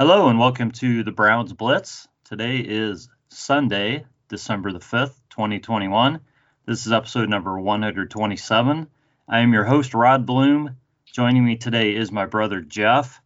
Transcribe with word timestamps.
Hello 0.00 0.30
and 0.30 0.38
welcome 0.38 0.70
to 0.70 1.04
the 1.04 1.12
Browns 1.12 1.52
Blitz. 1.52 2.08
Today 2.24 2.56
is 2.56 3.10
Sunday, 3.28 4.06
December 4.30 4.72
the 4.72 4.78
5th, 4.78 5.12
2021. 5.28 6.20
This 6.64 6.86
is 6.86 6.92
episode 6.92 7.28
number 7.28 7.60
127. 7.60 8.88
I 9.28 9.40
am 9.40 9.52
your 9.52 9.64
host, 9.64 9.92
Rod 9.92 10.24
Bloom. 10.24 10.78
Joining 11.04 11.44
me 11.44 11.56
today 11.56 11.94
is 11.94 12.10
my 12.10 12.24
brother, 12.24 12.62
Jeff. 12.62 13.20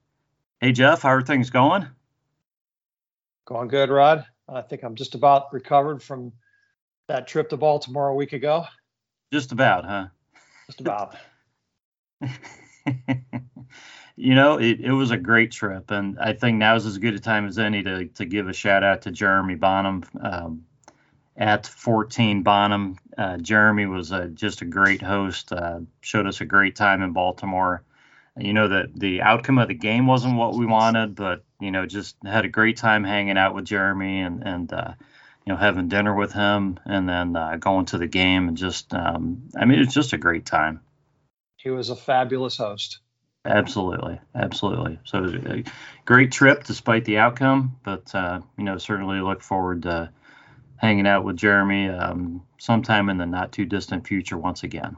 Hey, 0.60 0.72
Jeff, 0.72 1.02
how 1.02 1.10
are 1.10 1.22
things 1.22 1.50
going? 1.50 1.86
Going 3.44 3.68
good, 3.68 3.88
Rod. 3.88 4.26
I 4.48 4.62
think 4.62 4.82
I'm 4.82 4.96
just 4.96 5.14
about 5.14 5.52
recovered 5.52 6.02
from 6.02 6.32
that 7.06 7.28
trip 7.28 7.50
to 7.50 7.56
Baltimore 7.56 8.08
a 8.08 8.16
week 8.16 8.32
ago. 8.32 8.64
Just 9.32 9.52
about, 9.52 9.84
huh? 9.84 10.06
Just 10.66 10.80
about. 10.80 11.14
you 14.16 14.34
know, 14.34 14.58
it, 14.58 14.80
it 14.80 14.92
was 14.92 15.10
a 15.10 15.16
great 15.16 15.50
trip, 15.50 15.90
and 15.90 16.18
I 16.20 16.34
think 16.34 16.58
now 16.58 16.76
is 16.76 16.86
as 16.86 16.98
good 16.98 17.14
a 17.14 17.20
time 17.20 17.46
as 17.46 17.58
any 17.58 17.82
to, 17.82 18.06
to 18.06 18.24
give 18.24 18.48
a 18.48 18.52
shout 18.52 18.84
out 18.84 19.02
to 19.02 19.10
Jeremy 19.10 19.56
Bonham 19.56 20.04
um, 20.20 20.64
at 21.36 21.66
14 21.66 22.42
Bonham. 22.42 22.96
Uh, 23.18 23.38
Jeremy 23.38 23.86
was 23.86 24.12
just 24.34 24.62
a 24.62 24.66
great 24.66 25.02
host, 25.02 25.52
uh, 25.52 25.80
showed 26.00 26.28
us 26.28 26.40
a 26.40 26.44
great 26.44 26.76
time 26.76 27.02
in 27.02 27.12
Baltimore. 27.12 27.82
You 28.36 28.52
know 28.52 28.68
that 28.68 28.98
the 28.98 29.22
outcome 29.22 29.58
of 29.58 29.68
the 29.68 29.74
game 29.74 30.06
wasn't 30.06 30.36
what 30.36 30.54
we 30.54 30.66
wanted, 30.66 31.14
but 31.14 31.44
you 31.60 31.70
know 31.70 31.86
just 31.86 32.16
had 32.24 32.44
a 32.44 32.48
great 32.48 32.76
time 32.76 33.04
hanging 33.04 33.38
out 33.38 33.54
with 33.54 33.64
Jeremy 33.64 34.20
and 34.20 34.42
and 34.44 34.72
uh, 34.72 34.94
you 35.46 35.52
know 35.52 35.56
having 35.56 35.88
dinner 35.88 36.14
with 36.14 36.32
him, 36.32 36.80
and 36.84 37.08
then 37.08 37.36
uh, 37.36 37.56
going 37.56 37.86
to 37.86 37.98
the 37.98 38.08
game 38.08 38.48
and 38.48 38.56
just 38.56 38.92
um, 38.92 39.48
I 39.56 39.64
mean 39.66 39.78
it's 39.78 39.94
just 39.94 40.14
a 40.14 40.18
great 40.18 40.46
time. 40.46 40.80
He 41.56 41.70
was 41.70 41.90
a 41.90 41.96
fabulous 41.96 42.56
host. 42.56 42.98
Absolutely, 43.44 44.18
absolutely. 44.34 44.98
So 45.04 45.18
it 45.18 45.22
was 45.22 45.34
a 45.34 45.64
great 46.06 46.32
trip 46.32 46.64
despite 46.64 47.04
the 47.04 47.18
outcome, 47.18 47.76
but 47.82 48.14
uh, 48.14 48.40
you 48.56 48.64
know 48.64 48.78
certainly 48.78 49.20
look 49.20 49.42
forward 49.42 49.82
to 49.82 50.10
hanging 50.76 51.06
out 51.06 51.24
with 51.24 51.36
Jeremy 51.36 51.88
um, 51.88 52.42
sometime 52.58 53.10
in 53.10 53.18
the 53.18 53.26
not 53.26 53.52
too 53.52 53.66
distant 53.66 54.06
future 54.06 54.38
once 54.38 54.62
again. 54.62 54.96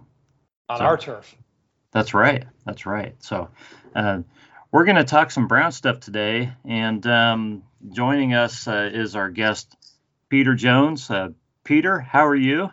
On 0.68 0.78
so, 0.78 0.84
our 0.84 0.96
turf. 0.96 1.34
That's 1.92 2.14
right. 2.14 2.44
That's 2.64 2.86
right. 2.86 3.16
So 3.20 3.50
uh, 3.94 4.22
we're 4.70 4.84
going 4.84 4.96
to 4.96 5.04
talk 5.04 5.30
some 5.30 5.48
Brown 5.48 5.72
stuff 5.72 6.00
today, 6.00 6.52
and 6.64 7.04
um, 7.06 7.62
joining 7.90 8.34
us 8.34 8.68
uh, 8.68 8.90
is 8.92 9.16
our 9.16 9.30
guest 9.30 9.74
Peter 10.28 10.54
Jones. 10.54 11.10
Uh, 11.10 11.30
Peter, 11.64 11.98
how 11.98 12.26
are 12.26 12.36
you? 12.36 12.70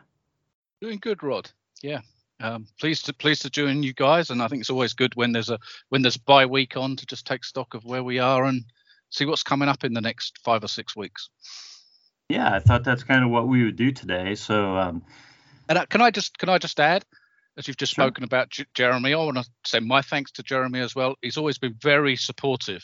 Doing 0.81 0.99
good, 1.02 1.23
Rod. 1.23 1.49
Yeah, 1.81 2.02
um, 2.44 2.67
pleased 2.80 3.05
to 3.05 3.13
pleased 3.13 3.41
to 3.44 3.49
join 3.49 3.83
you 3.83 3.94
guys, 3.94 4.30
and 4.30 4.41
I 4.41 4.47
think 4.47 4.59
it's 4.61 4.69
always 4.69 4.94
good 4.94 5.16
when 5.16 5.31
there's 5.31 5.49
a 5.49 5.58
when 5.89 6.02
there's 6.02 6.17
bye 6.17 6.45
week 6.45 6.75
on 6.75 6.95
to 6.97 7.05
just 7.05 7.25
take 7.25 7.44
stock 7.44 7.73
of 7.73 7.86
where 7.86 8.03
we 8.03 8.19
are 8.19 8.44
and 8.44 8.63
see 9.09 9.25
what's 9.25 9.44
coming 9.44 9.69
up 9.69 9.83
in 9.83 9.94
the 9.94 10.02
next 10.02 10.38
five 10.44 10.64
or 10.64 10.67
six 10.67 10.95
weeks. 10.95 11.30
Yeah, 12.30 12.53
I 12.53 12.59
thought 12.59 12.83
that's 12.83 13.03
kind 13.03 13.23
of 13.23 13.30
what 13.30 13.47
we 13.47 13.64
would 13.64 13.77
do 13.77 13.91
today. 13.91 14.36
So, 14.36 14.77
um, 14.77 15.03
and 15.69 15.77
uh, 15.77 15.86
can 15.86 16.02
I 16.02 16.11
just 16.11 16.38
can 16.38 16.49
I 16.49 16.58
just 16.58 16.80
add, 16.80 17.05
as 17.58 17.67
you've 17.67 17.77
just 17.77 17.94
sure. 17.94 18.05
spoken 18.05 18.25
about 18.25 18.49
J- 18.49 18.66
Jeremy, 18.73 19.14
I 19.14 19.17
want 19.17 19.38
to 19.38 19.45
say 19.66 19.80
my 19.80 20.02
thanks 20.02 20.31
to 20.33 20.44
Jeremy 20.44 20.81
as 20.81 20.95
well. 20.95 21.16
He's 21.21 21.38
always 21.38 21.58
been 21.58 21.75
very 21.81 22.17
supportive 22.17 22.83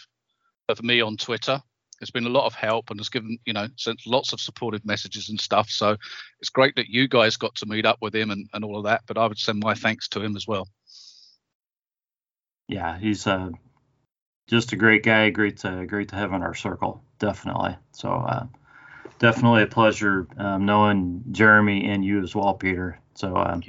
of 0.70 0.82
me 0.84 1.02
on 1.02 1.18
Twitter 1.18 1.62
there's 2.00 2.12
been 2.12 2.26
a 2.26 2.30
lot 2.30 2.46
of 2.46 2.54
help 2.54 2.90
and 2.90 3.00
has 3.00 3.10
given 3.10 3.38
you 3.46 3.54
know 3.54 3.68
sent 3.76 4.00
lots 4.06 4.34
of 4.34 4.40
supportive 4.40 4.86
messages 4.86 5.30
and 5.30 5.40
stuff. 5.40 5.70
So 5.70 5.98
it's 6.40 6.50
great 6.50 6.76
that 6.76 6.90
you 6.90 7.08
guys 7.08 7.38
got 7.38 7.56
to 7.56 7.66
meet 7.66 7.86
up 7.86 7.98
with 8.02 8.16
him 8.16 8.32
and, 8.32 8.50
and 8.54 8.64
all 8.64 8.78
of 8.78 8.86
that 8.86 9.02
but 9.08 9.18
i 9.18 9.26
would 9.26 9.38
send 9.38 9.62
my 9.62 9.74
thanks 9.74 10.08
to 10.10 10.22
him 10.22 10.36
as 10.36 10.48
well. 10.48 10.68
Yeah 12.68 12.98
he's 12.98 13.28
uh, 13.28 13.50
just 14.48 14.74
a 14.74 14.76
great 14.76 15.04
guy. 15.04 15.30
Great 15.30 15.58
to 15.58 15.86
great 15.86 16.10
to 16.10 16.16
have 16.16 16.34
in 16.34 16.42
our 16.42 16.56
circle 16.56 17.04
definitely. 17.20 17.76
So 17.92 18.12
uh, 18.12 18.46
definitely 19.20 19.64
a 19.64 19.68
pleasure 19.68 20.28
um, 20.38 20.66
knowing 20.66 21.24
jeremy 21.32 21.90
and 21.90 22.04
you 22.04 22.24
as 22.24 22.36
well 22.36 22.54
peter. 22.54 23.00
So 23.16 23.36
um, 23.36 23.64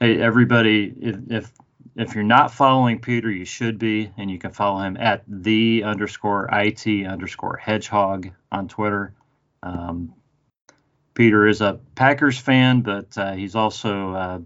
hey 0.00 0.20
everybody 0.20 0.94
if, 1.00 1.16
if 1.30 1.52
if 1.98 2.14
you're 2.14 2.22
not 2.22 2.52
following 2.52 3.00
Peter, 3.00 3.28
you 3.28 3.44
should 3.44 3.76
be, 3.78 4.12
and 4.16 4.30
you 4.30 4.38
can 4.38 4.52
follow 4.52 4.80
him 4.80 4.96
at 4.96 5.24
the 5.26 5.82
underscore 5.82 6.48
it 6.54 6.86
underscore 7.06 7.56
hedgehog 7.56 8.30
on 8.52 8.68
Twitter. 8.68 9.12
Um, 9.64 10.14
Peter 11.14 11.48
is 11.48 11.60
a 11.60 11.80
Packers 11.96 12.38
fan, 12.38 12.82
but 12.82 13.18
uh, 13.18 13.32
he's 13.32 13.56
also 13.56 14.12
uh, 14.12 14.38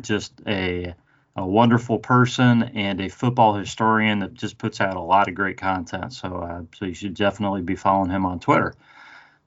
just 0.00 0.32
a, 0.48 0.92
a 1.36 1.46
wonderful 1.46 2.00
person 2.00 2.64
and 2.64 3.00
a 3.00 3.08
football 3.08 3.54
historian 3.54 4.18
that 4.18 4.34
just 4.34 4.58
puts 4.58 4.80
out 4.80 4.96
a 4.96 5.00
lot 5.00 5.28
of 5.28 5.36
great 5.36 5.56
content. 5.56 6.12
So, 6.12 6.36
uh, 6.38 6.62
so 6.76 6.84
you 6.84 6.94
should 6.94 7.14
definitely 7.14 7.62
be 7.62 7.76
following 7.76 8.10
him 8.10 8.26
on 8.26 8.40
Twitter. 8.40 8.74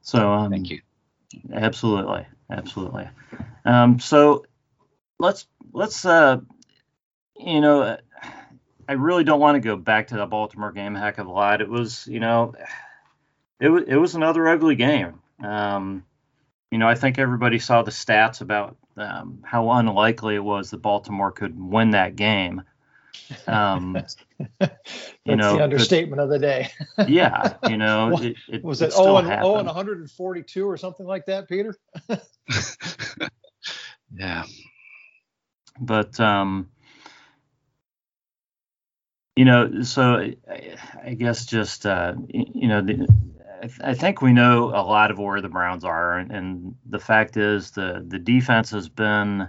So, 0.03 0.31
um, 0.31 0.51
thank 0.51 0.69
you. 0.69 0.79
Absolutely, 1.53 2.25
absolutely. 2.49 3.09
Um, 3.65 3.99
so 3.99 4.45
let's 5.19 5.47
let's 5.73 6.05
uh, 6.05 6.37
you 7.45 7.61
know, 7.61 7.97
I 8.87 8.93
really 8.93 9.23
don't 9.23 9.39
want 9.39 9.55
to 9.55 9.61
go 9.61 9.75
back 9.75 10.07
to 10.07 10.17
that 10.17 10.29
Baltimore 10.29 10.71
game 10.71 10.95
heck 10.95 11.17
of 11.17 11.27
a 11.27 11.31
lot. 11.31 11.61
It 11.61 11.69
was, 11.69 12.07
you 12.07 12.19
know, 12.19 12.55
it 13.59 13.69
was 13.69 13.83
it 13.87 13.95
was 13.95 14.15
another 14.15 14.47
ugly 14.47 14.75
game. 14.75 15.21
Um, 15.43 16.03
you 16.71 16.77
know, 16.77 16.87
I 16.87 16.95
think 16.95 17.19
everybody 17.19 17.59
saw 17.59 17.83
the 17.83 17.91
stats 17.91 18.41
about 18.41 18.77
um, 18.97 19.43
how 19.43 19.71
unlikely 19.71 20.35
it 20.35 20.43
was 20.43 20.71
that 20.71 20.81
Baltimore 20.81 21.31
could 21.31 21.59
win 21.59 21.91
that 21.91 22.15
game. 22.15 22.63
Um, 23.47 23.93
That's 24.59 24.75
you 25.25 25.35
know, 25.35 25.57
the 25.57 25.63
understatement 25.63 26.17
but, 26.17 26.23
of 26.23 26.29
the 26.29 26.39
day. 26.39 26.69
yeah, 27.07 27.57
you 27.69 27.77
know, 27.77 28.17
it, 28.21 28.35
it, 28.49 28.63
was 28.63 28.81
it, 28.81 28.87
it 28.87 28.93
0 28.93 29.17
and, 29.17 29.27
0 29.27 29.57
and 29.57 29.67
142 29.67 30.65
or 30.67 30.77
something 30.77 31.05
like 31.05 31.25
that, 31.27 31.47
Peter? 31.47 31.75
yeah. 34.13 34.43
But 35.79 36.19
um, 36.19 36.70
you 39.35 39.45
know, 39.45 39.81
so 39.83 40.31
I, 40.49 40.75
I 41.03 41.13
guess 41.13 41.45
just 41.45 41.85
uh, 41.85 42.13
you 42.27 42.67
know, 42.67 42.81
the, 42.81 43.07
I, 43.83 43.93
think 43.93 44.21
we 44.21 44.33
know 44.33 44.69
a 44.69 44.83
lot 44.83 45.11
of 45.11 45.19
where 45.19 45.41
the 45.41 45.49
Browns 45.49 45.83
are, 45.83 46.17
and, 46.17 46.31
and, 46.31 46.75
the 46.85 46.99
fact 46.99 47.37
is 47.37 47.71
the 47.71 48.03
the 48.05 48.19
defense 48.19 48.71
has 48.71 48.89
been, 48.89 49.47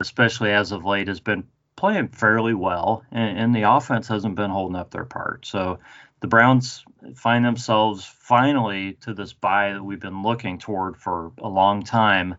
especially 0.00 0.52
as 0.52 0.72
of 0.72 0.84
late, 0.84 1.08
has 1.08 1.20
been 1.20 1.44
playing 1.74 2.08
fairly 2.08 2.54
well, 2.54 3.02
and, 3.10 3.38
and 3.38 3.56
the 3.56 3.62
offense 3.62 4.08
hasn't 4.08 4.36
been 4.36 4.50
holding 4.50 4.76
up 4.76 4.90
their 4.90 5.04
part. 5.04 5.46
So 5.46 5.78
the 6.20 6.28
Browns 6.28 6.84
find 7.14 7.44
themselves 7.44 8.04
finally 8.04 8.94
to 9.02 9.14
this 9.14 9.32
bye 9.32 9.72
that 9.72 9.82
we've 9.82 10.00
been 10.00 10.22
looking 10.22 10.58
toward 10.58 10.96
for 10.96 11.32
a 11.38 11.48
long 11.48 11.82
time. 11.82 12.36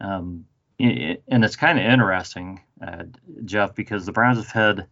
Um, 0.00 0.46
and 0.78 1.44
it's 1.44 1.56
kind 1.56 1.78
of 1.78 1.84
interesting, 1.84 2.60
uh, 2.84 3.04
Jeff, 3.44 3.74
because 3.74 4.06
the 4.06 4.12
Browns 4.12 4.38
have 4.38 4.50
had 4.50 4.86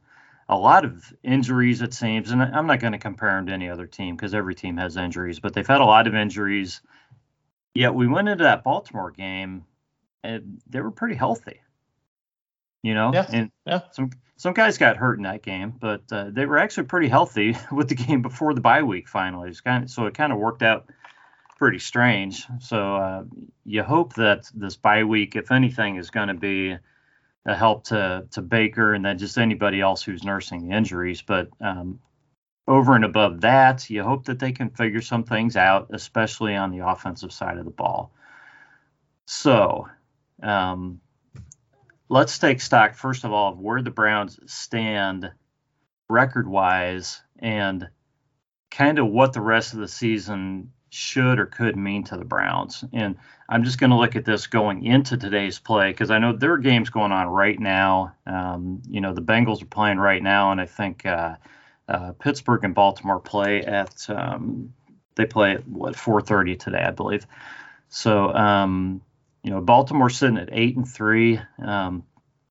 a 0.52 0.58
lot 0.58 0.84
of 0.84 1.12
injuries, 1.22 1.82
it 1.82 1.94
seems. 1.94 2.30
And 2.30 2.42
I'm 2.42 2.66
not 2.66 2.80
going 2.80 2.92
to 2.92 2.98
compare 2.98 3.36
them 3.36 3.46
to 3.46 3.52
any 3.52 3.68
other 3.68 3.86
team 3.86 4.16
because 4.16 4.34
every 4.34 4.54
team 4.54 4.76
has 4.76 4.96
injuries, 4.96 5.40
but 5.40 5.54
they've 5.54 5.66
had 5.66 5.80
a 5.80 5.84
lot 5.84 6.06
of 6.06 6.14
injuries. 6.14 6.82
Yet 7.74 7.94
we 7.94 8.06
went 8.06 8.28
into 8.28 8.44
that 8.44 8.62
Baltimore 8.62 9.10
game 9.10 9.64
and 10.22 10.60
they 10.68 10.80
were 10.80 10.90
pretty 10.90 11.14
healthy. 11.14 11.60
You 12.82 12.94
know, 12.94 13.12
yeah, 13.14 13.26
and 13.32 13.50
yeah. 13.64 13.80
some 13.92 14.10
some 14.36 14.54
guys 14.54 14.76
got 14.76 14.96
hurt 14.96 15.16
in 15.16 15.22
that 15.22 15.42
game, 15.42 15.72
but 15.80 16.02
uh, 16.10 16.30
they 16.30 16.46
were 16.46 16.58
actually 16.58 16.84
pretty 16.84 17.06
healthy 17.06 17.56
with 17.72 17.88
the 17.88 17.94
game 17.94 18.22
before 18.22 18.54
the 18.54 18.60
bye 18.60 18.82
week 18.82 19.08
finally. 19.08 19.48
It's 19.48 19.60
kind 19.60 19.84
of, 19.84 19.90
so 19.90 20.06
it 20.06 20.14
kind 20.14 20.32
of 20.32 20.38
worked 20.38 20.62
out 20.62 20.86
pretty 21.58 21.78
strange. 21.78 22.44
So 22.58 22.96
uh, 22.96 23.24
you 23.64 23.84
hope 23.84 24.14
that 24.14 24.50
this 24.52 24.76
bye 24.76 25.04
week, 25.04 25.36
if 25.36 25.52
anything, 25.52 25.96
is 25.96 26.10
going 26.10 26.26
to 26.28 26.34
be 26.34 26.76
a 27.44 27.54
help 27.54 27.84
to 27.84 28.26
to 28.32 28.42
Baker 28.42 28.94
and 28.94 29.04
then 29.04 29.18
just 29.18 29.38
anybody 29.38 29.80
else 29.80 30.02
who's 30.02 30.24
nursing 30.24 30.68
the 30.68 30.76
injuries. 30.76 31.22
But 31.22 31.48
um, 31.60 32.00
over 32.68 32.94
and 32.94 33.04
above 33.04 33.40
that, 33.40 33.90
you 33.90 34.02
hope 34.02 34.26
that 34.26 34.38
they 34.38 34.52
can 34.52 34.70
figure 34.70 35.00
some 35.00 35.24
things 35.24 35.56
out, 35.56 35.88
especially 35.92 36.54
on 36.54 36.70
the 36.70 36.86
offensive 36.86 37.32
side 37.32 37.58
of 37.58 37.64
the 37.64 37.70
ball. 37.70 38.12
So 39.26 39.88
um, 40.42 41.00
let's 42.08 42.38
take 42.38 42.60
stock 42.60 42.94
first 42.94 43.24
of 43.24 43.32
all 43.32 43.52
of 43.52 43.58
where 43.58 43.82
the 43.82 43.90
Browns 43.90 44.38
stand 44.46 45.30
record 46.08 46.46
wise 46.46 47.22
and 47.38 47.88
kind 48.70 48.98
of 48.98 49.08
what 49.08 49.32
the 49.32 49.40
rest 49.40 49.72
of 49.72 49.80
the 49.80 49.88
season 49.88 50.72
should 50.92 51.38
or 51.38 51.46
could 51.46 51.76
mean 51.76 52.04
to 52.04 52.16
the 52.16 52.24
Browns. 52.24 52.84
And 52.92 53.16
I'm 53.48 53.64
just 53.64 53.78
going 53.78 53.90
to 53.90 53.96
look 53.96 54.14
at 54.14 54.24
this 54.24 54.46
going 54.46 54.84
into 54.84 55.16
today's 55.16 55.58
play 55.58 55.90
because 55.90 56.10
I 56.10 56.18
know 56.18 56.32
there 56.32 56.52
are 56.52 56.58
games 56.58 56.90
going 56.90 57.12
on 57.12 57.28
right 57.28 57.58
now. 57.58 58.14
Um, 58.26 58.82
you 58.88 59.00
know, 59.00 59.14
the 59.14 59.22
Bengals 59.22 59.62
are 59.62 59.66
playing 59.66 59.98
right 59.98 60.22
now, 60.22 60.52
and 60.52 60.60
I 60.60 60.66
think 60.66 61.06
uh, 61.06 61.36
uh, 61.88 62.12
Pittsburgh 62.12 62.64
and 62.64 62.74
Baltimore 62.74 63.20
play 63.20 63.62
at 63.62 64.06
um, 64.10 64.74
they 65.14 65.24
play 65.24 65.52
at 65.52 65.66
what 65.66 65.94
4:30 65.94 66.58
today, 66.58 66.82
I 66.86 66.90
believe. 66.90 67.26
So, 67.88 68.32
um, 68.34 69.00
you 69.42 69.50
know, 69.50 69.60
Baltimore 69.60 70.10
sitting 70.10 70.38
at 70.38 70.50
eight 70.52 70.76
and 70.76 70.88
three. 70.88 71.40
Um, 71.64 72.04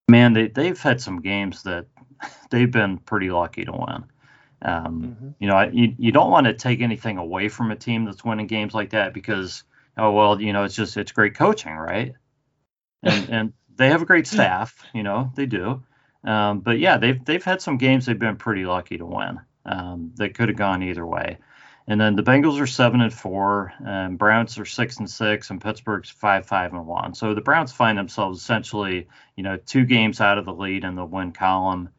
man, 0.07 0.33
they 0.33 0.47
they've 0.47 0.79
had 0.79 0.99
some 0.99 1.21
games 1.21 1.63
that 1.63 1.85
they've 2.49 2.71
been 2.71 2.97
pretty 2.97 3.29
lucky 3.29 3.65
to 3.65 3.71
win. 3.71 4.05
Um, 4.61 5.01
mm-hmm. 5.01 5.29
You 5.39 5.47
know, 5.47 5.69
you, 5.71 5.95
you 5.97 6.11
don't 6.11 6.31
want 6.31 6.47
to 6.47 6.53
take 6.53 6.81
anything 6.81 7.17
away 7.17 7.49
from 7.49 7.71
a 7.71 7.75
team 7.75 8.05
that's 8.05 8.23
winning 8.23 8.47
games 8.47 8.73
like 8.73 8.91
that 8.91 9.13
because, 9.13 9.63
oh, 9.97 10.11
well, 10.11 10.39
you 10.39 10.53
know, 10.53 10.63
it's 10.63 10.75
just, 10.75 10.97
it's 10.97 11.11
great 11.11 11.35
coaching, 11.35 11.75
right? 11.75 12.13
And, 13.03 13.29
and 13.31 13.53
they 13.75 13.89
have 13.89 14.03
a 14.03 14.05
great 14.05 14.27
staff, 14.27 14.85
you 14.93 15.01
know, 15.01 15.31
they 15.33 15.47
do. 15.47 15.81
Um, 16.23 16.59
but 16.59 16.77
yeah, 16.77 16.97
they've, 16.97 17.25
they've 17.25 17.43
had 17.43 17.59
some 17.59 17.77
games 17.77 18.05
they've 18.05 18.19
been 18.19 18.35
pretty 18.35 18.63
lucky 18.63 18.99
to 18.99 19.05
win. 19.07 19.39
Um, 19.65 20.11
they 20.15 20.29
could 20.29 20.49
have 20.49 20.57
gone 20.57 20.83
either 20.83 21.03
way. 21.03 21.39
And 21.87 21.99
then 21.99 22.15
the 22.15 22.23
Bengals 22.23 22.61
are 22.61 22.67
seven 22.67 23.01
and 23.01 23.13
four, 23.13 23.73
and 23.83 24.17
Browns 24.17 24.57
are 24.59 24.65
six 24.65 24.97
and 24.97 25.09
six, 25.09 25.49
and 25.49 25.59
Pittsburgh's 25.59 26.09
five 26.09 26.45
five 26.45 26.73
and 26.73 26.85
one. 26.85 27.15
So 27.15 27.33
the 27.33 27.41
Browns 27.41 27.71
find 27.71 27.97
themselves 27.97 28.39
essentially, 28.39 29.07
you 29.35 29.43
know, 29.43 29.57
two 29.57 29.85
games 29.85 30.21
out 30.21 30.37
of 30.37 30.45
the 30.45 30.53
lead 30.53 30.83
in 30.83 30.95
the 30.95 31.05
win 31.05 31.31
column. 31.31 31.89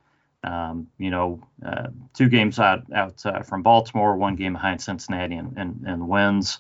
Um, 0.44 0.89
you 0.99 1.11
know, 1.11 1.41
uh, 1.65 1.89
two 2.15 2.29
games 2.29 2.59
out 2.59 2.93
out 2.93 3.25
uh, 3.25 3.43
from 3.43 3.62
Baltimore, 3.62 4.17
one 4.17 4.35
game 4.35 4.55
behind 4.55 4.81
Cincinnati, 4.81 5.37
and, 5.37 5.56
and, 5.56 5.85
and, 5.87 6.09
wins. 6.09 6.59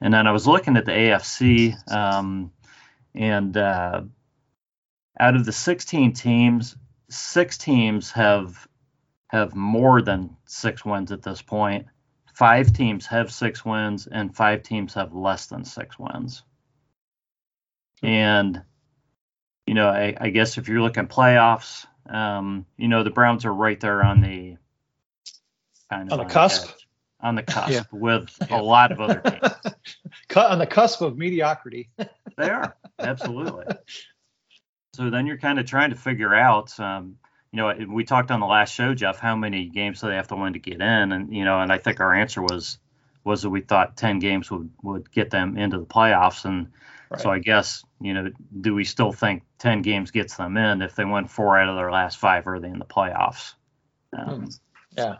And 0.00 0.12
then 0.12 0.26
I 0.26 0.32
was 0.32 0.48
looking 0.48 0.76
at 0.76 0.84
the 0.84 0.90
AFC, 0.92 1.92
um, 1.92 2.50
and 3.14 3.56
uh, 3.56 4.02
out 5.20 5.36
of 5.36 5.44
the 5.44 5.52
16 5.52 6.12
teams, 6.14 6.76
six 7.08 7.56
teams 7.56 8.10
have 8.12 8.66
have 9.28 9.54
more 9.54 10.02
than 10.02 10.36
six 10.46 10.84
wins 10.84 11.12
at 11.12 11.22
this 11.22 11.40
point. 11.40 11.86
five 12.34 12.72
teams 12.72 13.06
have 13.06 13.30
six 13.30 13.64
wins 13.64 14.08
and 14.10 14.34
five 14.34 14.62
teams 14.62 14.94
have 14.94 15.14
less 15.14 15.46
than 15.46 15.64
six 15.64 15.98
wins. 15.98 16.42
And, 18.02 18.62
you 19.66 19.74
know, 19.74 19.88
I, 19.88 20.16
I 20.18 20.30
guess 20.30 20.58
if 20.58 20.68
you're 20.68 20.80
looking 20.80 21.06
playoffs, 21.06 21.86
um, 22.08 22.66
you 22.76 22.88
know, 22.88 23.02
the 23.02 23.10
Browns 23.10 23.44
are 23.44 23.52
right 23.52 23.78
there 23.78 24.02
on 24.02 24.20
the 24.20 24.56
kind 25.90 26.12
of 26.12 26.18
on 26.18 26.26
the 26.26 26.32
cusp. 26.32 26.68
Edge, 26.68 26.86
on 27.22 27.34
the 27.34 27.42
cusp 27.42 27.70
yeah. 27.70 27.82
with 27.92 28.34
yeah. 28.50 28.60
a 28.60 28.62
lot 28.62 28.92
of 28.92 29.00
other 29.00 29.20
teams. 29.20 29.74
Cut 30.28 30.50
on 30.50 30.58
the 30.58 30.66
cusp 30.66 31.02
of 31.02 31.16
mediocrity. 31.18 31.90
they 32.36 32.48
are 32.48 32.76
absolutely. 32.98 33.66
So 34.94 35.10
then 35.10 35.26
you're 35.26 35.38
kind 35.38 35.58
of 35.58 35.66
trying 35.66 35.90
to 35.90 35.96
figure 35.96 36.34
out, 36.34 36.78
um, 36.80 37.16
you 37.52 37.58
know, 37.58 37.74
we 37.88 38.04
talked 38.04 38.30
on 38.30 38.40
the 38.40 38.46
last 38.46 38.74
show, 38.74 38.94
Jeff, 38.94 39.18
how 39.18 39.36
many 39.36 39.66
games 39.66 40.00
do 40.00 40.08
they 40.08 40.14
have 40.14 40.28
to 40.28 40.36
win 40.36 40.54
to 40.54 40.58
get 40.58 40.74
in? 40.74 41.12
And, 41.12 41.34
you 41.34 41.44
know, 41.44 41.60
and 41.60 41.72
I 41.72 41.78
think 41.78 42.00
our 42.00 42.14
answer 42.14 42.42
was, 42.42 42.78
was 43.24 43.42
that 43.42 43.50
we 43.50 43.60
thought 43.60 43.96
10 43.96 44.18
games 44.18 44.50
would, 44.50 44.70
would 44.82 45.10
get 45.10 45.30
them 45.30 45.58
into 45.58 45.78
the 45.78 45.84
playoffs. 45.84 46.44
And 46.44 46.68
right. 47.10 47.20
so 47.20 47.30
I 47.30 47.38
guess, 47.38 47.84
you 48.00 48.14
know, 48.14 48.30
do 48.60 48.74
we 48.74 48.84
still 48.84 49.12
think 49.12 49.42
10 49.60 49.82
games 49.82 50.10
gets 50.10 50.36
them 50.36 50.56
in? 50.56 50.82
If 50.82 50.96
they 50.96 51.04
win 51.04 51.26
four 51.26 51.58
out 51.58 51.68
of 51.68 51.76
their 51.76 51.92
last 51.92 52.18
five, 52.18 52.46
are 52.46 52.58
they 52.58 52.68
in 52.68 52.78
the 52.78 52.84
playoffs? 52.84 53.54
Um, 54.16 54.40
hmm. 54.40 54.46
yeah. 54.96 55.16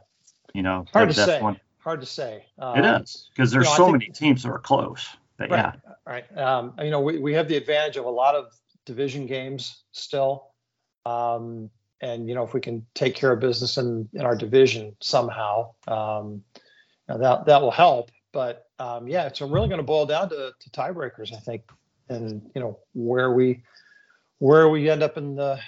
You 0.52 0.62
know, 0.62 0.84
hard 0.92 1.10
that, 1.10 1.14
to 1.14 1.24
say. 1.24 1.40
One, 1.40 1.60
hard 1.78 2.00
to 2.00 2.06
say. 2.06 2.44
Um, 2.58 2.78
it 2.78 3.02
is 3.02 3.28
because 3.34 3.52
there's 3.52 3.66
you 3.66 3.70
know, 3.70 3.76
so 3.76 3.84
think, 3.86 3.98
many 3.98 4.10
teams 4.10 4.42
that 4.42 4.50
are 4.50 4.58
close. 4.58 5.08
But 5.36 5.50
right, 5.50 5.74
yeah. 5.84 5.92
Right. 6.04 6.36
Um, 6.36 6.74
you 6.82 6.90
know, 6.90 7.00
we, 7.00 7.18
we 7.18 7.32
have 7.34 7.46
the 7.46 7.56
advantage 7.56 7.96
of 7.96 8.04
a 8.04 8.10
lot 8.10 8.34
of 8.34 8.52
division 8.84 9.26
games 9.26 9.84
still. 9.92 10.48
Um, 11.06 11.70
and 12.00 12.28
you 12.28 12.34
know 12.34 12.42
if 12.42 12.54
we 12.54 12.60
can 12.60 12.86
take 12.94 13.14
care 13.14 13.32
of 13.32 13.40
business 13.40 13.76
in 13.76 14.08
in 14.14 14.22
our 14.22 14.36
division 14.36 14.96
somehow, 15.00 15.72
um, 15.86 16.42
that 17.06 17.44
that 17.46 17.62
will 17.62 17.70
help. 17.70 18.10
But 18.32 18.66
um, 18.78 19.08
yeah, 19.08 19.26
it's 19.26 19.40
really 19.40 19.68
going 19.68 19.78
to 19.78 19.84
boil 19.84 20.06
down 20.06 20.28
to, 20.30 20.52
to 20.58 20.70
tiebreakers, 20.70 21.34
I 21.34 21.38
think, 21.38 21.62
and 22.08 22.50
you 22.54 22.60
know 22.60 22.78
where 22.94 23.32
we 23.32 23.62
where 24.40 24.68
we 24.68 24.90
end 24.90 25.02
up 25.02 25.16
in 25.16 25.36
the 25.36 25.58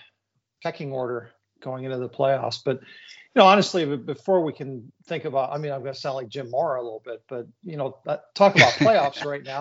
pecking 0.62 0.92
order 0.92 1.30
going 1.60 1.84
into 1.84 1.98
the 1.98 2.08
playoffs. 2.08 2.58
But 2.62 2.80
you 2.80 3.40
know, 3.40 3.46
honestly, 3.46 3.86
before 3.96 4.42
we 4.42 4.52
can 4.52 4.92
think 5.06 5.24
about, 5.24 5.52
I 5.52 5.58
mean, 5.58 5.72
I'm 5.72 5.80
going 5.80 5.94
to 5.94 5.98
sound 5.98 6.16
like 6.16 6.28
Jim 6.28 6.50
Mora 6.50 6.80
a 6.80 6.82
little 6.82 7.02
bit, 7.02 7.22
but 7.28 7.46
you 7.62 7.76
know, 7.76 7.96
talk 8.34 8.56
about 8.56 8.72
playoffs 8.72 9.24
right 9.30 9.42
now. 9.42 9.60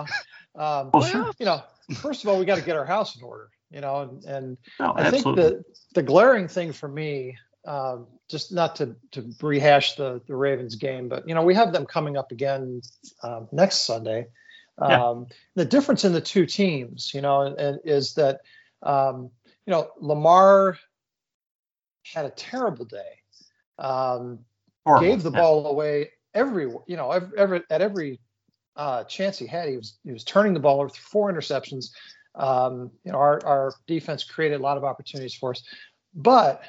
Um, 0.54 0.90
well, 0.92 1.32
you 1.38 1.46
know, 1.46 1.62
first 1.94 2.24
of 2.24 2.28
all, 2.28 2.38
we 2.38 2.44
got 2.44 2.56
to 2.56 2.64
get 2.64 2.76
our 2.76 2.84
house 2.84 3.16
in 3.16 3.22
order 3.22 3.48
you 3.72 3.80
know, 3.80 4.02
and, 4.02 4.24
and 4.24 4.58
no, 4.78 4.92
I 4.94 5.10
think 5.10 5.24
the 5.24 5.64
the 5.94 6.02
glaring 6.02 6.46
thing 6.46 6.72
for 6.72 6.88
me, 6.88 7.38
um, 7.66 8.06
just 8.28 8.52
not 8.52 8.76
to 8.76 8.94
to 9.12 9.32
rehash 9.40 9.94
the 9.94 10.20
the 10.26 10.36
Ravens 10.36 10.76
game, 10.76 11.08
but 11.08 11.26
you 11.26 11.34
know, 11.34 11.42
we 11.42 11.54
have 11.54 11.72
them 11.72 11.86
coming 11.86 12.16
up 12.16 12.30
again 12.30 12.82
um, 13.22 13.48
next 13.50 13.86
Sunday. 13.86 14.26
Yeah. 14.80 15.04
Um, 15.04 15.26
the 15.54 15.64
difference 15.64 16.04
in 16.04 16.12
the 16.12 16.20
two 16.20 16.46
teams, 16.46 17.12
you 17.14 17.20
know, 17.20 17.42
and, 17.42 17.80
is 17.84 18.14
that 18.14 18.40
um, 18.82 19.30
you 19.66 19.70
know 19.70 19.90
Lamar 20.00 20.78
had 22.04 22.24
a 22.24 22.30
terrible 22.30 22.84
day, 22.84 23.20
um, 23.78 24.40
gave 25.00 25.22
the 25.22 25.30
ball 25.30 25.66
away 25.66 26.10
every 26.34 26.64
you 26.86 26.96
know 26.96 27.10
every, 27.10 27.38
every 27.38 27.62
at 27.70 27.80
every 27.80 28.20
uh, 28.76 29.04
chance 29.04 29.38
he 29.38 29.46
had. 29.46 29.68
He 29.68 29.76
was 29.76 29.98
he 30.04 30.12
was 30.12 30.24
turning 30.24 30.54
the 30.54 30.60
ball 30.60 30.80
over 30.80 30.88
four 30.88 31.32
interceptions. 31.32 31.90
Um, 32.34 32.90
you 33.04 33.12
know, 33.12 33.18
our, 33.18 33.44
our 33.44 33.74
defense 33.86 34.24
created 34.24 34.60
a 34.60 34.62
lot 34.62 34.78
of 34.78 34.84
opportunities 34.84 35.34
for 35.34 35.50
us, 35.50 35.62
but 36.14 36.62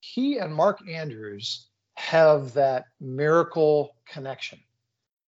he 0.00 0.38
and 0.38 0.54
Mark 0.54 0.80
Andrews 0.88 1.68
have 1.94 2.54
that 2.54 2.86
miracle 3.00 3.96
connection. 4.06 4.58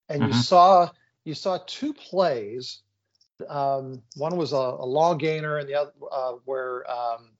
And 0.08 0.22
mm-hmm. 0.22 0.32
you 0.32 0.38
saw 0.38 0.90
you 1.25 1.34
saw 1.34 1.58
two 1.66 1.92
plays. 1.94 2.82
Um, 3.48 4.02
one 4.16 4.36
was 4.36 4.52
a, 4.52 4.56
a, 4.56 4.86
long 4.86 5.19
gainer, 5.19 5.58
and 5.58 5.69
the 5.69 5.75
other 5.75 5.92
uh, 6.10 6.32
where 6.44 6.88
um, 6.90 7.31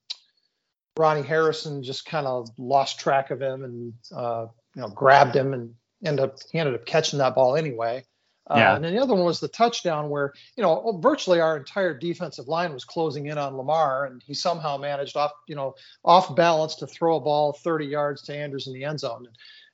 Ronnie 0.97 1.23
Harrison 1.23 1.83
just 1.83 2.05
kind 2.07 2.27
of 2.27 2.49
lost 2.59 2.99
track 2.99 3.31
of 3.31 3.41
him 3.41 3.65
and 3.65 3.93
uh, 4.15 4.47
you 4.75 4.83
know 4.83 4.89
grabbed 4.89 5.37
him 5.37 5.53
and 5.53 5.75
ended 6.05 6.25
up 6.25 6.39
he 6.51 6.59
ended 6.59 6.75
up 6.75 6.87
catching 6.87 7.19
that 7.21 7.35
ball 7.35 7.57
anyway. 7.57 8.05
Uh, 8.51 8.57
yeah. 8.57 8.77
and 8.77 8.85
then 8.85 8.95
the 8.95 9.01
other 9.01 9.15
one 9.15 9.25
was 9.25 9.41
the 9.41 9.49
touchdown 9.49 10.11
where, 10.11 10.35
you 10.55 10.63
know, 10.63 10.99
virtually 11.03 11.41
our 11.41 11.57
entire 11.57 11.97
defensive 11.97 12.47
line 12.47 12.75
was 12.75 12.85
closing 12.85 13.27
in 13.29 13.39
on 13.39 13.57
Lamar, 13.57 14.05
and 14.05 14.23
he 14.23 14.35
somehow 14.35 14.77
managed 14.77 15.17
off, 15.17 15.33
you 15.49 15.55
know, 15.55 15.75
off 16.05 16.37
balance 16.37 16.75
to 16.77 16.87
throw 16.87 17.17
a 17.17 17.21
ball 17.21 17.55
30 17.55 17.87
yards 17.87 18.21
to 18.23 18.37
Andrews 18.37 18.67
in 18.67 18.75
the 18.75 18.85
end 18.85 19.01
zone. 19.01 19.27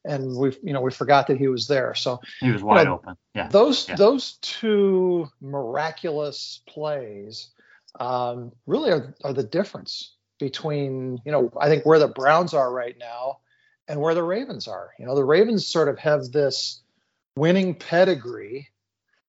And 0.05 0.37
we, 0.37 0.56
you 0.62 0.73
know, 0.73 0.81
we 0.81 0.91
forgot 0.91 1.26
that 1.26 1.37
he 1.37 1.49
was 1.49 1.67
there. 1.67 1.94
So 1.94 2.20
he 2.41 2.50
was 2.50 2.62
wide 2.62 2.81
you 2.81 2.85
know, 2.87 2.94
open. 2.94 3.17
Yeah. 3.35 3.49
Those 3.49 3.88
yeah. 3.88 3.97
those 3.97 4.38
two 4.41 5.29
miraculous 5.41 6.62
plays 6.67 7.50
um, 7.99 8.52
really 8.67 8.91
are, 8.91 9.14
are 9.25 9.32
the 9.32 9.43
difference 9.43 10.14
between, 10.38 11.20
you 11.25 11.32
know, 11.32 11.52
I 11.61 11.69
think 11.69 11.85
where 11.85 11.99
the 11.99 12.08
Browns 12.08 12.55
are 12.55 12.72
right 12.72 12.96
now 12.98 13.39
and 13.89 14.01
where 14.01 14.15
the 14.15 14.22
Ravens 14.22 14.69
are. 14.69 14.91
You 14.98 15.06
know, 15.06 15.15
the 15.15 15.24
Ravens 15.24 15.67
sort 15.67 15.89
of 15.89 15.98
have 15.98 16.31
this 16.32 16.81
winning 17.36 17.74
pedigree. 17.74 18.69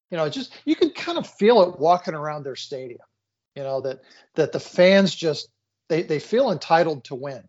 You 0.10 0.18
know, 0.18 0.30
just 0.30 0.54
you 0.66 0.76
can 0.76 0.92
kind 0.92 1.18
of 1.18 1.28
feel 1.28 1.62
it 1.64 1.80
walking 1.80 2.14
around 2.14 2.44
their 2.44 2.56
stadium. 2.56 3.00
You 3.56 3.64
know 3.64 3.82
that 3.82 4.02
that 4.36 4.52
the 4.52 4.60
fans 4.60 5.14
just 5.14 5.50
they 5.90 6.04
they 6.04 6.20
feel 6.20 6.52
entitled 6.52 7.06
to 7.06 7.16
win. 7.16 7.44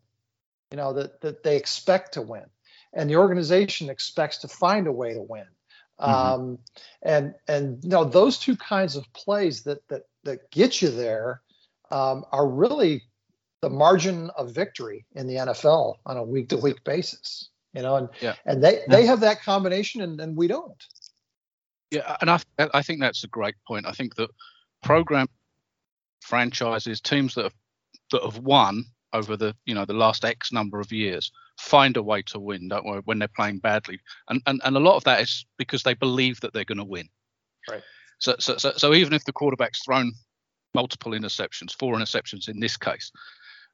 You 0.70 0.76
know 0.76 0.94
that 0.94 1.20
that 1.20 1.42
they 1.42 1.56
expect 1.56 2.14
to 2.14 2.22
win, 2.22 2.46
and 2.94 3.08
the 3.08 3.16
organization 3.16 3.88
expects 3.88 4.38
to 4.38 4.48
find 4.48 4.86
a 4.86 4.92
way 4.92 5.14
to 5.14 5.22
win. 5.22 5.46
Mm-hmm. 6.00 6.10
Um, 6.10 6.58
and 7.02 7.34
and 7.48 7.82
you 7.82 7.90
know 7.90 8.04
those 8.04 8.38
two 8.38 8.56
kinds 8.56 8.96
of 8.96 9.10
plays 9.12 9.62
that 9.62 9.86
that 9.88 10.02
that 10.24 10.50
get 10.50 10.82
you 10.82 10.90
there 10.90 11.42
um, 11.90 12.24
are 12.32 12.48
really 12.48 13.02
the 13.60 13.70
margin 13.70 14.30
of 14.36 14.52
victory 14.52 15.06
in 15.14 15.26
the 15.26 15.36
NFL 15.36 15.96
on 16.06 16.16
a 16.16 16.22
week 16.22 16.48
to 16.48 16.56
week 16.56 16.82
basis 16.84 17.50
you 17.72 17.82
know, 17.82 17.96
and 17.96 18.08
yeah. 18.20 18.34
and 18.44 18.62
they 18.62 18.80
they 18.88 19.06
have 19.06 19.20
that 19.20 19.42
combination, 19.42 20.02
and, 20.02 20.20
and 20.20 20.36
we 20.36 20.46
don't. 20.46 20.84
Yeah, 21.90 22.16
and 22.20 22.30
I 22.30 22.38
I 22.58 22.82
think 22.82 23.00
that's 23.00 23.24
a 23.24 23.28
great 23.28 23.54
point. 23.66 23.86
I 23.86 23.92
think 23.92 24.14
that 24.16 24.30
program 24.82 25.26
franchises, 26.20 27.00
teams 27.00 27.34
that 27.34 27.44
have 27.44 27.54
that 28.10 28.22
have 28.22 28.38
won 28.38 28.84
over 29.12 29.36
the 29.36 29.54
you 29.64 29.74
know 29.74 29.84
the 29.84 29.92
last 29.92 30.24
X 30.24 30.52
number 30.52 30.80
of 30.80 30.92
years 30.92 31.30
find 31.58 31.96
a 31.96 32.02
way 32.02 32.22
to 32.22 32.38
win, 32.38 32.68
don't 32.68 32.84
worry, 32.84 33.02
when 33.04 33.18
they're 33.18 33.28
playing 33.28 33.58
badly. 33.58 34.00
And 34.28 34.42
and, 34.46 34.60
and 34.64 34.76
a 34.76 34.80
lot 34.80 34.96
of 34.96 35.04
that 35.04 35.20
is 35.20 35.46
because 35.58 35.82
they 35.82 35.94
believe 35.94 36.40
that 36.40 36.52
they're 36.52 36.64
going 36.64 36.78
to 36.78 36.84
win. 36.84 37.08
Right. 37.70 37.82
So, 38.18 38.36
so 38.38 38.56
so 38.56 38.72
so 38.76 38.94
even 38.94 39.12
if 39.12 39.24
the 39.24 39.32
quarterback's 39.32 39.84
thrown 39.84 40.12
multiple 40.74 41.12
interceptions, 41.12 41.76
four 41.78 41.94
interceptions 41.94 42.48
in 42.48 42.60
this 42.60 42.76
case, 42.76 43.10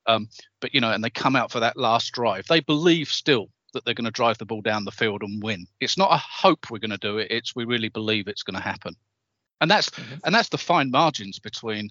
um, 0.07 0.29
but 0.61 0.75
you 0.75 0.81
know, 0.81 0.91
and 0.91 1.05
they 1.05 1.11
come 1.11 1.37
out 1.37 1.53
for 1.53 1.61
that 1.61 1.77
last 1.77 2.13
drive, 2.13 2.47
they 2.49 2.61
believe 2.61 3.09
still 3.09 3.49
that 3.75 3.85
they're 3.85 3.95
going 3.95 4.07
to 4.07 4.11
drive 4.11 4.39
the 4.39 4.47
ball 4.47 4.63
down 4.63 4.85
the 4.85 4.91
field 4.91 5.23
and 5.23 5.43
win. 5.43 5.67
It's 5.81 5.99
not 5.99 6.13
a 6.13 6.17
hope 6.17 6.71
we're 6.71 6.79
going 6.79 6.91
to 6.91 6.99
do 6.99 7.19
it. 7.19 7.31
It's 7.31 7.55
we 7.55 7.65
really 7.65 7.91
believe 7.91 8.27
it's 8.27 8.43
going 8.43 8.57
to 8.57 8.67
happen. 8.67 8.97
And 9.61 9.71
that's 9.71 9.91
mm-hmm. 9.91 10.17
and 10.25 10.35
that's 10.35 10.49
the 10.49 10.59
fine 10.59 10.91
margins 10.91 11.39
between 11.39 11.91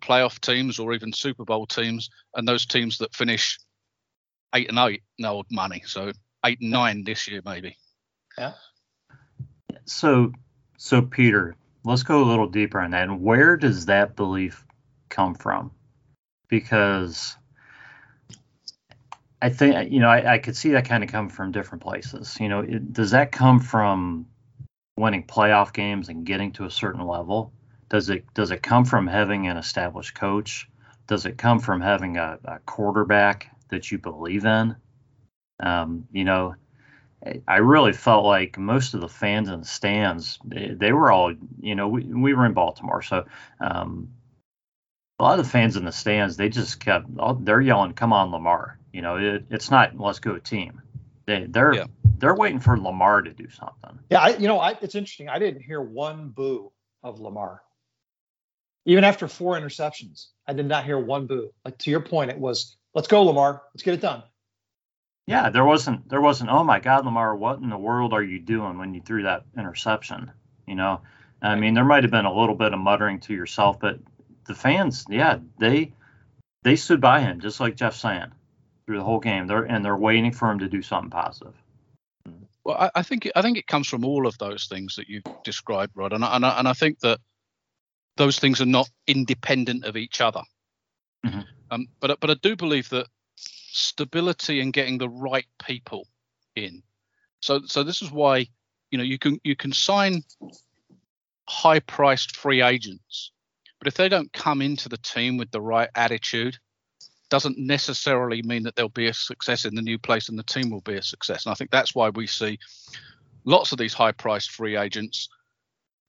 playoff 0.00 0.40
teams 0.40 0.78
or 0.78 0.92
even 0.94 1.12
Super 1.12 1.44
Bowl 1.44 1.66
teams 1.66 2.10
and 2.34 2.46
those 2.46 2.66
teams 2.66 2.98
that 2.98 3.14
finish 3.14 3.58
eight 4.54 4.68
and 4.68 4.78
eight, 4.78 5.02
no 5.18 5.44
money. 5.50 5.82
So 5.86 6.12
eight 6.44 6.60
and 6.60 6.70
nine 6.70 7.04
this 7.04 7.28
year 7.28 7.42
maybe. 7.44 7.76
Yeah. 8.36 8.54
So 9.84 10.32
so 10.76 11.02
Peter, 11.02 11.56
let's 11.84 12.02
go 12.02 12.22
a 12.22 12.26
little 12.26 12.48
deeper 12.48 12.80
on 12.80 12.92
that. 12.92 13.04
And 13.04 13.22
where 13.22 13.56
does 13.56 13.86
that 13.86 14.16
belief 14.16 14.64
come 15.08 15.34
from? 15.34 15.72
Because 16.48 17.36
I 19.40 19.50
think 19.50 19.92
you 19.92 20.00
know 20.00 20.08
I, 20.08 20.34
I 20.34 20.38
could 20.38 20.56
see 20.56 20.70
that 20.70 20.86
kind 20.86 21.04
of 21.04 21.10
come 21.10 21.28
from 21.28 21.52
different 21.52 21.82
places. 21.82 22.36
You 22.40 22.48
know, 22.48 22.60
it, 22.60 22.92
does 22.92 23.12
that 23.12 23.32
come 23.32 23.60
from 23.60 24.26
winning 24.96 25.24
playoff 25.24 25.72
games 25.72 26.08
and 26.08 26.24
getting 26.26 26.52
to 26.52 26.64
a 26.64 26.70
certain 26.70 27.06
level? 27.06 27.52
Does 27.88 28.10
it 28.10 28.24
does 28.34 28.50
it 28.50 28.62
come 28.62 28.84
from 28.84 29.06
having 29.06 29.46
an 29.46 29.56
established 29.56 30.14
coach? 30.14 30.68
Does 31.06 31.26
it 31.26 31.38
come 31.38 31.58
from 31.58 31.80
having 31.80 32.16
a, 32.16 32.38
a 32.44 32.58
quarterback 32.60 33.50
that 33.70 33.90
you 33.90 33.98
believe 33.98 34.44
in? 34.44 34.76
Um, 35.60 36.06
you 36.12 36.24
know, 36.24 36.54
I 37.48 37.56
really 37.56 37.92
felt 37.92 38.24
like 38.24 38.58
most 38.58 38.94
of 38.94 39.00
the 39.00 39.08
fans 39.08 39.48
in 39.48 39.60
the 39.60 39.66
stands, 39.66 40.38
they, 40.44 40.68
they 40.68 40.92
were 40.92 41.10
all, 41.10 41.34
you 41.60 41.74
know, 41.74 41.88
we, 41.88 42.04
we 42.04 42.34
were 42.34 42.46
in 42.46 42.52
Baltimore, 42.52 43.02
so 43.02 43.24
um, 43.60 44.08
a 45.18 45.24
lot 45.24 45.38
of 45.38 45.44
the 45.44 45.50
fans 45.50 45.76
in 45.76 45.84
the 45.84 45.90
stands, 45.90 46.36
they 46.36 46.48
just 46.48 46.78
kept, 46.78 47.06
they're 47.40 47.60
yelling, 47.60 47.92
"Come 47.94 48.12
on, 48.12 48.30
Lamar!" 48.30 48.78
You 48.92 49.02
know, 49.02 49.16
it, 49.16 49.46
it's 49.50 49.70
not 49.70 49.98
"Let's 49.98 50.20
go 50.20 50.38
team." 50.38 50.80
They, 51.26 51.46
they're 51.48 51.74
yeah. 51.74 51.84
they're 52.18 52.36
waiting 52.36 52.60
for 52.60 52.78
Lamar 52.78 53.22
to 53.22 53.32
do 53.32 53.48
something. 53.50 53.98
Yeah, 54.10 54.20
I, 54.20 54.36
you 54.36 54.46
know, 54.46 54.60
I, 54.60 54.78
it's 54.80 54.94
interesting. 54.94 55.28
I 55.28 55.40
didn't 55.40 55.62
hear 55.62 55.82
one 55.82 56.28
boo 56.28 56.70
of 57.02 57.18
Lamar, 57.18 57.62
even 58.88 59.04
after 59.04 59.28
four 59.28 59.60
interceptions. 59.60 60.28
I 60.46 60.54
did 60.54 60.66
not 60.66 60.84
hear 60.84 60.98
one 60.98 61.26
boo. 61.26 61.50
Like 61.64 61.76
to 61.78 61.90
your 61.90 62.00
point, 62.00 62.30
it 62.30 62.38
was, 62.38 62.76
"Let's 62.94 63.06
go, 63.06 63.22
Lamar! 63.22 63.62
Let's 63.74 63.82
get 63.82 63.94
it 63.94 64.00
done." 64.00 64.22
Yeah, 65.26 65.50
there 65.50 65.64
wasn't 65.64 66.08
there 66.08 66.22
wasn't 66.22 66.50
oh 66.50 66.64
my 66.64 66.80
God, 66.80 67.04
Lamar, 67.04 67.36
what 67.36 67.58
in 67.58 67.68
the 67.68 67.76
world 67.76 68.14
are 68.14 68.22
you 68.22 68.40
doing 68.40 68.78
when 68.78 68.94
you 68.94 69.02
threw 69.02 69.24
that 69.24 69.44
interception? 69.56 70.32
You 70.66 70.74
know, 70.74 71.02
I 71.42 71.54
mean, 71.54 71.74
there 71.74 71.84
might 71.84 72.02
have 72.02 72.10
been 72.10 72.24
a 72.24 72.34
little 72.34 72.54
bit 72.54 72.72
of 72.72 72.80
muttering 72.80 73.20
to 73.20 73.34
yourself, 73.34 73.78
but 73.78 74.00
the 74.46 74.54
fans, 74.54 75.04
yeah, 75.10 75.38
they 75.58 75.92
they 76.62 76.76
stood 76.76 77.02
by 77.02 77.20
him 77.20 77.40
just 77.40 77.60
like 77.60 77.76
Jeff 77.76 77.94
saying 77.94 78.32
through 78.86 78.96
the 78.96 79.04
whole 79.04 79.20
game. 79.20 79.46
They're 79.46 79.64
and 79.64 79.84
they're 79.84 79.96
waiting 79.96 80.32
for 80.32 80.50
him 80.50 80.60
to 80.60 80.68
do 80.68 80.80
something 80.80 81.10
positive. 81.10 81.54
Well, 82.64 82.78
I, 82.78 82.90
I 82.94 83.02
think 83.02 83.30
I 83.36 83.42
think 83.42 83.58
it 83.58 83.66
comes 83.66 83.86
from 83.86 84.06
all 84.06 84.26
of 84.26 84.38
those 84.38 84.66
things 84.66 84.96
that 84.96 85.08
you 85.08 85.20
described, 85.44 85.92
Rod, 85.94 86.14
and 86.14 86.24
I, 86.24 86.36
and 86.36 86.46
I, 86.46 86.58
and 86.58 86.66
I 86.66 86.72
think 86.72 87.00
that 87.00 87.20
those 88.18 88.38
things 88.38 88.60
are 88.60 88.66
not 88.66 88.90
independent 89.06 89.84
of 89.84 89.96
each 89.96 90.20
other. 90.20 90.42
Mm-hmm. 91.24 91.40
Um, 91.70 91.86
but 92.00 92.20
but 92.20 92.30
I 92.30 92.34
do 92.34 92.54
believe 92.54 92.90
that 92.90 93.06
stability 93.36 94.60
and 94.60 94.72
getting 94.72 94.98
the 94.98 95.08
right 95.08 95.46
people 95.64 96.06
in. 96.54 96.82
So 97.40 97.62
so 97.64 97.82
this 97.82 98.02
is 98.02 98.10
why 98.10 98.46
you 98.90 98.98
know 98.98 99.04
you 99.04 99.18
can 99.18 99.40
you 99.44 99.56
can 99.56 99.72
sign 99.72 100.22
high 101.48 101.80
priced 101.80 102.36
free 102.36 102.60
agents, 102.60 103.32
but 103.78 103.88
if 103.88 103.94
they 103.94 104.08
don't 104.08 104.32
come 104.32 104.60
into 104.60 104.88
the 104.88 104.98
team 104.98 105.38
with 105.38 105.50
the 105.50 105.60
right 105.60 105.88
attitude, 105.94 106.58
doesn't 107.30 107.58
necessarily 107.58 108.42
mean 108.42 108.64
that 108.64 108.74
there'll 108.74 108.88
be 108.90 109.06
a 109.06 109.14
success 109.14 109.64
in 109.64 109.74
the 109.74 109.82
new 109.82 109.98
place 109.98 110.28
and 110.28 110.38
the 110.38 110.42
team 110.44 110.70
will 110.70 110.80
be 110.80 110.96
a 110.96 111.02
success. 111.02 111.46
And 111.46 111.52
I 111.52 111.54
think 111.54 111.70
that's 111.70 111.94
why 111.94 112.08
we 112.10 112.26
see 112.26 112.58
lots 113.44 113.72
of 113.72 113.78
these 113.78 113.94
high 113.94 114.12
priced 114.12 114.50
free 114.50 114.76
agents 114.76 115.28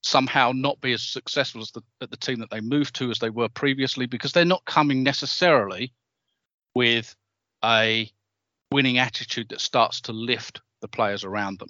somehow 0.01 0.51
not 0.53 0.79
be 0.81 0.93
as 0.93 1.03
successful 1.03 1.61
as 1.61 1.71
the, 1.71 1.81
at 2.01 2.09
the 2.09 2.17
team 2.17 2.39
that 2.39 2.49
they 2.49 2.61
moved 2.61 2.95
to 2.95 3.11
as 3.11 3.19
they 3.19 3.29
were 3.29 3.49
previously 3.49 4.05
because 4.05 4.31
they're 4.31 4.45
not 4.45 4.63
coming 4.65 5.03
necessarily 5.03 5.91
with 6.73 7.15
a 7.63 8.09
winning 8.71 8.97
attitude 8.97 9.49
that 9.49 9.59
starts 9.59 10.01
to 10.01 10.13
lift 10.13 10.61
the 10.81 10.87
players 10.87 11.23
around 11.23 11.59
them. 11.59 11.69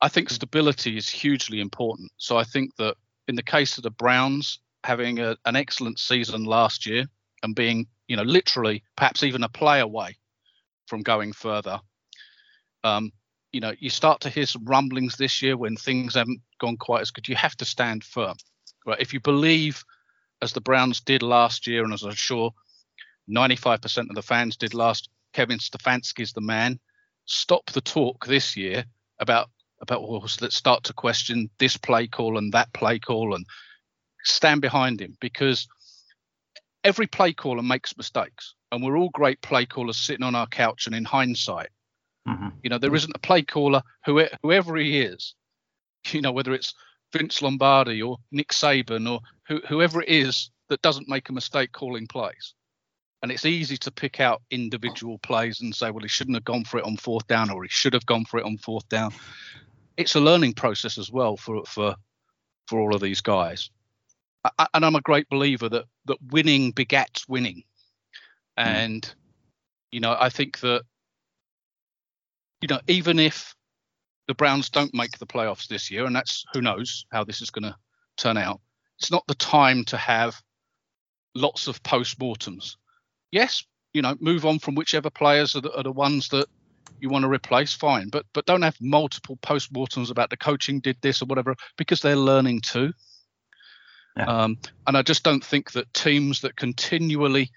I 0.00 0.08
think 0.08 0.30
stability 0.30 0.96
is 0.96 1.08
hugely 1.08 1.60
important. 1.60 2.12
So 2.18 2.36
I 2.36 2.44
think 2.44 2.76
that 2.76 2.94
in 3.26 3.34
the 3.34 3.42
case 3.42 3.76
of 3.76 3.82
the 3.82 3.90
Browns, 3.90 4.60
having 4.84 5.18
a, 5.18 5.36
an 5.44 5.56
excellent 5.56 5.98
season 5.98 6.44
last 6.44 6.86
year 6.86 7.04
and 7.42 7.54
being, 7.54 7.86
you 8.06 8.16
know, 8.16 8.22
literally 8.22 8.84
perhaps 8.96 9.24
even 9.24 9.42
a 9.42 9.48
play 9.48 9.80
away 9.80 10.16
from 10.86 11.02
going 11.02 11.32
further, 11.32 11.80
um, 12.84 13.10
you 13.52 13.60
know, 13.60 13.72
you 13.78 13.90
start 13.90 14.20
to 14.22 14.30
hear 14.30 14.46
some 14.46 14.64
rumblings 14.64 15.16
this 15.16 15.42
year 15.42 15.56
when 15.56 15.76
things 15.76 16.14
haven't 16.14 16.40
gone 16.60 16.76
quite 16.76 17.00
as 17.00 17.10
good. 17.10 17.28
You 17.28 17.36
have 17.36 17.56
to 17.56 17.64
stand 17.64 18.04
firm. 18.04 18.36
Right? 18.86 19.00
If 19.00 19.12
you 19.12 19.20
believe, 19.20 19.84
as 20.42 20.52
the 20.52 20.60
Browns 20.60 21.00
did 21.00 21.22
last 21.22 21.66
year, 21.66 21.84
and 21.84 21.92
as 21.92 22.02
I'm 22.02 22.12
sure 22.12 22.52
95% 23.28 24.08
of 24.08 24.14
the 24.14 24.22
fans 24.22 24.56
did 24.56 24.74
last. 24.74 25.08
Kevin 25.32 25.58
Stefanski's 25.58 26.32
the 26.32 26.40
man. 26.40 26.80
Stop 27.26 27.66
the 27.72 27.80
talk 27.80 28.26
this 28.26 28.56
year 28.56 28.84
about 29.18 29.50
about 29.80 30.08
well, 30.08 30.26
let's 30.40 30.56
start 30.56 30.82
to 30.84 30.92
question 30.92 31.50
this 31.58 31.76
play 31.76 32.08
call 32.08 32.36
and 32.36 32.52
that 32.52 32.72
play 32.72 32.98
call 32.98 33.34
and 33.34 33.46
stand 34.24 34.60
behind 34.60 35.00
him 35.00 35.16
because 35.20 35.68
every 36.82 37.06
play 37.06 37.32
caller 37.32 37.62
makes 37.62 37.96
mistakes 37.96 38.54
and 38.72 38.82
we're 38.82 38.98
all 38.98 39.10
great 39.10 39.40
play 39.40 39.66
callers 39.66 39.96
sitting 39.96 40.24
on 40.24 40.34
our 40.34 40.48
couch 40.48 40.86
and 40.86 40.96
in 40.96 41.04
hindsight 41.04 41.68
mm-hmm. 42.28 42.48
you 42.62 42.70
know 42.70 42.78
there 42.78 42.94
isn't 42.94 43.16
a 43.16 43.20
play 43.20 43.42
caller 43.42 43.82
whoever 44.04 44.76
he 44.76 45.00
is 45.00 45.34
you 46.10 46.20
know 46.20 46.32
whether 46.32 46.52
it's 46.52 46.74
vince 47.12 47.40
lombardi 47.40 48.02
or 48.02 48.18
nick 48.30 48.48
saban 48.48 49.10
or 49.10 49.20
who, 49.46 49.60
whoever 49.68 50.02
it 50.02 50.08
is 50.08 50.50
that 50.68 50.82
doesn't 50.82 51.08
make 51.08 51.28
a 51.28 51.32
mistake 51.32 51.72
calling 51.72 52.06
plays 52.06 52.54
and 53.22 53.32
it's 53.32 53.44
easy 53.44 53.76
to 53.78 53.90
pick 53.90 54.20
out 54.20 54.42
individual 54.50 55.18
plays 55.18 55.60
and 55.60 55.74
say, 55.74 55.90
well, 55.90 56.02
he 56.02 56.08
shouldn't 56.08 56.36
have 56.36 56.44
gone 56.44 56.64
for 56.64 56.78
it 56.78 56.84
on 56.84 56.96
fourth 56.96 57.26
down, 57.26 57.50
or 57.50 57.64
he 57.64 57.68
should 57.68 57.92
have 57.92 58.06
gone 58.06 58.24
for 58.24 58.38
it 58.38 58.46
on 58.46 58.58
fourth 58.58 58.88
down. 58.88 59.12
It's 59.96 60.14
a 60.14 60.20
learning 60.20 60.54
process 60.54 60.98
as 60.98 61.10
well 61.10 61.36
for 61.36 61.64
for 61.64 61.96
for 62.66 62.78
all 62.78 62.94
of 62.94 63.00
these 63.00 63.20
guys. 63.20 63.70
I, 64.58 64.68
and 64.72 64.84
I'm 64.84 64.94
a 64.94 65.00
great 65.00 65.28
believer 65.28 65.68
that 65.68 65.86
that 66.06 66.18
winning 66.30 66.72
begats 66.72 67.28
winning, 67.28 67.64
hmm. 68.56 68.64
and 68.68 69.02
mm. 69.02 69.14
you 69.90 70.00
know 70.00 70.16
I 70.18 70.28
think 70.28 70.60
that 70.60 70.82
you 72.60 72.68
know 72.68 72.80
even 72.88 73.18
if 73.18 73.54
the 74.26 74.34
Browns 74.34 74.68
don't 74.68 74.94
make 74.94 75.18
the 75.18 75.26
playoffs 75.26 75.68
this 75.68 75.90
year, 75.90 76.04
and 76.04 76.14
that's 76.14 76.44
who 76.52 76.60
knows 76.60 77.06
how 77.10 77.24
this 77.24 77.40
is 77.40 77.50
going 77.50 77.64
to 77.64 77.76
turn 78.16 78.36
out. 78.36 78.60
It's 78.98 79.10
not 79.10 79.26
the 79.26 79.34
time 79.34 79.84
to 79.86 79.96
have 79.96 80.40
lots 81.34 81.66
of 81.68 81.82
post-mortems 81.82 82.76
yes, 83.30 83.64
you 83.92 84.02
know, 84.02 84.16
move 84.20 84.44
on 84.44 84.58
from 84.58 84.74
whichever 84.74 85.10
players 85.10 85.56
are 85.56 85.60
the, 85.60 85.74
are 85.76 85.82
the 85.82 85.92
ones 85.92 86.28
that 86.28 86.46
you 87.00 87.08
want 87.08 87.24
to 87.24 87.30
replace, 87.30 87.72
fine. 87.72 88.08
But 88.08 88.26
but 88.32 88.46
don't 88.46 88.62
have 88.62 88.76
multiple 88.80 89.38
post-mortems 89.42 90.10
about 90.10 90.30
the 90.30 90.36
coaching 90.36 90.80
did 90.80 90.96
this 91.00 91.22
or 91.22 91.26
whatever 91.26 91.54
because 91.76 92.00
they're 92.00 92.16
learning 92.16 92.62
too. 92.62 92.92
Yeah. 94.16 94.26
Um, 94.26 94.58
and 94.86 94.96
I 94.96 95.02
just 95.02 95.22
don't 95.22 95.44
think 95.44 95.72
that 95.72 95.92
teams 95.94 96.40
that 96.40 96.56
continually 96.56 97.50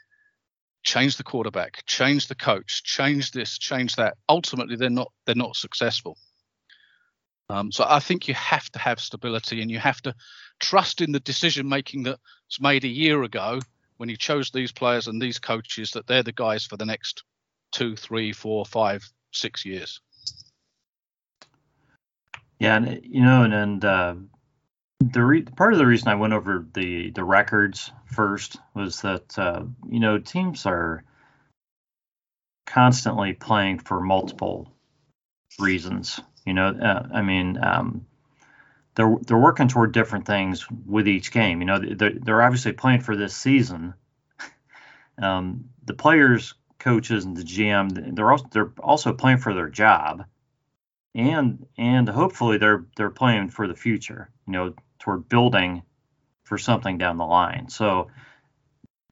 change 0.83 1.17
the 1.17 1.23
quarterback, 1.23 1.83
change 1.85 2.27
the 2.27 2.35
coach, 2.35 2.83
change 2.83 3.31
this, 3.31 3.57
change 3.57 3.95
that, 3.95 4.17
ultimately 4.27 4.75
they're 4.75 4.89
not 4.89 5.11
they're 5.25 5.35
not 5.35 5.55
successful. 5.55 6.17
Um, 7.49 7.71
so 7.71 7.85
I 7.87 7.99
think 7.99 8.27
you 8.27 8.33
have 8.33 8.69
to 8.71 8.79
have 8.79 8.99
stability 8.99 9.61
and 9.61 9.69
you 9.69 9.79
have 9.79 10.01
to 10.03 10.15
trust 10.59 11.01
in 11.01 11.11
the 11.11 11.19
decision 11.19 11.67
making 11.67 12.03
that's 12.03 12.61
made 12.61 12.85
a 12.85 12.87
year 12.87 13.23
ago 13.23 13.59
when 13.97 14.07
you 14.07 14.15
chose 14.15 14.51
these 14.51 14.71
players 14.71 15.07
and 15.07 15.21
these 15.21 15.37
coaches 15.37 15.91
that 15.91 16.07
they're 16.07 16.23
the 16.23 16.31
guys 16.31 16.65
for 16.65 16.77
the 16.77 16.85
next 16.85 17.23
two, 17.71 17.95
three, 17.95 18.31
four, 18.31 18.65
five, 18.65 19.03
six 19.31 19.65
years. 19.65 19.99
Yeah, 22.59 22.77
and 22.77 23.01
you 23.03 23.21
know, 23.21 23.43
and, 23.43 23.53
and 23.53 23.85
uh, 23.85 24.15
the 25.01 25.23
re- 25.23 25.41
part 25.41 25.73
of 25.73 25.79
the 25.79 25.85
reason 25.85 26.09
I 26.09 26.15
went 26.15 26.33
over 26.33 26.65
the 26.73 27.09
the 27.11 27.23
records 27.23 27.91
first 28.05 28.57
was 28.73 29.01
that 29.01 29.37
uh, 29.37 29.63
you 29.89 29.99
know 29.99 30.19
teams 30.19 30.65
are 30.65 31.03
constantly 32.65 33.33
playing 33.33 33.79
for 33.79 33.99
multiple 33.99 34.71
reasons. 35.59 36.19
You 36.45 36.53
know, 36.53 36.67
uh, 36.67 37.07
I 37.13 37.21
mean, 37.21 37.59
um, 37.61 38.05
they're 38.95 39.15
they're 39.25 39.37
working 39.37 39.67
toward 39.67 39.91
different 39.91 40.25
things 40.25 40.65
with 40.85 41.07
each 41.07 41.31
game. 41.31 41.61
You 41.61 41.65
know, 41.65 41.79
they're, 41.79 42.13
they're 42.13 42.41
obviously 42.41 42.73
playing 42.73 43.01
for 43.01 43.15
this 43.15 43.35
season. 43.35 43.93
Um, 45.21 45.65
the 45.85 45.93
players, 45.93 46.55
coaches, 46.79 47.25
and 47.25 47.37
the 47.37 47.43
GM 47.43 48.15
they're 48.15 48.31
also 48.31 48.45
they're 48.49 48.71
also 48.79 49.13
playing 49.13 49.37
for 49.37 49.53
their 49.53 49.69
job, 49.69 50.25
and 51.13 51.67
and 51.77 52.09
hopefully 52.09 52.57
they're 52.57 52.85
they're 52.95 53.11
playing 53.11 53.49
for 53.49 53.67
the 53.67 53.75
future. 53.75 54.31
You 54.47 54.53
know, 54.53 54.73
toward 55.01 55.27
building 55.27 55.83
for 56.43 56.57
something 56.57 56.97
down 56.97 57.17
the 57.17 57.25
line. 57.25 57.69
So, 57.69 58.09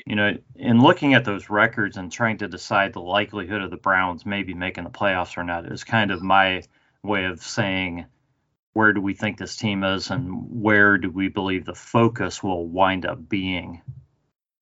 you 0.06 0.16
know, 0.16 0.38
in 0.56 0.82
looking 0.82 1.14
at 1.14 1.26
those 1.26 1.50
records 1.50 1.98
and 1.98 2.12
trying 2.12 2.38
to 2.38 2.48
decide 2.48 2.94
the 2.94 3.02
likelihood 3.02 3.62
of 3.62 3.72
the 3.72 3.78
Browns 3.78 4.26
maybe 4.26 4.54
making 4.54 4.86
the 4.86 4.90
playoffs 4.90 5.38
or 5.38 5.44
not 5.44 5.72
is 5.72 5.84
kind 5.84 6.12
of 6.12 6.22
my 6.22 6.64
way 7.04 7.26
of 7.26 7.42
saying 7.42 8.06
where 8.74 8.94
do 8.94 9.02
we 9.02 9.14
think 9.14 9.38
this 9.38 9.56
team 9.56 9.84
is 9.84 10.10
and 10.12 10.62
where 10.62 10.98
do 10.98 11.10
we 11.10 11.28
believe 11.28 11.66
the 11.66 11.74
focus 11.74 12.44
will 12.44 12.68
wind 12.68 13.06
up 13.06 13.28
being 13.28 13.82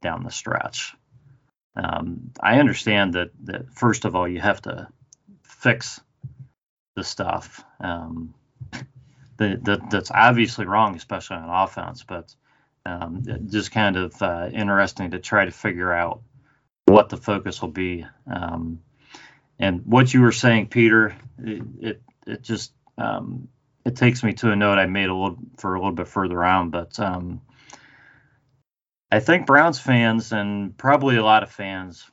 down 0.01 0.23
the 0.23 0.31
stretch. 0.31 0.95
Um, 1.75 2.31
I 2.41 2.59
understand 2.59 3.13
that 3.13 3.31
that 3.43 3.73
first 3.73 4.05
of 4.05 4.15
all 4.15 4.27
you 4.27 4.39
have 4.39 4.61
to 4.63 4.87
fix 5.43 5.99
the 6.95 7.03
stuff 7.03 7.63
um, 7.79 8.33
that, 9.37 9.63
that, 9.65 9.89
that's 9.89 10.11
obviously 10.11 10.65
wrong, 10.65 10.95
especially 10.95 11.37
on 11.37 11.49
offense. 11.49 12.03
But 12.03 12.33
um, 12.85 13.23
just 13.49 13.71
kind 13.71 13.97
of 13.97 14.21
uh, 14.21 14.49
interesting 14.51 15.11
to 15.11 15.19
try 15.19 15.45
to 15.45 15.51
figure 15.51 15.91
out 15.91 16.21
what 16.85 17.09
the 17.09 17.17
focus 17.17 17.61
will 17.61 17.69
be. 17.69 18.05
Um, 18.31 18.81
and 19.59 19.85
what 19.85 20.13
you 20.13 20.21
were 20.21 20.31
saying, 20.31 20.67
Peter, 20.67 21.15
it 21.39 21.63
it, 21.79 22.01
it 22.25 22.43
just 22.43 22.71
um, 22.97 23.47
it 23.85 23.95
takes 23.95 24.23
me 24.23 24.33
to 24.33 24.51
a 24.51 24.55
note 24.55 24.77
I 24.77 24.85
made 24.85 25.09
a 25.09 25.13
little 25.13 25.37
for 25.57 25.75
a 25.75 25.79
little 25.79 25.93
bit 25.93 26.07
further 26.07 26.43
on, 26.43 26.69
but 26.69 26.99
um, 26.99 27.41
I 29.11 29.19
think 29.19 29.47
Browns 29.47 29.79
fans 29.79 30.31
and 30.31 30.77
probably 30.77 31.17
a 31.17 31.23
lot 31.23 31.43
of 31.43 31.51
fans 31.51 32.09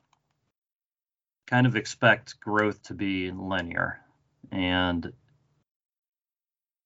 kind 1.47 1.67
of 1.67 1.77
expect 1.77 2.41
growth 2.41 2.83
to 2.85 2.95
be 2.95 3.31
linear, 3.31 4.01
and 4.51 5.13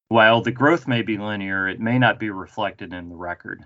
while 0.08 0.40
the 0.40 0.52
growth 0.52 0.88
may 0.88 1.02
be 1.02 1.18
linear, 1.18 1.68
it 1.68 1.80
may 1.80 1.98
not 1.98 2.18
be 2.18 2.30
reflected 2.30 2.92
in 2.92 3.08
the 3.08 3.16
record 3.16 3.64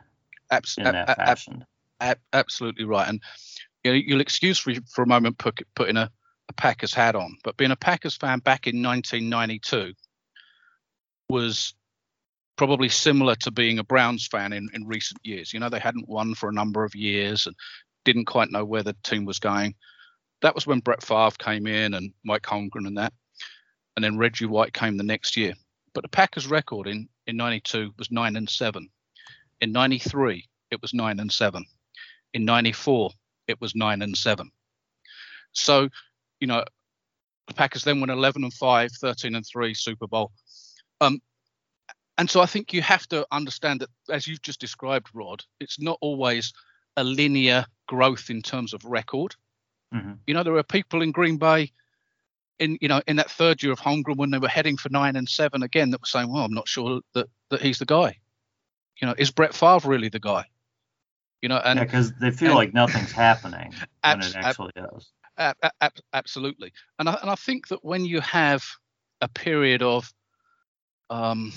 Abs- 0.51 0.77
in 0.77 0.85
that 0.85 1.09
ab- 1.09 1.17
fashion. 1.17 1.65
ab- 2.01 2.19
absolutely 2.33 2.85
right. 2.85 3.09
And 3.09 3.21
you 3.85 3.93
know, 3.93 4.01
you'll 4.05 4.21
excuse 4.21 4.59
for, 4.59 4.73
for 4.93 5.03
a 5.03 5.07
moment 5.07 5.39
put, 5.39 5.61
putting 5.75 5.97
a, 5.97 6.11
a 6.49 6.53
Packers 6.53 6.95
hat 6.95 7.15
on, 7.15 7.37
but 7.45 7.57
being 7.57 7.71
a 7.71 7.77
Packers 7.77 8.17
fan 8.17 8.41
back 8.41 8.67
in 8.67 8.83
1992 8.83 9.95
was 11.29 11.75
probably 12.57 12.89
similar 12.89 13.35
to 13.37 13.51
being 13.51 13.79
a 13.79 13.85
Browns 13.85 14.27
fan 14.27 14.53
in, 14.53 14.69
in 14.75 14.87
recent 14.87 15.21
years. 15.25 15.53
You 15.53 15.61
know, 15.61 15.69
they 15.69 15.79
hadn't 15.79 16.09
won 16.09 16.35
for 16.35 16.49
a 16.49 16.53
number 16.53 16.85
of 16.85 16.95
years 16.95 17.47
and 17.47 17.57
didn't 18.05 18.27
quite 18.27 18.51
know 18.51 18.65
where 18.65 18.83
the 18.83 18.97
team 19.05 19.25
was 19.25 19.39
going. 19.39 19.75
That 20.43 20.55
was 20.55 20.67
when 20.67 20.81
Brett 20.81 21.03
Favre 21.03 21.31
came 21.39 21.67
in 21.67 21.95
and 21.95 22.13
Mike 22.25 22.43
Holmgren 22.43 22.87
and 22.87 22.99
that. 22.99 23.13
And 23.97 24.05
then 24.05 24.19
Reggie 24.19 24.47
White 24.47 24.73
came 24.73 24.97
the 24.97 25.05
next 25.05 25.37
year. 25.37 25.55
But 25.95 26.03
the 26.03 26.09
Packers 26.09 26.47
record 26.47 26.87
in, 26.87 27.09
in 27.27 27.37
92 27.37 27.93
was 27.99 28.11
9 28.11 28.37
and 28.37 28.49
7. 28.49 28.89
In 29.61 29.73
93, 29.73 30.49
it 30.71 30.81
was 30.81 30.95
9 30.95 31.21
and 31.21 31.31
7. 31.31 31.65
In 32.35 32.45
94, 32.45 33.11
it 33.49 33.61
was 33.61 33.75
9 33.75 34.03
and 34.03 34.17
7. 34.17 34.51
So, 35.53 35.89
you 36.41 36.47
know, 36.47 36.65
the 37.47 37.55
Packers 37.55 37.85
then 37.85 38.01
went 38.01 38.11
11 38.11 38.43
and 38.43 38.55
5, 38.55 38.91
13 38.93 39.35
and 39.35 39.47
3 39.47 39.75
Super 39.75 40.07
Bowl. 40.07 40.33
Um, 41.01 41.21
and 42.19 42.31
so 42.31 42.41
I 42.41 42.47
think 42.47 42.73
you 42.73 42.83
have 42.83 43.07
to 43.09 43.27
understand 43.33 43.81
that, 43.81 43.91
as 44.11 44.27
you've 44.27 44.43
just 44.43 44.61
described, 44.61 45.09
Rod, 45.13 45.43
it's 45.61 45.81
not 45.81 45.99
always 46.01 46.53
a 46.97 47.05
linear 47.05 47.67
growth 47.87 48.31
in 48.31 48.43
terms 48.43 48.73
of 48.73 48.85
record. 48.85 49.35
Mhm. 49.93 50.19
You 50.27 50.35
know, 50.35 50.43
there 50.43 50.57
are 50.57 50.63
people 50.63 51.03
in 51.03 51.11
Green 51.11 51.37
Bay 51.37 51.73
in 52.63 52.79
you 52.81 52.89
know 52.89 53.03
in 53.07 53.17
that 53.17 53.31
third 53.31 53.63
year 53.63 53.73
of 53.73 53.81
Holmgren 53.81 54.17
when 54.17 54.31
they 54.31 54.39
were 54.39 54.49
heading 54.49 54.77
for 54.77 54.89
nine 54.89 55.17
and 55.17 55.29
seven 55.29 55.63
again 55.63 55.91
that 55.91 56.01
were 56.01 56.07
saying, 56.07 56.33
well, 56.33 56.45
I'm 56.45 56.55
not 56.55 56.69
sure 56.69 57.01
that 57.15 57.29
that 57.51 57.61
he's 57.61 57.79
the 57.79 57.87
guy. 57.87 58.19
You 59.01 59.09
know, 59.09 59.15
is 59.19 59.31
Brett 59.31 59.55
Favre 59.55 59.89
really 59.89 60.09
the 60.09 60.21
guy? 60.21 60.45
You 61.43 61.49
know, 61.49 61.57
and 61.59 61.81
because 61.81 62.13
they 62.21 62.31
feel 62.31 62.49
and- 62.51 62.57
like 62.57 62.73
nothing's 62.75 63.13
happening 63.13 63.73
when 64.05 64.21
Abs- 64.21 64.31
it 64.31 64.37
ab- 64.37 64.45
actually 64.45 64.73
is. 64.77 65.13
A- 65.39 65.55
a- 65.63 65.73
ab- 65.81 65.93
absolutely. 66.13 66.73
And 66.99 67.09
I, 67.09 67.15
and 67.21 67.31
I 67.31 67.35
think 67.35 67.69
that 67.69 67.85
when 67.85 68.05
you 68.05 68.21
have 68.21 68.65
a 69.21 69.29
period 69.29 69.83
of, 69.83 70.13
um, 71.11 71.53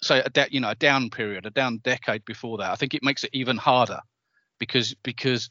say, 0.00 0.20
a 0.20 0.30
de- 0.30 0.48
you 0.50 0.60
know, 0.60 0.70
a 0.70 0.74
down 0.74 1.10
period, 1.10 1.44
a 1.44 1.50
down 1.50 1.78
decade 1.84 2.24
before 2.24 2.58
that, 2.58 2.70
I 2.70 2.76
think 2.76 2.94
it 2.94 3.02
makes 3.02 3.24
it 3.24 3.30
even 3.34 3.56
harder 3.58 4.00
because 4.58 4.94
because 5.02 5.50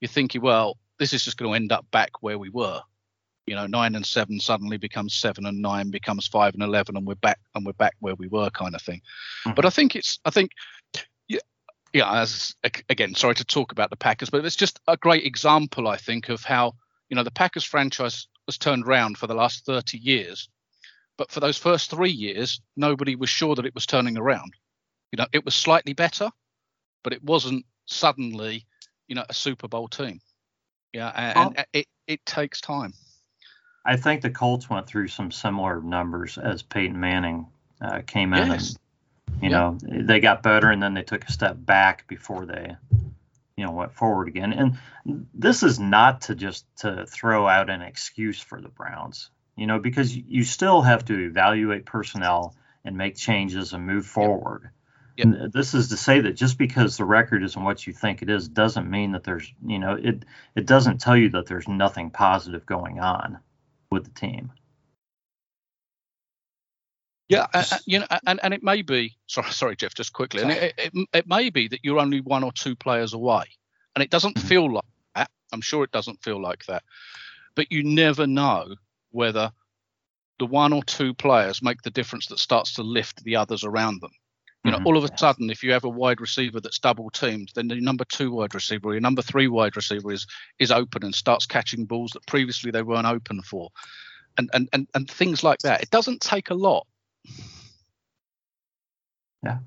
you're 0.00 0.08
thinking, 0.08 0.42
well, 0.42 0.76
this 0.98 1.12
is 1.12 1.24
just 1.24 1.38
going 1.38 1.50
to 1.52 1.56
end 1.56 1.72
up 1.72 1.86
back 1.90 2.22
where 2.22 2.38
we 2.38 2.50
were. 2.50 2.80
You 3.48 3.54
know, 3.54 3.66
nine 3.66 3.94
and 3.94 4.04
seven 4.04 4.40
suddenly 4.40 4.76
becomes 4.76 5.14
seven 5.14 5.46
and 5.46 5.62
nine 5.62 5.90
becomes 5.90 6.26
five 6.26 6.54
and 6.54 6.62
eleven, 6.62 6.96
and 6.96 7.06
we're 7.06 7.14
back 7.14 7.38
and 7.54 7.64
we're 7.64 7.72
back 7.72 7.94
where 8.00 8.14
we 8.14 8.28
were, 8.28 8.50
kind 8.50 8.74
of 8.74 8.82
thing. 8.82 9.00
Mm-hmm. 9.44 9.54
But 9.54 9.64
I 9.64 9.70
think 9.70 9.96
it's, 9.96 10.18
I 10.24 10.30
think, 10.30 10.52
yeah, 11.28 11.40
yeah. 11.92 12.20
As 12.20 12.54
again, 12.88 13.14
sorry 13.14 13.34
to 13.36 13.44
talk 13.44 13.72
about 13.72 13.90
the 13.90 13.96
Packers, 13.96 14.30
but 14.30 14.44
it's 14.44 14.56
just 14.56 14.80
a 14.86 14.96
great 14.96 15.24
example, 15.24 15.88
I 15.88 15.96
think, 15.96 16.28
of 16.28 16.42
how 16.42 16.74
you 17.08 17.16
know 17.16 17.22
the 17.22 17.30
Packers 17.30 17.64
franchise 17.64 18.28
has 18.46 18.58
turned 18.58 18.86
around 18.86 19.18
for 19.18 19.26
the 19.26 19.34
last 19.34 19.64
30 19.66 19.98
years, 19.98 20.48
but 21.16 21.30
for 21.30 21.40
those 21.40 21.58
first 21.58 21.90
three 21.90 22.10
years, 22.10 22.60
nobody 22.76 23.16
was 23.16 23.28
sure 23.28 23.54
that 23.54 23.66
it 23.66 23.74
was 23.74 23.86
turning 23.86 24.16
around. 24.16 24.54
You 25.12 25.16
know, 25.16 25.26
it 25.32 25.44
was 25.44 25.54
slightly 25.54 25.92
better, 25.94 26.30
but 27.02 27.12
it 27.12 27.22
wasn't 27.22 27.64
suddenly, 27.86 28.66
you 29.06 29.14
know, 29.14 29.24
a 29.28 29.34
Super 29.34 29.68
Bowl 29.68 29.88
team. 29.88 30.20
Yeah, 30.92 31.12
and, 31.14 31.58
and 31.58 31.66
it 31.72 31.86
it 32.06 32.24
takes 32.24 32.60
time. 32.60 32.92
I 33.84 33.96
think 33.96 34.22
the 34.22 34.30
Colts 34.30 34.68
went 34.68 34.86
through 34.86 35.08
some 35.08 35.30
similar 35.30 35.80
numbers 35.80 36.38
as 36.38 36.62
Peyton 36.62 36.98
Manning 36.98 37.46
uh, 37.80 38.02
came 38.06 38.34
in, 38.34 38.48
Yes. 38.48 38.76
and 39.28 39.42
you 39.42 39.50
Yeah. 39.50 39.58
know 39.58 39.78
they 39.82 40.20
got 40.20 40.42
better, 40.42 40.70
and 40.70 40.82
then 40.82 40.94
they 40.94 41.02
took 41.02 41.24
a 41.24 41.32
step 41.32 41.56
back 41.58 42.06
before 42.06 42.44
they, 42.44 42.76
you 43.56 43.64
know, 43.64 43.72
went 43.72 43.92
forward 43.92 44.28
again. 44.28 44.52
And 44.52 45.26
this 45.32 45.62
is 45.62 45.78
not 45.78 46.22
to 46.22 46.34
just 46.34 46.66
to 46.78 47.06
throw 47.06 47.46
out 47.46 47.70
an 47.70 47.82
excuse 47.82 48.40
for 48.40 48.60
the 48.60 48.68
Browns, 48.68 49.30
you 49.56 49.66
know, 49.66 49.78
because 49.78 50.14
you 50.14 50.44
still 50.44 50.82
have 50.82 51.04
to 51.06 51.18
evaluate 51.18 51.86
personnel 51.86 52.54
and 52.84 52.96
make 52.96 53.16
changes 53.16 53.72
and 53.72 53.86
move 53.86 54.06
forward. 54.06 54.70
Yep. 55.16 55.26
And 55.26 55.52
this 55.52 55.74
is 55.74 55.88
to 55.88 55.96
say 55.96 56.20
that 56.20 56.32
just 56.32 56.58
because 56.58 56.96
the 56.96 57.04
record 57.04 57.42
isn't 57.42 57.64
what 57.64 57.86
you 57.86 57.92
think 57.92 58.22
it 58.22 58.30
is 58.30 58.48
doesn't 58.48 58.88
mean 58.88 59.12
that 59.12 59.24
there's, 59.24 59.52
you 59.64 59.78
know, 59.78 59.94
it 59.94 60.24
it 60.54 60.66
doesn't 60.66 61.00
tell 61.00 61.16
you 61.16 61.30
that 61.30 61.46
there's 61.46 61.68
nothing 61.68 62.10
positive 62.10 62.66
going 62.66 63.00
on 63.00 63.38
with 63.90 64.04
the 64.04 64.10
team. 64.20 64.52
Yeah, 67.28 67.48
you 67.86 68.00
know, 68.00 68.06
and 68.26 68.40
and 68.44 68.54
it 68.54 68.62
may 68.62 68.82
be 68.82 69.16
sorry, 69.28 69.50
sorry, 69.52 69.76
Jeff, 69.76 69.94
just 69.94 70.14
quickly, 70.14 70.42
and 70.42 70.52
it, 70.52 70.74
it, 70.78 71.08
it 71.14 71.28
may 71.28 71.50
be 71.50 71.68
that 71.68 71.80
you're 71.84 72.00
only 72.00 72.22
one 72.22 72.44
or 72.44 72.52
two 72.52 72.76
players 72.76 73.14
away, 73.14 73.44
and 73.96 74.04
it 74.04 74.10
doesn't 74.10 74.36
Mhm. 74.36 74.48
feel 74.48 74.72
like 74.72 74.84
that. 75.16 75.30
I'm 75.52 75.62
sure 75.62 75.84
it 75.84 75.92
doesn't 75.92 76.22
feel 76.22 76.40
like 76.40 76.66
that, 76.66 76.84
but 77.56 77.72
you 77.72 77.84
never 77.84 78.28
know 78.28 78.76
whether 79.10 79.52
the 80.38 80.46
one 80.46 80.72
or 80.72 80.84
two 80.84 81.14
players 81.14 81.62
make 81.62 81.82
the 81.82 81.90
difference 81.90 82.28
that 82.28 82.38
starts 82.40 82.74
to 82.74 82.82
lift 82.84 83.24
the 83.24 83.36
others 83.36 83.64
around 83.64 84.00
them. 84.02 84.12
You 84.64 84.72
know, 84.72 84.78
Mhm. 84.78 84.86
all 84.86 84.96
of 84.96 85.04
a 85.04 85.16
sudden, 85.16 85.50
if 85.50 85.62
you 85.62 85.72
have 85.72 85.84
a 85.84 85.88
wide 85.88 86.20
receiver 86.20 86.60
that's 86.60 86.80
double 86.80 87.10
teamed, 87.10 87.52
then 87.54 87.68
the 87.68 87.80
number 87.80 88.04
two 88.04 88.32
wide 88.32 88.54
receiver 88.54 88.88
or 88.88 88.92
your 88.94 89.00
number 89.00 89.22
three 89.22 89.46
wide 89.46 89.76
receiver 89.76 90.12
is 90.12 90.26
is 90.58 90.70
open 90.70 91.04
and 91.04 91.14
starts 91.14 91.46
catching 91.46 91.84
balls 91.84 92.10
that 92.12 92.26
previously 92.26 92.70
they 92.70 92.82
weren't 92.82 93.06
open 93.06 93.40
for, 93.42 93.70
and 94.36 94.50
and 94.52 94.68
and, 94.72 94.88
and 94.94 95.10
things 95.10 95.44
like 95.44 95.60
that. 95.60 95.82
It 95.82 95.90
doesn't 95.90 96.20
take 96.20 96.50
a 96.50 96.54
lot. 96.54 96.86
Yeah. 99.44 99.58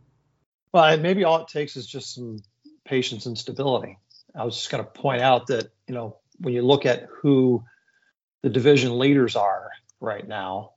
Well, 0.73 0.85
and 0.85 1.01
maybe 1.01 1.23
all 1.23 1.41
it 1.41 1.47
takes 1.47 1.75
is 1.75 1.87
just 1.87 2.13
some 2.15 2.39
patience 2.85 3.25
and 3.25 3.37
stability. 3.37 3.97
I 4.35 4.43
was 4.43 4.55
just 4.55 4.69
going 4.69 4.83
to 4.83 4.89
point 4.89 5.21
out 5.21 5.47
that, 5.47 5.71
you 5.87 5.93
know, 5.93 6.17
when 6.39 6.53
you 6.53 6.61
look 6.61 6.85
at 6.85 7.07
who 7.09 7.63
the 8.41 8.49
division 8.49 8.97
leaders 8.97 9.35
are 9.35 9.69
right 9.99 10.27
now, 10.27 10.73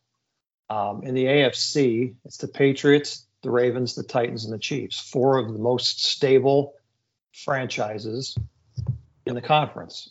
um, 0.70 1.02
in 1.04 1.14
the 1.14 1.24
AFC, 1.24 2.14
it's 2.24 2.38
the 2.38 2.48
Patriots, 2.48 3.26
the 3.44 3.50
Ravens, 3.50 3.94
the 3.94 4.02
Titans, 4.02 4.44
and 4.44 4.52
the 4.52 4.58
Chiefs, 4.58 4.98
four 4.98 5.38
of 5.38 5.52
the 5.52 5.58
most 5.60 6.04
stable 6.04 6.74
franchises 7.32 8.36
in 9.26 9.34
the 9.34 9.40
conference. 9.40 10.10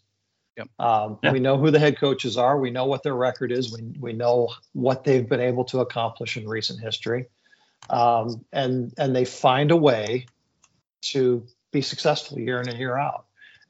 Yep. 0.58 0.68
Um, 0.80 1.20
Yeah. 1.22 1.32
We 1.34 1.40
know 1.40 1.58
who 1.58 1.72
the 1.72 1.80
head 1.80 2.00
coaches 2.00 2.38
are. 2.38 2.58
We 2.58 2.72
know 2.72 2.86
what 2.86 3.04
their 3.04 3.16
record 3.16 3.52
is. 3.52 3.74
We, 3.74 3.82
we 4.00 4.14
know 4.14 4.54
what 4.72 5.04
they've 5.04 5.28
been 5.28 5.42
able 5.42 5.66
to 5.66 5.82
accomplish 5.82 6.38
in 6.38 6.48
recent 6.48 6.80
history 6.80 7.28
um, 7.90 8.46
and 8.52 8.94
and 8.98 9.16
they 9.16 9.26
find 9.26 9.72
a 9.72 9.76
way 9.76 10.26
to 11.02 11.46
be 11.72 11.82
successful 11.82 12.40
year 12.40 12.62
in 12.62 12.70
and 12.70 12.78
year 12.78 12.98
out. 12.98 13.26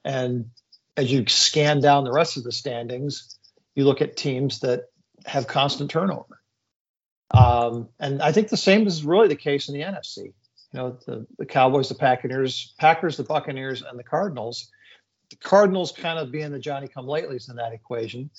And 0.06 0.49
as 0.97 1.12
you 1.12 1.26
scan 1.28 1.82
down 1.82 2.04
the 2.04 2.12
rest 2.12 2.38
of 2.38 2.43
the 2.43 2.52
standings, 2.52 3.38
you 3.76 3.86
look 3.86 4.02
at 4.02 4.17
teams 4.17 4.60
that 4.60 4.86
have 5.26 5.47
constant 5.47 5.89
turnover. 5.89 6.39
Um, 7.34 7.89
and 8.00 8.22
I 8.22 8.32
think 8.32 8.50
the 8.50 8.58
same 8.58 8.88
is 8.88 9.04
really 9.04 9.28
the 9.28 9.36
case 9.36 9.67
in 9.67 9.74
the 9.74 9.82
NFC. 9.82 10.26
You 10.26 10.34
know, 10.74 10.98
the, 11.06 11.26
the 11.38 11.46
Cowboys, 11.46 11.89
the 11.89 11.96
Packers, 11.96 12.74
Packers, 12.80 13.17
the 13.17 13.24
Buccaneers, 13.24 13.82
and 13.82 13.98
the 13.98 14.04
Cardinals. 14.04 14.69
The 15.30 15.36
Cardinals 15.38 15.91
kind 15.91 16.19
of 16.19 16.32
being 16.32 16.52
the 16.52 16.60
Johnny 16.60 16.88
come 16.88 17.06
latelys 17.06 17.50
in 17.50 17.56
that 17.58 17.74
equation. 17.74 18.30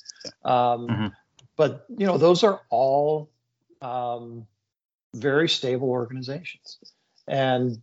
Um, 0.44 0.88
Mhm. 0.88 1.12
But, 1.56 1.86
you 1.96 2.06
know, 2.06 2.18
those 2.18 2.42
are 2.42 2.62
all 2.70 3.30
um, 3.80 4.46
very 5.14 5.48
stable 5.48 5.88
organizations. 5.88 6.78
And 7.28 7.80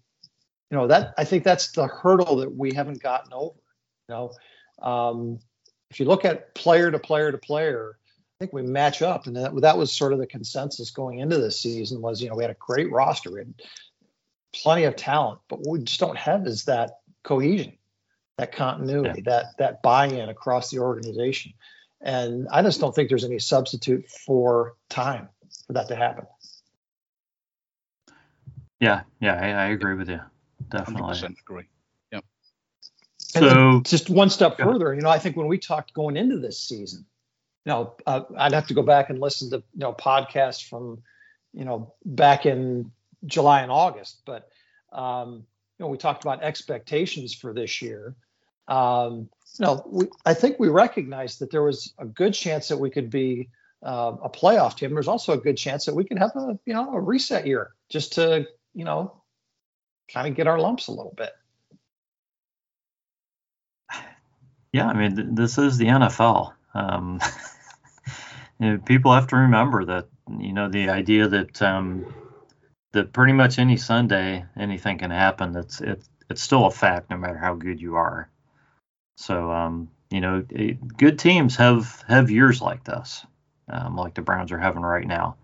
you 0.71 0.77
know 0.77 0.87
that 0.87 1.13
I 1.17 1.25
think 1.25 1.43
that's 1.43 1.71
the 1.73 1.85
hurdle 1.85 2.37
that 2.37 2.55
we 2.55 2.73
haven't 2.73 3.01
gotten 3.01 3.33
over. 3.33 3.59
You 4.07 4.15
know, 4.15 4.31
um, 4.81 5.39
if 5.89 5.99
you 5.99 6.05
look 6.05 6.25
at 6.25 6.55
player 6.55 6.89
to 6.89 6.97
player 6.97 7.31
to 7.31 7.37
player, 7.37 7.97
think 8.41 8.53
we 8.53 8.63
match 8.63 9.01
up, 9.01 9.27
and 9.27 9.35
that, 9.35 9.55
that 9.61 9.77
was 9.77 9.91
sort 9.91 10.13
of 10.13 10.19
the 10.19 10.25
consensus 10.25 10.89
going 10.89 11.19
into 11.19 11.37
this 11.37 11.59
season. 11.59 12.01
Was 12.01 12.21
you 12.21 12.29
know 12.29 12.35
we 12.35 12.43
had 12.43 12.51
a 12.51 12.57
great 12.59 12.91
roster, 12.91 13.31
we 13.31 13.39
had 13.39 13.53
plenty 14.51 14.83
of 14.83 14.95
talent, 14.95 15.39
but 15.47 15.59
what 15.59 15.79
we 15.79 15.83
just 15.83 15.99
don't 15.99 16.17
have 16.17 16.47
is 16.47 16.65
that 16.65 16.99
cohesion, 17.23 17.77
that 18.37 18.51
continuity, 18.51 19.21
that 19.21 19.57
that 19.59 19.81
buy-in 19.83 20.29
across 20.29 20.71
the 20.71 20.79
organization. 20.79 21.53
And 22.01 22.47
I 22.51 22.63
just 22.63 22.81
don't 22.81 22.95
think 22.95 23.09
there's 23.09 23.23
any 23.23 23.37
substitute 23.37 24.09
for 24.09 24.73
time 24.89 25.29
for 25.67 25.73
that 25.73 25.87
to 25.89 25.95
happen. 25.95 26.25
Yeah, 28.79 29.01
yeah, 29.19 29.35
I, 29.35 29.49
I 29.49 29.65
agree 29.67 29.93
with 29.93 30.09
you. 30.09 30.17
Hundred 30.17 30.85
Definitely. 30.85 31.09
percent 31.09 31.37
agree. 31.39 31.67
And 33.33 33.45
So 33.45 33.81
just 33.83 34.09
one 34.09 34.29
step 34.29 34.57
further, 34.57 34.93
you 34.93 35.01
know, 35.01 35.09
I 35.09 35.19
think 35.19 35.37
when 35.37 35.47
we 35.47 35.57
talked 35.57 35.93
going 35.93 36.17
into 36.17 36.37
this 36.39 36.59
season, 36.59 37.05
you 37.65 37.71
know, 37.71 37.95
uh, 38.05 38.21
I'd 38.37 38.53
have 38.53 38.67
to 38.67 38.73
go 38.73 38.81
back 38.81 39.09
and 39.09 39.19
listen 39.19 39.49
to 39.51 39.57
you 39.57 39.79
know 39.79 39.93
podcasts 39.93 40.67
from 40.67 41.01
you 41.53 41.65
know 41.65 41.93
back 42.05 42.45
in 42.45 42.91
July 43.25 43.61
and 43.61 43.71
August, 43.71 44.21
but 44.25 44.49
um, 44.91 45.45
you 45.77 45.85
know 45.85 45.87
we 45.87 45.97
talked 45.97 46.23
about 46.23 46.43
expectations 46.43 47.33
for 47.33 47.53
this 47.53 47.81
year. 47.81 48.15
Um, 48.67 49.29
you 49.59 49.65
know, 49.65 49.83
we, 49.85 50.07
I 50.25 50.33
think 50.33 50.59
we 50.59 50.69
recognized 50.69 51.39
that 51.39 51.51
there 51.51 51.63
was 51.63 51.93
a 51.99 52.05
good 52.05 52.33
chance 52.33 52.69
that 52.69 52.77
we 52.77 52.89
could 52.89 53.09
be 53.09 53.49
uh, 53.83 54.13
a 54.23 54.29
playoff 54.29 54.77
team. 54.77 54.93
There's 54.93 55.07
also 55.07 55.33
a 55.33 55.37
good 55.37 55.57
chance 55.57 55.85
that 55.85 55.95
we 55.95 56.03
could 56.03 56.19
have 56.19 56.31
a 56.35 56.57
you 56.65 56.73
know 56.73 56.93
a 56.93 56.99
reset 56.99 57.45
year 57.45 57.71
just 57.89 58.13
to 58.13 58.47
you 58.73 58.85
know 58.85 59.21
kind 60.11 60.27
of 60.27 60.35
get 60.35 60.47
our 60.47 60.59
lumps 60.59 60.87
a 60.87 60.91
little 60.91 61.13
bit. 61.15 61.31
Yeah, 64.73 64.87
I 64.87 64.93
mean, 64.93 65.15
th- 65.15 65.27
this 65.31 65.57
is 65.57 65.77
the 65.77 65.87
NFL. 65.87 66.53
Um, 66.73 67.19
you 68.59 68.69
know, 68.69 68.77
people 68.79 69.13
have 69.13 69.27
to 69.27 69.35
remember 69.35 69.85
that 69.85 70.07
you 70.39 70.53
know 70.53 70.69
the 70.69 70.89
idea 70.89 71.27
that 71.27 71.61
um, 71.61 72.13
that 72.93 73.13
pretty 73.13 73.33
much 73.33 73.59
any 73.59 73.77
Sunday 73.77 74.45
anything 74.57 74.97
can 74.97 75.11
happen. 75.11 75.55
It's 75.55 75.81
it, 75.81 76.03
it's 76.29 76.41
still 76.41 76.65
a 76.65 76.71
fact 76.71 77.09
no 77.09 77.17
matter 77.17 77.37
how 77.37 77.55
good 77.55 77.81
you 77.81 77.95
are. 77.95 78.29
So 79.17 79.51
um, 79.51 79.89
you 80.09 80.21
know, 80.21 80.45
it, 80.49 80.97
good 80.97 81.19
teams 81.19 81.55
have 81.57 82.03
have 82.07 82.29
years 82.31 82.61
like 82.61 82.83
this, 82.83 83.25
um, 83.69 83.95
like 83.95 84.13
the 84.13 84.21
Browns 84.21 84.51
are 84.51 84.59
having 84.59 84.83
right 84.83 85.07
now. 85.07 85.37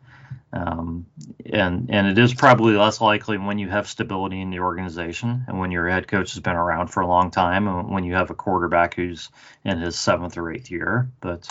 Um, 0.53 1.05
and 1.45 1.89
and 1.91 2.07
it 2.07 2.17
is 2.17 2.33
probably 2.33 2.75
less 2.75 3.01
likely 3.01 3.38
when 3.38 3.60
you 3.60 3.67
have 3.69 3.88
stability 3.88 4.39
in 4.39 4.49
the 4.49 4.60
organization 4.60 5.43
and 5.47 5.60
when 5.60 5.71
your 5.71 5.89
head 5.89 6.07
coach 6.07 6.33
has 6.33 6.39
been 6.41 6.55
around 6.55 6.88
for 6.88 7.01
a 7.01 7.07
long 7.07 7.31
time 7.31 7.67
and 7.67 7.89
when 7.89 8.05
you 8.05 8.13
have 8.13 8.29
a 8.29 8.36
quarterback 8.36 8.93
who's 8.93 9.29
in 9.65 9.79
his 9.79 9.99
seventh 9.99 10.38
or 10.38 10.49
eighth 10.51 10.71
year, 10.71 11.12
but 11.19 11.47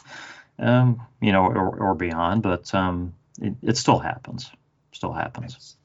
um, 0.59 1.03
you 1.21 1.33
know, 1.33 1.45
or, 1.45 1.77
or 1.77 1.95
beyond. 1.95 2.43
But 2.43 2.75
um, 2.75 3.15
it, 3.41 3.55
it 3.63 3.77
still 3.77 3.99
happens. 3.99 4.51
Still 4.93 5.13
happens. 5.13 5.77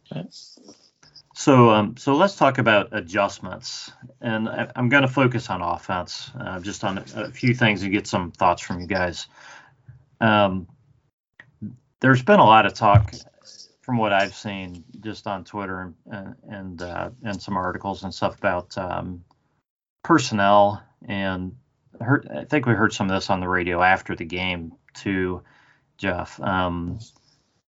So, 1.33 1.69
um, 1.71 1.97
so 1.97 2.15
let's 2.15 2.35
talk 2.35 2.59
about 2.59 2.89
adjustments, 2.91 3.91
and 4.19 4.47
I, 4.47 4.71
am 4.75 4.89
going 4.89 5.01
to 5.01 5.07
focus 5.07 5.49
on 5.49 5.61
offense, 5.61 6.29
uh, 6.39 6.59
just 6.59 6.83
on 6.83 6.99
a, 6.99 7.05
a, 7.15 7.31
few 7.31 7.55
things 7.55 7.81
and 7.81 7.91
get 7.91 8.05
some 8.05 8.31
thoughts 8.31 8.61
from 8.61 8.79
you 8.79 8.85
guys. 8.85 9.27
Um, 10.19 10.67
there's 12.01 12.23
been 12.23 12.39
a 12.39 12.45
lot 12.45 12.65
of 12.65 12.73
talk 12.73 13.13
from 13.81 13.97
what 13.97 14.13
I've 14.13 14.35
seen 14.35 14.83
just 14.99 15.27
on 15.27 15.43
Twitter 15.43 15.93
and 16.11 16.35
and 16.47 16.81
uh, 16.81 17.09
and 17.23 17.41
some 17.41 17.57
articles 17.57 18.03
and 18.03 18.13
stuff 18.13 18.37
about 18.37 18.77
um, 18.77 19.23
personnel 20.03 20.83
and 21.07 21.55
heard, 21.99 22.27
I 22.29 22.45
think 22.45 22.65
we 22.65 22.73
heard 22.73 22.93
some 22.93 23.09
of 23.09 23.15
this 23.15 23.29
on 23.29 23.39
the 23.39 23.47
radio 23.47 23.81
after 23.81 24.15
the 24.15 24.25
game 24.25 24.73
too, 24.93 25.43
Jeff. 25.97 26.39
Um, 26.41 26.99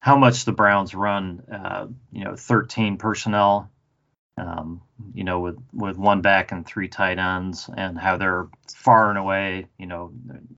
how 0.01 0.17
much 0.17 0.45
the 0.45 0.53
Browns 0.53 0.95
run, 0.95 1.43
uh, 1.53 1.87
you 2.13 2.25
know, 2.25 2.37
13 2.37 2.97
personnel, 2.99 3.71
um, 4.37 4.83
you 5.15 5.25
know, 5.25 5.41
with 5.41 5.59
with 5.73 5.97
one 5.97 6.21
back 6.21 6.53
and 6.53 6.67
three 6.67 6.89
tight 6.89 7.19
ends, 7.19 7.69
and 7.77 7.99
how 7.99 8.17
they're 8.17 8.49
far 8.75 9.11
and 9.11 9.19
away, 9.19 9.67
you 9.79 9.87
know, 9.87 10.13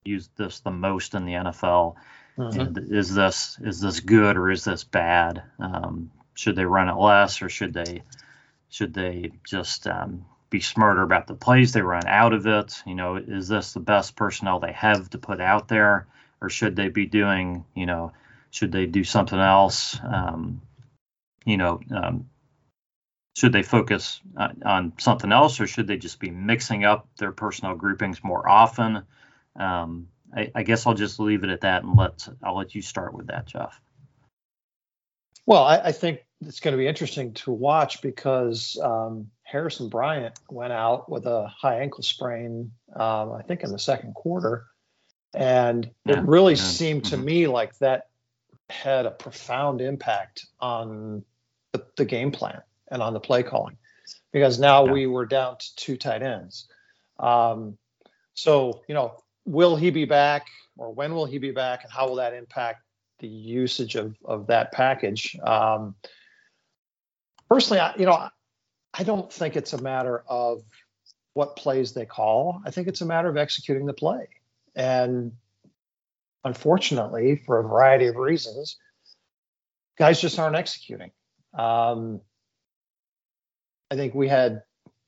use 0.05 0.29
this 0.37 0.61
the 0.61 0.71
most 0.71 1.15
in 1.15 1.25
the 1.25 1.33
NFL. 1.33 1.97
Mm-hmm. 2.41 2.61
And 2.61 2.93
is 2.93 3.15
this 3.15 3.59
is 3.63 3.81
this 3.81 4.01
good 4.01 4.37
or 4.37 4.51
is 4.51 4.65
this 4.65 4.83
bad? 4.83 5.43
Um, 5.59 6.11
should 6.35 6.57
they 6.57 6.65
run 6.65 6.89
it 6.89 6.97
less 6.97 7.43
or 7.43 7.51
should 7.51 7.75
they 7.75 8.03
should 8.71 8.95
they 8.95 9.33
just 9.45 9.87
um, 9.87 10.25
be 10.49 10.61
smarter 10.61 11.03
about 11.03 11.27
the 11.27 11.35
plays 11.35 11.73
they 11.73 11.83
run 11.83 12.07
out 12.07 12.33
of 12.33 12.47
it? 12.47 12.83
You 12.87 12.95
know, 12.95 13.17
is 13.17 13.49
this 13.49 13.75
the 13.75 13.81
best 13.81 14.17
personnel 14.17 14.59
they 14.59 14.73
have 14.73 15.11
to 15.11 15.19
put 15.19 15.41
out 15.41 15.69
there, 15.69 16.07
or 16.41 16.49
should 16.49 16.77
they 16.77 16.89
be 16.89 17.05
doing, 17.05 17.67
you 17.75 17.85
know, 17.85 18.13
should 18.51 18.73
they 18.73 18.87
do 18.87 19.05
something 19.05 19.39
else? 19.39 19.99
Um, 20.03 20.63
you 21.45 21.59
know, 21.59 21.81
um, 21.95 22.31
should 23.37 23.53
they 23.53 23.63
focus 23.63 24.21
on, 24.37 24.63
on, 24.65 24.93
something 24.99 25.31
else, 25.31 25.61
or 25.61 25.67
should 25.67 25.87
they 25.87 25.99
just 25.99 26.19
be 26.19 26.31
mixing 26.31 26.85
up 26.85 27.07
their 27.19 27.33
personnel 27.33 27.75
groupings 27.75 28.25
more 28.25 28.49
often? 28.49 29.03
Um, 29.57 30.09
I, 30.35 30.51
I, 30.55 30.63
guess 30.63 30.87
I'll 30.87 30.95
just 30.95 31.19
leave 31.19 31.45
it 31.45 31.51
at 31.51 31.63
that 31.63 31.83
and 31.83 31.97
let 31.97 32.29
I'll 32.43 32.57
let 32.57 32.75
you 32.75 32.83
start 32.83 33.15
with 33.15 33.29
that, 33.29 33.47
Jeff. 33.47 33.81
Well, 35.47 35.65
I, 35.65 35.79
I 35.79 35.93
think 35.93 36.21
it's 36.41 36.61
going 36.61 36.73
to 36.73 36.79
be 36.79 36.87
interesting 36.87 37.35
to 37.35 37.51
watch 37.51 38.03
because 38.03 38.79
um, 38.83 39.31
Harrison 39.43 39.89
Bryant 39.89 40.39
went 40.49 40.73
out 40.73 41.11
with 41.11 41.27
a 41.27 41.49
high 41.49 41.81
ankle 41.81 42.03
sprain, 42.03 42.73
um, 42.95 43.33
I 43.33 43.43
think 43.43 43.63
in 43.63 43.73
the 43.73 43.79
second 43.79 44.15
quarter, 44.15 44.67
and 45.35 45.91
yeah, 46.05 46.19
it 46.19 46.25
really 46.27 46.55
yeah. 46.55 46.63
seemed 46.63 47.07
to 47.07 47.17
mm-hmm. 47.17 47.25
me 47.25 47.47
like 47.49 47.77
that 47.79 48.09
had 48.69 49.07
a 49.07 49.11
profound 49.11 49.81
impact 49.81 50.47
on 50.61 51.25
the, 51.73 51.85
the, 51.97 52.05
game 52.05 52.31
plan 52.31 52.63
and 52.89 53.03
on 53.03 53.13
the 53.13 53.21
play 53.21 53.43
calling 53.43 53.77
because 54.33 54.61
now 54.61 54.85
yeah. 54.85 54.93
we 54.93 55.07
were 55.07 55.27
down 55.27 55.57
to 55.59 55.77
two 55.77 55.97
tight 55.97 56.23
ends. 56.23 56.69
Um, 57.19 57.77
so 58.35 58.83
you 58.89 58.95
know 58.95 59.17
will 59.45 59.77
he 59.77 59.91
be 59.91 60.05
back 60.05 60.47
or 60.77 60.93
when 60.93 61.15
will 61.15 61.27
he 61.27 61.39
be 61.39 61.51
back 61.51 61.83
and 61.83 61.93
how 61.93 62.09
will 62.09 62.17
that 62.17 62.35
impact 62.35 62.83
the 63.19 63.29
usage 63.29 63.97
of, 63.97 64.17
of 64.25 64.47
that 64.47 64.73
package? 64.73 65.37
Um, 65.43 65.95
personally, 67.49 67.81
I, 67.81 67.95
you 67.97 68.07
know, 68.07 68.29
I 68.95 69.03
don't 69.03 69.33
think 69.33 69.57
it's 69.57 69.73
a 69.73 69.83
matter 69.83 70.25
of 70.29 70.63
what 71.35 71.57
plays 71.57 71.93
they 71.93 72.07
call. 72.07 72.61
I 72.65 72.71
think 72.71 72.89
it's 72.89 73.01
a 73.01 73.07
matter 73.07 73.29
of 73.29 73.37
executing 73.37 73.87
the 73.87 73.93
play. 73.93 74.29
And 74.75 75.33
unfortunately, 76.45 77.43
for 77.47 77.61
a 77.61 77.63
variety 77.63 78.07
of 78.07 78.17
reasons, 78.17 78.77
guys 79.99 80.21
just 80.21 80.39
aren't 80.39 80.57
executing. 80.57 81.11
Um, 81.55 82.21
I 83.91 83.97
think 83.97 84.15
we 84.15 84.29
had 84.29 84.63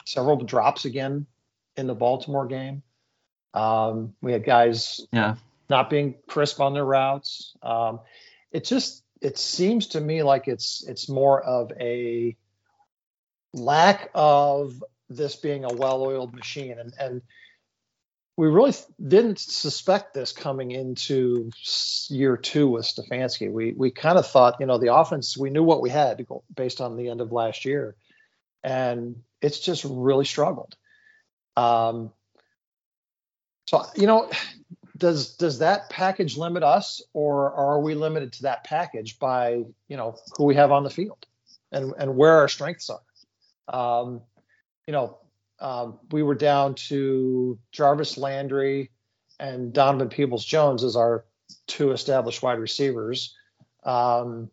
several 0.05 0.37
drops 0.37 0.85
again 0.85 1.27
in 1.77 1.87
the 1.87 1.95
Baltimore 1.95 2.47
game. 2.47 2.83
Um, 3.55 4.15
we 4.21 4.33
had 4.33 4.45
guys 4.45 5.01
yeah. 5.13 5.37
not 5.69 5.91
being 5.91 6.15
crisp 6.27 6.61
on 6.61 6.75
their 6.75 6.85
routes. 6.85 7.55
Um, 7.63 8.01
it 8.51 8.65
just 8.65 9.03
it 9.21 9.39
seems 9.39 9.89
to 9.89 10.01
me 10.01 10.23
like 10.23 10.49
it's 10.49 10.85
it's 10.87 11.09
more 11.09 11.43
of 11.43 11.73
a 11.79 12.37
lack 13.55 14.11
of 14.15 14.83
this 15.09 15.37
being 15.37 15.65
a 15.65 15.73
well-oiled 15.73 16.35
machine, 16.35 16.79
and 16.79 16.93
and 16.99 17.23
we 18.37 18.49
really 18.49 18.73
didn't 19.07 19.39
suspect 19.39 20.15
this 20.15 20.33
coming 20.33 20.71
into 20.71 21.51
year 22.09 22.37
two 22.37 22.69
with 22.69 22.87
Stefanski. 22.87 23.53
We 23.53 23.73
we 23.73 23.91
kind 23.91 24.19
of 24.19 24.27
thought, 24.27 24.57
you 24.61 24.67
know, 24.67 24.79
the 24.79 24.95
offense 24.95 25.37
we 25.37 25.51
knew 25.51 25.63
what 25.63 25.83
we 25.83 25.91
had 25.91 26.27
based 26.55 26.81
on 26.81 26.97
the 26.97 27.09
end 27.09 27.21
of 27.21 27.33
last 27.33 27.65
year, 27.65 27.95
and 28.65 29.23
it's 29.41 29.61
just 29.61 29.85
really 29.85 30.25
struggled. 30.25 30.75
Um, 31.57 32.13
so 33.67 33.85
you 33.97 34.07
know, 34.07 34.31
does 34.97 35.37
does 35.37 35.59
that 35.59 35.91
package 35.91 36.37
limit 36.37 36.63
us, 36.63 37.03
or 37.13 37.53
are 37.53 37.81
we 37.81 37.95
limited 37.95 38.33
to 38.35 38.43
that 38.43 38.65
package 38.65 39.19
by 39.19 39.65
you 39.89 39.97
know 39.97 40.17
who 40.37 40.45
we 40.45 40.55
have 40.55 40.73
on 40.73 40.85
the 40.85 40.91
field, 40.91 41.27
and 41.71 41.93
and 41.99 42.17
where 42.17 42.35
our 42.39 42.49
strengths 42.49 42.91
are? 42.91 43.01
Um, 43.69 44.23
you 44.87 44.93
know, 44.93 45.19
um, 45.61 45.99
we 46.11 46.23
were 46.23 46.35
down 46.35 46.75
to 46.75 47.59
Jarvis 47.71 48.19
Landry 48.19 48.91
and 49.39 49.73
Donovan 49.73 50.09
Peoples 50.09 50.45
Jones 50.45 50.85
as 50.85 50.97
our 50.97 51.25
two 51.67 51.93
established 51.93 52.43
wide 52.43 52.59
receivers. 52.59 53.37
Um, 53.85 54.51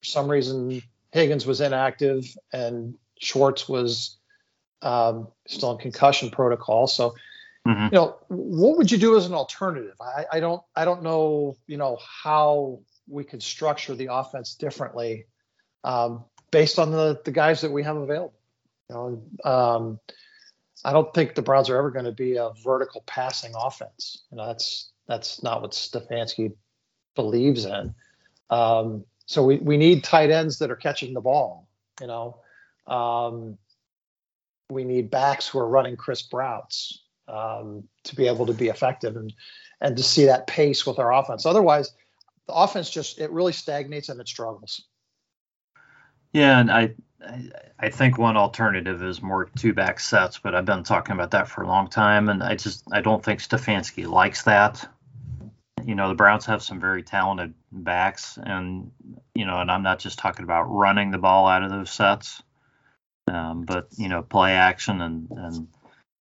for 0.00 0.04
some 0.04 0.28
reason, 0.28 0.82
Higgins 1.12 1.46
was 1.46 1.60
inactive 1.60 2.24
and 2.52 2.94
Schwartz 3.18 3.68
was 3.68 4.16
um, 4.82 5.28
still 5.46 5.72
in 5.72 5.78
concussion 5.78 6.30
protocol. 6.30 6.86
So 6.86 7.14
Mm-hmm. 7.66 7.84
You 7.84 7.90
know, 7.92 8.16
what 8.28 8.76
would 8.76 8.90
you 8.90 8.98
do 8.98 9.16
as 9.16 9.26
an 9.26 9.32
alternative? 9.32 9.94
I, 10.00 10.26
I 10.32 10.40
don't 10.40 10.62
I 10.76 10.84
don't 10.84 11.02
know, 11.02 11.56
you 11.66 11.78
know, 11.78 11.98
how 12.22 12.80
we 13.08 13.24
could 13.24 13.42
structure 13.42 13.94
the 13.94 14.12
offense 14.12 14.54
differently 14.54 15.26
um, 15.82 16.24
based 16.50 16.78
on 16.78 16.90
the 16.90 17.20
the 17.24 17.30
guys 17.30 17.62
that 17.62 17.72
we 17.72 17.82
have 17.82 17.96
available. 17.96 18.34
You 18.90 18.94
know, 18.94 19.50
um, 19.50 20.00
I 20.84 20.92
don't 20.92 21.12
think 21.14 21.34
the 21.34 21.42
Browns 21.42 21.70
are 21.70 21.76
ever 21.78 21.90
going 21.90 22.04
to 22.04 22.12
be 22.12 22.36
a 22.36 22.50
vertical 22.62 23.02
passing 23.06 23.54
offense. 23.56 24.24
You 24.30 24.36
know, 24.36 24.46
that's 24.46 24.90
that's 25.06 25.42
not 25.42 25.62
what 25.62 25.70
Stefanski 25.72 26.52
believes 27.14 27.64
in. 27.64 27.94
Um, 28.50 29.04
so 29.24 29.42
we, 29.42 29.56
we 29.56 29.78
need 29.78 30.04
tight 30.04 30.30
ends 30.30 30.58
that 30.58 30.70
are 30.70 30.76
catching 30.76 31.14
the 31.14 31.20
ball. 31.22 31.66
You 31.98 32.08
know, 32.08 32.40
um, 32.86 33.56
we 34.68 34.84
need 34.84 35.10
backs 35.10 35.48
who 35.48 35.58
are 35.60 35.68
running 35.68 35.96
crisp 35.96 36.34
routes 36.34 37.03
um, 37.28 37.84
to 38.04 38.16
be 38.16 38.26
able 38.28 38.46
to 38.46 38.54
be 38.54 38.68
effective 38.68 39.16
and 39.16 39.32
and 39.80 39.96
to 39.96 40.02
see 40.02 40.26
that 40.26 40.46
pace 40.46 40.86
with 40.86 40.98
our 40.98 41.12
offense. 41.12 41.46
Otherwise, 41.46 41.92
the 42.46 42.54
offense 42.54 42.90
just 42.90 43.18
it 43.18 43.30
really 43.30 43.52
stagnates 43.52 44.08
and 44.08 44.20
it 44.20 44.28
struggles. 44.28 44.82
Yeah, 46.32 46.58
and 46.60 46.70
I 46.70 46.94
I 47.78 47.90
think 47.90 48.18
one 48.18 48.36
alternative 48.36 49.02
is 49.02 49.22
more 49.22 49.50
two 49.56 49.72
back 49.72 50.00
sets, 50.00 50.38
but 50.38 50.54
I've 50.54 50.66
been 50.66 50.82
talking 50.84 51.14
about 51.14 51.30
that 51.32 51.48
for 51.48 51.62
a 51.62 51.68
long 51.68 51.88
time, 51.88 52.28
and 52.28 52.42
I 52.42 52.56
just 52.56 52.84
I 52.92 53.00
don't 53.00 53.24
think 53.24 53.40
Stefanski 53.40 54.06
likes 54.06 54.42
that. 54.44 54.86
you 55.84 55.94
know, 55.94 56.08
the 56.08 56.14
Browns 56.14 56.46
have 56.46 56.62
some 56.62 56.80
very 56.80 57.02
talented 57.02 57.54
backs, 57.72 58.38
and 58.42 58.90
you 59.34 59.44
know, 59.46 59.60
and 59.60 59.70
I'm 59.70 59.82
not 59.82 59.98
just 59.98 60.18
talking 60.18 60.44
about 60.44 60.64
running 60.64 61.10
the 61.10 61.18
ball 61.18 61.46
out 61.46 61.62
of 61.62 61.70
those 61.70 61.90
sets, 61.90 62.42
um, 63.28 63.62
but 63.64 63.88
you 63.96 64.08
know, 64.08 64.22
play 64.22 64.52
action 64.52 65.00
and 65.00 65.28
and 65.30 65.68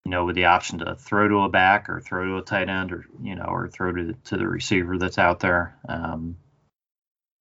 you 0.05 0.11
know, 0.11 0.25
with 0.25 0.35
the 0.35 0.45
option 0.45 0.79
to 0.79 0.95
throw 0.95 1.27
to 1.27 1.41
a 1.41 1.49
back 1.49 1.89
or 1.89 1.99
throw 1.99 2.25
to 2.25 2.37
a 2.37 2.41
tight 2.41 2.69
end 2.69 2.91
or 2.91 3.05
you 3.21 3.35
know, 3.35 3.45
or 3.45 3.67
throw 3.67 3.91
to 3.91 4.13
to 4.25 4.37
the 4.37 4.47
receiver 4.47 4.97
that's 4.97 5.17
out 5.17 5.39
there. 5.39 5.77
Um, 5.87 6.37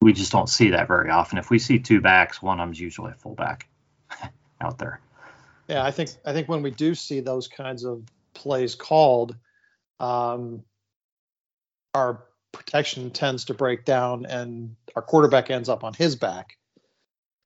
we 0.00 0.12
just 0.12 0.32
don't 0.32 0.48
see 0.48 0.70
that 0.70 0.88
very 0.88 1.10
often. 1.10 1.38
If 1.38 1.50
we 1.50 1.58
see 1.58 1.78
two 1.78 2.00
backs, 2.00 2.40
one 2.40 2.58
of 2.58 2.66
them's 2.66 2.80
usually 2.80 3.12
a 3.12 3.14
fullback 3.14 3.68
out 4.60 4.78
there. 4.78 5.00
Yeah, 5.68 5.84
I 5.84 5.90
think 5.90 6.10
I 6.24 6.32
think 6.32 6.48
when 6.48 6.62
we 6.62 6.70
do 6.70 6.94
see 6.94 7.20
those 7.20 7.48
kinds 7.48 7.84
of 7.84 8.02
plays 8.34 8.74
called, 8.74 9.36
um, 9.98 10.64
our 11.94 12.24
protection 12.52 13.10
tends 13.10 13.46
to 13.46 13.54
break 13.54 13.84
down, 13.84 14.26
and 14.26 14.76
our 14.96 15.02
quarterback 15.02 15.50
ends 15.50 15.68
up 15.68 15.84
on 15.84 15.94
his 15.94 16.16
back 16.16 16.56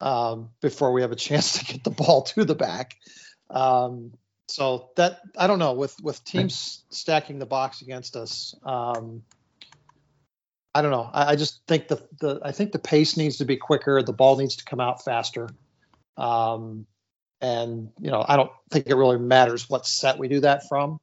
um, 0.01 0.51
before 0.61 0.93
we 0.93 1.03
have 1.03 1.13
a 1.13 1.17
chance 1.29 1.59
to 1.59 1.65
get 1.65 1.85
the 1.85 1.91
ball 1.91 2.23
to 2.23 2.45
the 2.45 2.55
back. 2.55 2.97
Um, 3.51 4.13
so 4.49 4.91
that 4.97 5.21
I 5.37 5.47
don't 5.47 5.59
know 5.59 5.73
with 5.73 5.97
with 6.03 6.23
teams 6.25 6.85
stacking 6.91 7.39
the 7.39 7.47
box 7.47 7.83
against 7.83 8.17
us. 8.17 8.55
Um, 8.65 9.23
I 10.75 10.83
don't 10.83 10.91
know. 10.91 11.09
I, 11.13 11.33
I, 11.33 11.37
just 11.37 11.61
think 11.67 11.89
the 11.89 12.07
the 12.21 12.41
I 12.43 12.53
think 12.53 12.73
the 12.73 12.79
pace 12.79 13.17
needs 13.17 13.39
to 13.39 13.45
be 13.45 13.57
quicker. 13.57 14.03
The 14.03 14.13
ball 14.13 14.37
needs 14.37 14.57
to 14.57 14.65
come 14.65 14.81
out 14.81 15.05
faster. 15.05 15.49
Um, 16.17 16.87
and 17.41 17.91
you 18.01 18.11
know, 18.11 18.25
I 18.27 18.37
don't 18.37 18.51
think 18.71 18.87
it 18.87 18.95
really 18.95 19.19
matters 19.19 19.69
what 19.69 19.87
set 19.87 20.19
we 20.19 20.29
do 20.29 20.41
that 20.41 20.69
from. 20.69 21.01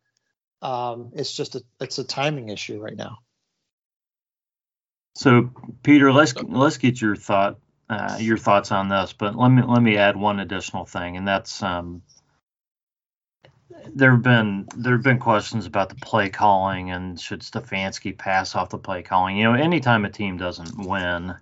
Um, 0.62 1.12
it's 1.14 1.34
just 1.34 1.56
a 1.56 1.64
it's 1.80 1.98
a 2.00 2.04
timing 2.04 2.50
issue 2.50 2.80
right 2.80 2.96
now. 2.96 3.20
So, 5.16 5.52
Peter, 5.84 6.12
let's 6.12 6.36
let's 6.44 6.78
get 6.78 7.02
your 7.02 7.16
thought 7.16 7.58
uh, 7.90 8.18
your 8.20 8.38
thoughts 8.38 8.72
on 8.72 8.90
this. 8.90 9.14
But 9.14 9.36
let 9.36 9.50
me 9.50 9.64
let 9.66 9.82
me 9.82 9.98
add 9.98 10.16
one 10.16 10.40
additional 10.40 10.86
thing, 10.86 11.18
and 11.18 11.28
that's 11.28 11.62
um, 11.64 12.02
there 13.94 14.12
have 14.12 14.22
been 14.22 14.68
there 14.76 14.94
have 14.94 15.04
been 15.04 15.20
questions 15.20 15.66
about 15.66 15.90
the 15.90 15.96
play 15.96 16.30
calling 16.30 16.92
and 16.92 17.20
should 17.20 17.42
Stefanski 17.42 18.18
pass 18.18 18.56
off 18.56 18.70
the 18.70 18.78
play 18.78 19.02
calling. 19.02 19.38
You 19.38 19.46
know, 19.46 19.54
anytime 19.54 20.06
a 20.06 20.10
team 20.10 20.38
doesn't 20.38 20.88
win 20.88 21.36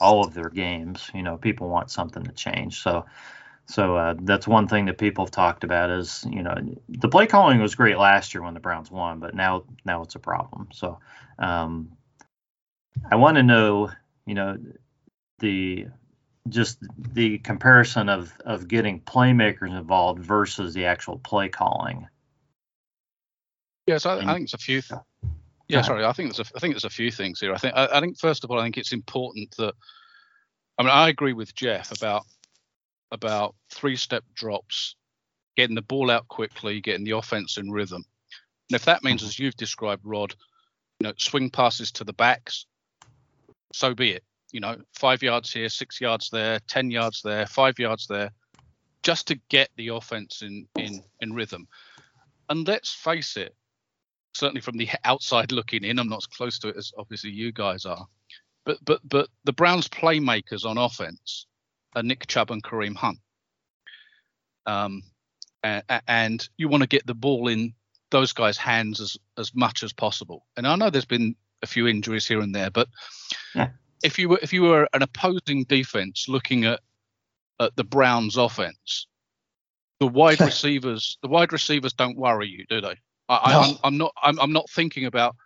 all 0.00 0.24
of 0.24 0.34
their 0.34 0.50
games, 0.50 1.10
you 1.14 1.22
know, 1.22 1.36
people 1.36 1.68
want 1.68 1.90
something 1.90 2.22
to 2.24 2.32
change. 2.32 2.80
So 2.80 3.06
so 3.66 3.96
uh, 3.96 4.14
that's 4.22 4.48
one 4.48 4.66
thing 4.66 4.86
that 4.86 4.98
people 4.98 5.24
have 5.24 5.30
talked 5.30 5.62
about 5.64 5.90
is 5.90 6.26
you 6.28 6.42
know 6.42 6.56
the 6.88 7.08
play 7.08 7.26
calling 7.26 7.60
was 7.60 7.74
great 7.74 7.98
last 7.98 8.34
year 8.34 8.42
when 8.42 8.54
the 8.54 8.60
Browns 8.60 8.90
won, 8.90 9.20
but 9.20 9.34
now 9.34 9.64
now 9.84 10.02
it's 10.02 10.16
a 10.16 10.20
problem. 10.20 10.68
So 10.72 10.98
um, 11.38 11.92
I 13.10 13.16
want 13.16 13.36
to 13.36 13.42
know 13.42 13.90
you 14.26 14.34
know 14.34 14.58
the 15.38 15.86
just 16.48 16.78
the 16.96 17.38
comparison 17.38 18.08
of 18.08 18.32
of 18.44 18.68
getting 18.68 19.00
playmakers 19.00 19.76
involved 19.76 20.20
versus 20.20 20.74
the 20.74 20.86
actual 20.86 21.18
play 21.18 21.48
calling. 21.48 22.08
Yes, 23.86 24.06
I, 24.06 24.18
I 24.18 24.34
think 24.34 24.44
it's 24.44 24.54
a 24.54 24.58
few. 24.58 24.82
Th- 24.82 25.00
yeah, 25.68 25.82
sorry. 25.82 26.04
I 26.04 26.12
think 26.12 26.34
there's 26.34 26.48
a, 26.48 26.52
I 26.56 26.60
think 26.60 26.74
there's 26.74 26.84
a 26.84 26.90
few 26.90 27.10
things 27.10 27.40
here. 27.40 27.52
I 27.52 27.58
think 27.58 27.74
I, 27.76 27.88
I 27.92 28.00
think 28.00 28.18
first 28.18 28.44
of 28.44 28.50
all, 28.50 28.58
I 28.58 28.62
think 28.62 28.78
it's 28.78 28.92
important 28.92 29.54
that 29.56 29.74
I 30.78 30.82
mean 30.82 30.90
I 30.90 31.08
agree 31.08 31.32
with 31.32 31.54
Jeff 31.54 31.92
about 31.92 32.24
about 33.12 33.54
three 33.70 33.96
step 33.96 34.24
drops, 34.34 34.96
getting 35.56 35.76
the 35.76 35.82
ball 35.82 36.10
out 36.10 36.28
quickly, 36.28 36.80
getting 36.80 37.04
the 37.04 37.16
offense 37.16 37.56
in 37.56 37.70
rhythm. 37.70 38.04
And 38.70 38.76
if 38.76 38.84
that 38.84 39.02
means, 39.02 39.20
mm-hmm. 39.20 39.28
as 39.28 39.38
you've 39.38 39.56
described, 39.56 40.02
Rod, 40.04 40.34
you 41.00 41.08
know, 41.08 41.14
swing 41.18 41.50
passes 41.50 41.92
to 41.92 42.04
the 42.04 42.12
backs, 42.12 42.66
so 43.72 43.94
be 43.94 44.12
it. 44.12 44.24
You 44.52 44.60
know, 44.60 44.76
five 44.94 45.22
yards 45.22 45.52
here, 45.52 45.68
six 45.68 46.00
yards 46.00 46.30
there, 46.30 46.58
ten 46.68 46.90
yards 46.90 47.22
there, 47.22 47.46
five 47.46 47.78
yards 47.78 48.06
there, 48.06 48.30
just 49.02 49.28
to 49.28 49.40
get 49.48 49.70
the 49.76 49.88
offense 49.88 50.42
in 50.42 50.66
in 50.76 51.02
in 51.20 51.32
rhythm. 51.32 51.68
And 52.48 52.66
let's 52.66 52.92
face 52.92 53.36
it, 53.36 53.54
certainly 54.34 54.60
from 54.60 54.76
the 54.76 54.88
outside 55.04 55.52
looking 55.52 55.84
in, 55.84 55.98
I'm 55.98 56.08
not 56.08 56.22
as 56.22 56.26
close 56.26 56.58
to 56.60 56.68
it 56.68 56.76
as 56.76 56.92
obviously 56.98 57.30
you 57.30 57.52
guys 57.52 57.84
are. 57.84 58.06
But 58.64 58.78
but 58.84 59.00
but 59.04 59.28
the 59.44 59.52
Browns 59.52 59.88
playmakers 59.88 60.64
on 60.64 60.78
offense 60.78 61.46
are 61.94 62.02
Nick 62.02 62.26
Chubb 62.26 62.50
and 62.50 62.62
Kareem 62.62 62.96
Hunt. 62.96 63.18
Um, 64.66 65.02
and, 65.62 66.48
you 66.56 66.68
want 66.68 66.82
to 66.82 66.88
get 66.88 67.06
the 67.06 67.14
ball 67.14 67.48
in 67.48 67.74
those 68.10 68.32
guys' 68.32 68.56
hands 68.56 69.00
as 69.00 69.16
as 69.38 69.54
much 69.54 69.82
as 69.82 69.92
possible. 69.92 70.46
And 70.56 70.66
I 70.66 70.76
know 70.76 70.90
there's 70.90 71.04
been 71.04 71.36
a 71.62 71.66
few 71.66 71.86
injuries 71.86 72.26
here 72.26 72.40
and 72.40 72.54
there, 72.54 72.70
but 72.70 72.88
yeah. 73.54 73.70
If 74.02 74.18
you 74.18 74.28
were 74.28 74.38
if 74.42 74.52
you 74.52 74.62
were 74.62 74.88
an 74.92 75.02
opposing 75.02 75.64
defense 75.64 76.26
looking 76.28 76.64
at 76.64 76.80
at 77.58 77.76
the 77.76 77.84
Browns' 77.84 78.36
offense, 78.36 79.06
the 79.98 80.06
wide 80.06 80.40
receivers 80.40 81.18
the 81.22 81.28
wide 81.28 81.52
receivers 81.52 81.92
don't 81.92 82.16
worry 82.16 82.48
you, 82.48 82.64
do 82.68 82.80
they? 82.80 82.94
I, 83.28 83.52
no. 83.52 83.60
I'm, 83.60 83.76
I'm 83.84 83.98
not 83.98 84.12
I'm, 84.22 84.40
I'm 84.40 84.52
not 84.52 84.68
thinking 84.70 85.06
about 85.06 85.36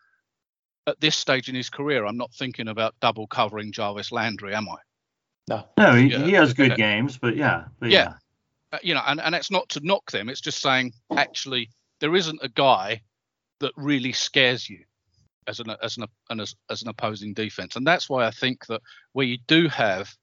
at 0.87 1.01
this 1.01 1.17
stage 1.17 1.49
in 1.49 1.55
his 1.55 1.71
career. 1.71 2.05
I'm 2.05 2.17
not 2.17 2.33
thinking 2.33 2.69
about 2.69 2.95
double 3.01 3.27
covering 3.27 3.73
Jarvis 3.73 4.13
Landry, 4.13 4.55
am 4.55 4.69
I? 4.69 4.77
No, 5.49 5.65
no, 5.77 5.95
he, 5.95 6.07
yeah. 6.07 6.25
he 6.25 6.33
has 6.33 6.55
good 6.55 6.77
games, 6.77 7.19
but 7.19 7.37
yeah, 7.37 7.65
but 7.79 7.91
yeah. 7.91 7.99
yeah. 7.99 8.15
Uh, 8.73 8.79
you 8.83 8.95
know, 8.95 9.03
and, 9.07 9.21
and 9.21 9.35
it's 9.35 9.51
not 9.51 9.69
to 9.71 9.81
knock 9.85 10.11
them. 10.11 10.29
It's 10.29 10.41
just 10.41 10.61
saying 10.61 10.93
actually 11.17 11.71
there 12.01 12.17
isn't 12.17 12.41
a 12.43 12.49
guy 12.49 13.03
that 13.61 13.73
really 13.77 14.13
scares 14.13 14.69
you 14.69 14.85
as 15.47 15.61
an 15.61 15.71
as 15.83 15.97
an 15.97 16.41
as, 16.41 16.55
as 16.71 16.83
an 16.83 16.89
opposing 16.89 17.35
defense, 17.35 17.77
and 17.77 17.87
that's 17.87 18.09
why 18.09 18.27
I 18.27 18.31
think 18.31 18.67
that 18.67 18.81
where 19.13 19.27
you 19.27 19.39
do 19.47 19.69
have 19.69 20.15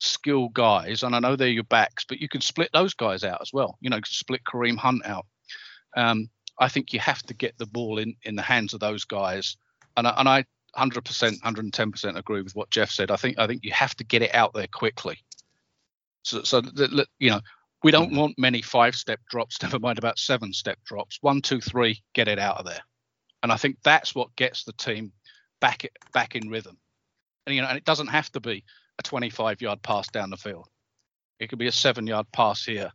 skilled 0.00 0.52
guys, 0.52 1.02
and 1.02 1.14
I 1.14 1.20
know 1.20 1.36
they're 1.36 1.48
your 1.48 1.64
backs, 1.64 2.04
but 2.04 2.20
you 2.20 2.28
can 2.28 2.40
split 2.40 2.70
those 2.72 2.94
guys 2.94 3.24
out 3.24 3.40
as 3.40 3.52
well. 3.52 3.78
You 3.80 3.90
know, 3.90 4.00
split 4.04 4.42
Kareem 4.44 4.76
Hunt 4.76 5.04
out. 5.06 5.26
Um, 5.96 6.28
I 6.58 6.68
think 6.68 6.92
you 6.92 7.00
have 7.00 7.22
to 7.24 7.34
get 7.34 7.56
the 7.58 7.66
ball 7.66 7.98
in 7.98 8.14
in 8.22 8.36
the 8.36 8.42
hands 8.42 8.74
of 8.74 8.80
those 8.80 9.04
guys, 9.04 9.56
and 9.96 10.06
I, 10.06 10.14
and 10.18 10.28
I 10.28 10.44
100%, 10.76 11.40
110% 11.40 12.16
agree 12.16 12.42
with 12.42 12.54
what 12.54 12.70
Jeff 12.70 12.90
said. 12.90 13.10
I 13.10 13.16
think 13.16 13.38
I 13.38 13.46
think 13.46 13.64
you 13.64 13.72
have 13.72 13.94
to 13.96 14.04
get 14.04 14.22
it 14.22 14.34
out 14.34 14.54
there 14.54 14.68
quickly. 14.72 15.18
So, 16.22 16.42
so 16.42 16.60
that, 16.60 17.06
you 17.18 17.30
know, 17.30 17.40
we 17.82 17.90
don't 17.90 18.08
mm-hmm. 18.08 18.18
want 18.18 18.38
many 18.38 18.62
five-step 18.62 19.20
drops. 19.28 19.60
Never 19.62 19.78
mind 19.78 19.98
about 19.98 20.18
seven-step 20.18 20.78
drops. 20.84 21.18
One, 21.20 21.42
two, 21.42 21.60
three, 21.60 22.02
get 22.14 22.28
it 22.28 22.38
out 22.38 22.58
of 22.58 22.64
there. 22.64 22.80
And 23.42 23.50
I 23.50 23.56
think 23.56 23.78
that's 23.82 24.14
what 24.14 24.36
gets 24.36 24.64
the 24.64 24.72
team 24.72 25.12
back 25.60 25.86
back 26.12 26.36
in 26.36 26.48
rhythm. 26.48 26.78
And 27.46 27.54
you 27.54 27.62
know, 27.62 27.68
and 27.68 27.76
it 27.76 27.84
doesn't 27.84 28.08
have 28.08 28.30
to 28.32 28.40
be 28.40 28.64
a 28.98 29.02
25-yard 29.02 29.82
pass 29.82 30.08
down 30.08 30.30
the 30.30 30.36
field. 30.36 30.68
It 31.40 31.48
could 31.48 31.58
be 31.58 31.66
a 31.66 31.72
seven-yard 31.72 32.26
pass 32.32 32.64
here, 32.64 32.92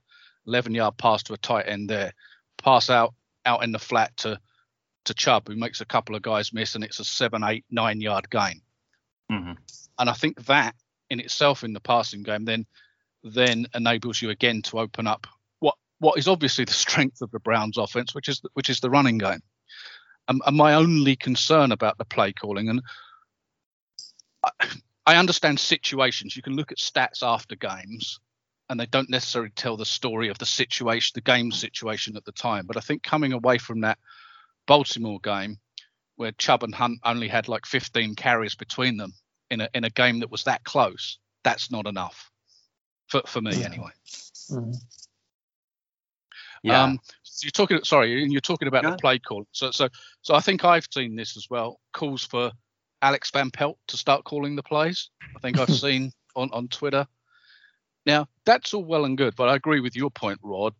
11-yard 0.47 0.97
pass 0.97 1.23
to 1.23 1.33
a 1.33 1.37
tight 1.37 1.67
end 1.67 1.89
there, 1.89 2.13
pass 2.57 2.89
out 2.89 3.13
out 3.45 3.63
in 3.63 3.71
the 3.71 3.79
flat 3.79 4.15
to 4.17 4.39
to 5.05 5.13
Chubb, 5.13 5.47
who 5.47 5.55
makes 5.55 5.81
a 5.81 5.85
couple 5.85 6.15
of 6.15 6.21
guys 6.21 6.53
miss, 6.53 6.75
and 6.75 6.83
it's 6.83 6.99
a 6.99 7.05
seven, 7.05 7.43
eight, 7.43 7.65
nine 7.71 8.01
yard 8.01 8.29
gain. 8.29 8.61
Mm-hmm. 9.31 9.53
And 9.99 10.09
I 10.09 10.13
think 10.13 10.45
that 10.45 10.75
in 11.09 11.19
itself 11.19 11.63
in 11.63 11.73
the 11.73 11.79
passing 11.79 12.23
game 12.23 12.45
then 12.45 12.65
then 13.23 13.67
enables 13.73 14.21
you 14.21 14.29
again 14.29 14.61
to 14.61 14.79
open 14.79 15.07
up 15.07 15.27
what 15.59 15.75
what 15.99 16.17
is 16.17 16.27
obviously 16.27 16.65
the 16.65 16.73
strength 16.85 17.21
of 17.21 17.31
the 17.31 17.39
Browns 17.39 17.77
offense, 17.77 18.13
which 18.13 18.29
is 18.29 18.41
which 18.53 18.69
is 18.69 18.79
the 18.79 18.89
running 18.89 19.17
game. 19.17 19.41
And, 20.27 20.41
and 20.45 20.57
my 20.57 20.73
only 20.73 21.15
concern 21.15 21.71
about 21.71 21.97
the 21.97 22.05
play 22.05 22.33
calling, 22.33 22.69
and 22.69 22.81
I, 24.43 24.49
I 25.05 25.15
understand 25.15 25.59
situations. 25.59 26.35
You 26.35 26.41
can 26.41 26.55
look 26.55 26.71
at 26.71 26.79
stats 26.79 27.23
after 27.23 27.55
games, 27.55 28.19
and 28.69 28.79
they 28.79 28.85
don't 28.85 29.09
necessarily 29.09 29.51
tell 29.51 29.77
the 29.77 29.85
story 29.85 30.29
of 30.29 30.37
the 30.37 30.45
situation, 30.45 31.13
the 31.15 31.21
game 31.21 31.51
situation 31.51 32.17
at 32.17 32.25
the 32.25 32.31
time. 32.33 32.65
But 32.65 32.77
I 32.77 32.81
think 32.81 33.03
coming 33.03 33.33
away 33.33 33.57
from 33.57 33.81
that 33.81 33.97
Baltimore 34.65 35.19
game 35.21 35.57
where 36.17 36.31
Chubb 36.33 36.63
and 36.63 36.75
Hunt 36.75 36.99
only 37.05 37.27
had 37.27 37.47
like 37.47 37.65
15 37.65 38.15
carries 38.15 38.55
between 38.55 38.97
them 38.97 39.13
in 39.49 39.61
a 39.61 39.69
in 39.73 39.83
a 39.85 39.89
game 39.89 40.19
that 40.19 40.31
was 40.31 40.43
that 40.43 40.63
close. 40.63 41.19
That's 41.43 41.71
not 41.71 41.87
enough 41.87 42.29
for 43.07 43.21
for 43.25 43.41
me 43.41 43.63
anyway. 43.63 43.91
Mm-hmm. 44.51 44.71
Yeah. 46.63 46.83
Um, 46.83 46.99
so 47.23 47.26
you're 47.43 47.51
talking. 47.51 47.79
Sorry, 47.83 48.23
you're 48.23 48.41
talking 48.41 48.67
about 48.67 48.83
the 48.83 48.97
play 48.97 49.19
call. 49.19 49.45
So 49.51 49.71
so 49.71 49.89
so 50.21 50.35
I 50.35 50.39
think 50.39 50.65
I've 50.65 50.87
seen 50.91 51.15
this 51.15 51.37
as 51.37 51.47
well. 51.49 51.79
Calls 51.93 52.23
for 52.23 52.51
Alex 53.01 53.31
Van 53.31 53.51
Pelt 53.51 53.77
to 53.87 53.97
start 53.97 54.23
calling 54.23 54.55
the 54.55 54.63
plays. 54.63 55.09
I 55.35 55.39
think 55.39 55.59
I've 55.59 55.69
seen 55.73 56.11
on 56.35 56.49
on 56.51 56.67
Twitter. 56.67 57.07
Now 58.05 58.27
that's 58.45 58.73
all 58.73 58.85
well 58.85 59.05
and 59.05 59.17
good, 59.17 59.35
but 59.35 59.49
I 59.49 59.55
agree 59.55 59.79
with 59.79 59.95
your 59.95 60.09
point, 60.09 60.39
Rod 60.41 60.73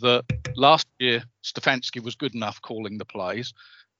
that 0.00 0.24
last 0.56 0.86
year 0.98 1.22
Stefanski 1.44 2.02
was 2.02 2.14
good 2.14 2.34
enough 2.34 2.60
calling 2.62 2.98
the 2.98 3.04
plays, 3.04 3.52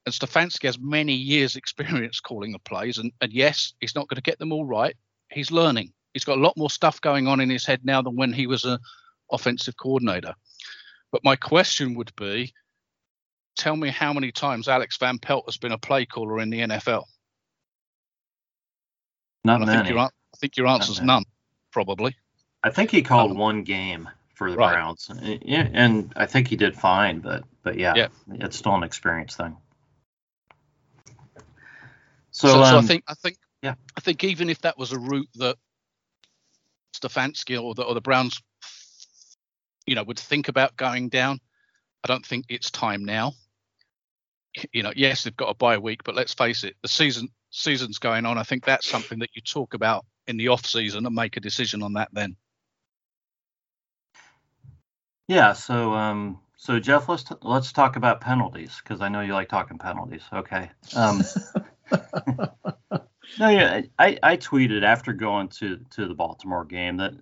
and 0.05 0.13
Stefanski 0.13 0.65
has 0.65 0.79
many 0.79 1.13
years' 1.13 1.55
experience 1.63 2.19
calling 2.19 2.51
the 2.51 2.59
plays. 2.59 2.97
And, 2.97 3.11
and 3.21 3.31
yes, 3.31 3.73
he's 3.79 3.95
not 3.95 4.07
going 4.07 4.17
to 4.17 4.21
get 4.29 4.39
them 4.39 4.51
all 4.51 4.65
right. 4.65 4.95
He's 5.31 5.51
learning. 5.51 5.93
He's 6.13 6.25
got 6.25 6.37
a 6.37 6.41
lot 6.41 6.57
more 6.57 6.69
stuff 6.69 7.01
going 7.01 7.27
on 7.27 7.39
in 7.39 7.49
his 7.49 7.65
head 7.65 7.81
now 7.83 8.01
than 8.01 8.15
when 8.15 8.33
he 8.33 8.45
was 8.45 8.65
an 8.65 8.77
offensive 9.31 9.77
coordinator. 9.77 10.35
But 11.13 11.23
my 11.23 11.35
question 11.35 11.93
would 11.93 12.11
be, 12.17 12.53
tell 13.55 13.75
me 13.75 13.89
how 13.89 14.13
many 14.13 14.31
times 14.31 14.67
Alex 14.67 14.97
Van 14.97 15.19
Pelt 15.19 15.45
has 15.45 15.57
been 15.57 15.71
a 15.71 15.77
play 15.77 16.07
caller 16.07 16.39
in 16.39 16.49
the 16.49 16.59
NFL. 16.61 17.03
Not 19.45 19.61
I 19.61 19.65
many. 19.65 19.77
think 19.77 19.89
your 19.89 19.99
an- 19.99 20.09
I 20.33 20.37
think 20.39 20.57
your 20.57 20.67
answer's 20.67 20.97
many. 20.97 21.07
none, 21.07 21.23
probably. 21.71 22.15
I 22.63 22.71
think 22.71 22.89
he 22.89 23.03
called 23.03 23.31
Um, 23.31 23.37
one 23.37 23.63
game 23.63 24.09
for 24.33 24.49
the 24.49 24.57
right. 24.57 24.73
Browns, 24.73 25.07
and, 25.09 25.21
and 25.75 26.13
I 26.15 26.25
think 26.25 26.47
he 26.47 26.55
did 26.55 26.75
fine. 26.75 27.19
But 27.19 27.43
but 27.61 27.77
yeah, 27.77 27.93
Yeah. 27.95 28.07
it's 28.31 28.57
still 28.57 28.73
an 28.73 28.83
experience 28.83 29.35
thing. 29.35 29.55
So, 32.31 32.47
So, 32.47 32.53
so 32.53 32.61
I 32.63 32.71
um, 32.79 32.87
think 32.87 33.03
I 33.07 33.13
think 33.13 33.37
yeah. 33.61 33.75
I 33.95 34.01
think 34.01 34.23
even 34.23 34.49
if 34.49 34.61
that 34.61 34.79
was 34.79 34.91
a 34.93 34.97
route 34.99 35.29
that 35.35 35.57
Stefanski 36.95 37.61
or 37.61 37.75
the 37.75 37.83
or 37.83 37.93
the 37.93 38.01
Browns, 38.01 38.41
you 39.85 39.95
know, 39.95 40.03
would 40.03 40.19
think 40.19 40.47
about 40.47 40.77
going 40.77 41.09
down, 41.09 41.39
I 42.03 42.07
don't 42.07 42.25
think 42.25 42.45
it's 42.49 42.71
time 42.71 43.05
now. 43.05 43.33
You 44.71 44.83
know, 44.83 44.93
yes, 44.95 45.23
they've 45.23 45.35
got 45.35 45.49
a 45.49 45.55
bye 45.55 45.77
week, 45.77 46.03
but 46.03 46.15
let's 46.15 46.33
face 46.33 46.63
it, 46.63 46.75
the 46.81 46.87
season 46.87 47.29
season's 47.49 47.99
going 47.99 48.25
on. 48.25 48.37
I 48.37 48.43
think 48.43 48.65
that's 48.65 48.87
something 48.87 49.19
that 49.19 49.29
you 49.33 49.41
talk 49.41 49.73
about 49.73 50.05
in 50.27 50.37
the 50.37 50.49
off 50.49 50.65
season 50.65 51.05
and 51.05 51.15
make 51.15 51.37
a 51.37 51.41
decision 51.41 51.81
on 51.81 51.93
that 51.93 52.09
then. 52.13 52.35
Yeah, 55.27 55.53
so 55.53 55.93
um, 55.93 56.39
so 56.57 56.79
Jeff, 56.79 57.09
let's 57.09 57.23
t- 57.23 57.35
let's 57.41 57.71
talk 57.71 57.95
about 57.95 58.21
penalties 58.21 58.79
because 58.83 59.01
I 59.01 59.09
know 59.09 59.21
you 59.21 59.33
like 59.33 59.49
talking 59.49 59.77
penalties. 59.77 60.23
Okay. 60.31 60.69
Um, 60.95 61.21
no, 63.39 63.49
yeah, 63.49 63.81
I, 63.97 64.17
I 64.21 64.37
tweeted 64.37 64.83
after 64.83 65.13
going 65.13 65.47
to 65.49 65.77
to 65.91 66.07
the 66.07 66.13
Baltimore 66.13 66.65
game 66.65 66.97
that 66.97 67.13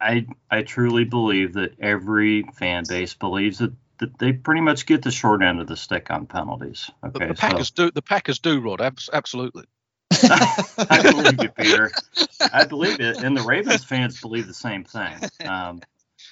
I 0.00 0.26
I 0.50 0.62
truly 0.62 1.04
believe 1.04 1.54
that 1.54 1.78
every 1.80 2.42
fan 2.42 2.84
base 2.88 3.14
believes 3.14 3.58
that, 3.58 3.72
that 3.98 4.18
they 4.18 4.32
pretty 4.32 4.60
much 4.60 4.86
get 4.86 5.02
the 5.02 5.10
short 5.10 5.42
end 5.42 5.60
of 5.60 5.66
the 5.66 5.76
stick 5.76 6.10
on 6.10 6.26
penalties. 6.26 6.90
Okay, 7.04 7.28
the 7.28 7.36
so 7.36 7.40
Packers 7.40 7.70
do 7.70 7.90
the 7.90 8.02
Packers 8.02 8.38
do, 8.38 8.60
Rod. 8.60 8.80
Absolutely. 8.80 9.64
I 10.30 11.02
believe 11.02 11.42
you, 11.42 11.48
Peter. 11.50 11.92
I 12.52 12.64
believe 12.64 13.00
it, 13.00 13.22
and 13.22 13.36
the 13.36 13.42
Ravens 13.42 13.84
fans 13.84 14.20
believe 14.20 14.46
the 14.46 14.54
same 14.54 14.84
thing. 14.84 15.14
Um, 15.44 15.80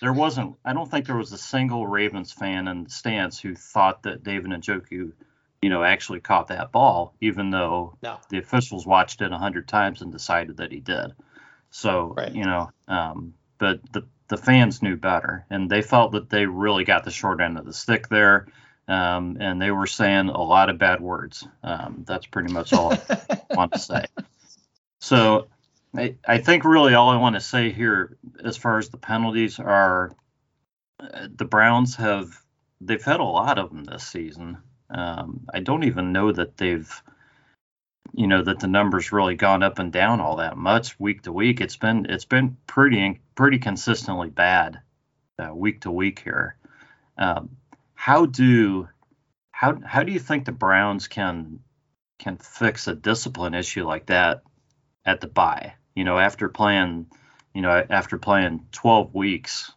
there 0.00 0.12
wasn't. 0.12 0.56
I 0.64 0.72
don't 0.72 0.90
think 0.90 1.06
there 1.06 1.16
was 1.16 1.32
a 1.32 1.38
single 1.38 1.86
Ravens 1.86 2.32
fan 2.32 2.68
in 2.68 2.84
the 2.84 2.90
stands 2.90 3.38
who 3.40 3.54
thought 3.54 4.02
that 4.04 4.22
David 4.22 4.52
and 4.52 4.62
Njoku, 4.62 5.12
you 5.62 5.70
know, 5.70 5.82
actually 5.82 6.20
caught 6.20 6.48
that 6.48 6.72
ball, 6.72 7.14
even 7.20 7.50
though 7.50 7.96
No. 8.02 8.18
the 8.28 8.38
officials 8.38 8.86
watched 8.86 9.22
it 9.22 9.32
a 9.32 9.38
hundred 9.38 9.66
times 9.68 10.02
and 10.02 10.12
decided 10.12 10.58
that 10.58 10.72
he 10.72 10.80
did. 10.80 11.14
So 11.70 12.14
Right. 12.16 12.32
you 12.32 12.44
know, 12.44 12.70
um, 12.86 13.34
but 13.58 13.80
the 13.92 14.04
the 14.28 14.36
fans 14.36 14.82
knew 14.82 14.96
better, 14.96 15.44
and 15.50 15.70
they 15.70 15.82
felt 15.82 16.12
that 16.12 16.30
they 16.30 16.46
really 16.46 16.84
got 16.84 17.04
the 17.04 17.10
short 17.10 17.40
end 17.40 17.58
of 17.58 17.64
the 17.64 17.72
stick 17.72 18.08
there. 18.08 18.46
Um, 18.86 19.38
and 19.40 19.60
they 19.60 19.70
were 19.70 19.86
saying 19.86 20.28
a 20.28 20.42
lot 20.42 20.68
of 20.68 20.78
bad 20.78 21.00
words. 21.00 21.46
Um, 21.62 22.04
that's 22.06 22.26
pretty 22.26 22.52
much 22.52 22.72
all 22.74 22.92
I 22.92 23.40
want 23.50 23.72
to 23.72 23.78
say. 23.78 24.04
So 25.00 25.48
I, 25.96 26.16
I 26.26 26.38
think 26.38 26.64
really 26.64 26.94
all 26.94 27.10
I 27.10 27.16
want 27.16 27.34
to 27.36 27.40
say 27.40 27.70
here, 27.70 28.16
as 28.42 28.56
far 28.56 28.78
as 28.78 28.88
the 28.88 28.98
penalties 28.98 29.58
are, 29.58 30.14
uh, 31.00 31.28
the 31.34 31.44
Browns 31.44 31.96
have 31.96 32.38
they've 32.80 33.02
had 33.02 33.20
a 33.20 33.24
lot 33.24 33.58
of 33.58 33.70
them 33.70 33.84
this 33.84 34.06
season. 34.06 34.58
Um, 34.90 35.46
I 35.52 35.60
don't 35.60 35.84
even 35.84 36.12
know 36.12 36.32
that 36.32 36.56
they've, 36.56 37.02
you 38.12 38.26
know, 38.26 38.42
that 38.42 38.60
the 38.60 38.66
numbers 38.66 39.12
really 39.12 39.34
gone 39.34 39.62
up 39.62 39.78
and 39.78 39.92
down 39.92 40.20
all 40.20 40.36
that 40.36 40.56
much 40.56 40.98
week 41.00 41.22
to 41.22 41.32
week. 41.32 41.60
It's 41.60 41.76
been 41.76 42.06
it's 42.08 42.26
been 42.26 42.56
pretty 42.66 43.20
pretty 43.34 43.58
consistently 43.58 44.30
bad 44.30 44.80
uh, 45.38 45.54
week 45.54 45.82
to 45.82 45.90
week 45.90 46.20
here. 46.20 46.56
Um, 47.18 47.56
how 47.94 48.26
do 48.26 48.88
how 49.52 49.78
how 49.84 50.02
do 50.02 50.12
you 50.12 50.18
think 50.18 50.44
the 50.44 50.52
Browns 50.52 51.08
can 51.08 51.60
can 52.18 52.36
fix 52.36 52.86
a 52.88 52.94
discipline 52.94 53.54
issue 53.54 53.84
like 53.84 54.06
that 54.06 54.42
at 55.04 55.20
the 55.20 55.28
bye? 55.28 55.74
You 55.94 56.04
know, 56.04 56.18
after 56.18 56.48
playing, 56.48 57.06
you 57.54 57.62
know, 57.62 57.84
after 57.88 58.18
playing 58.18 58.66
12 58.72 59.14
weeks, 59.14 59.72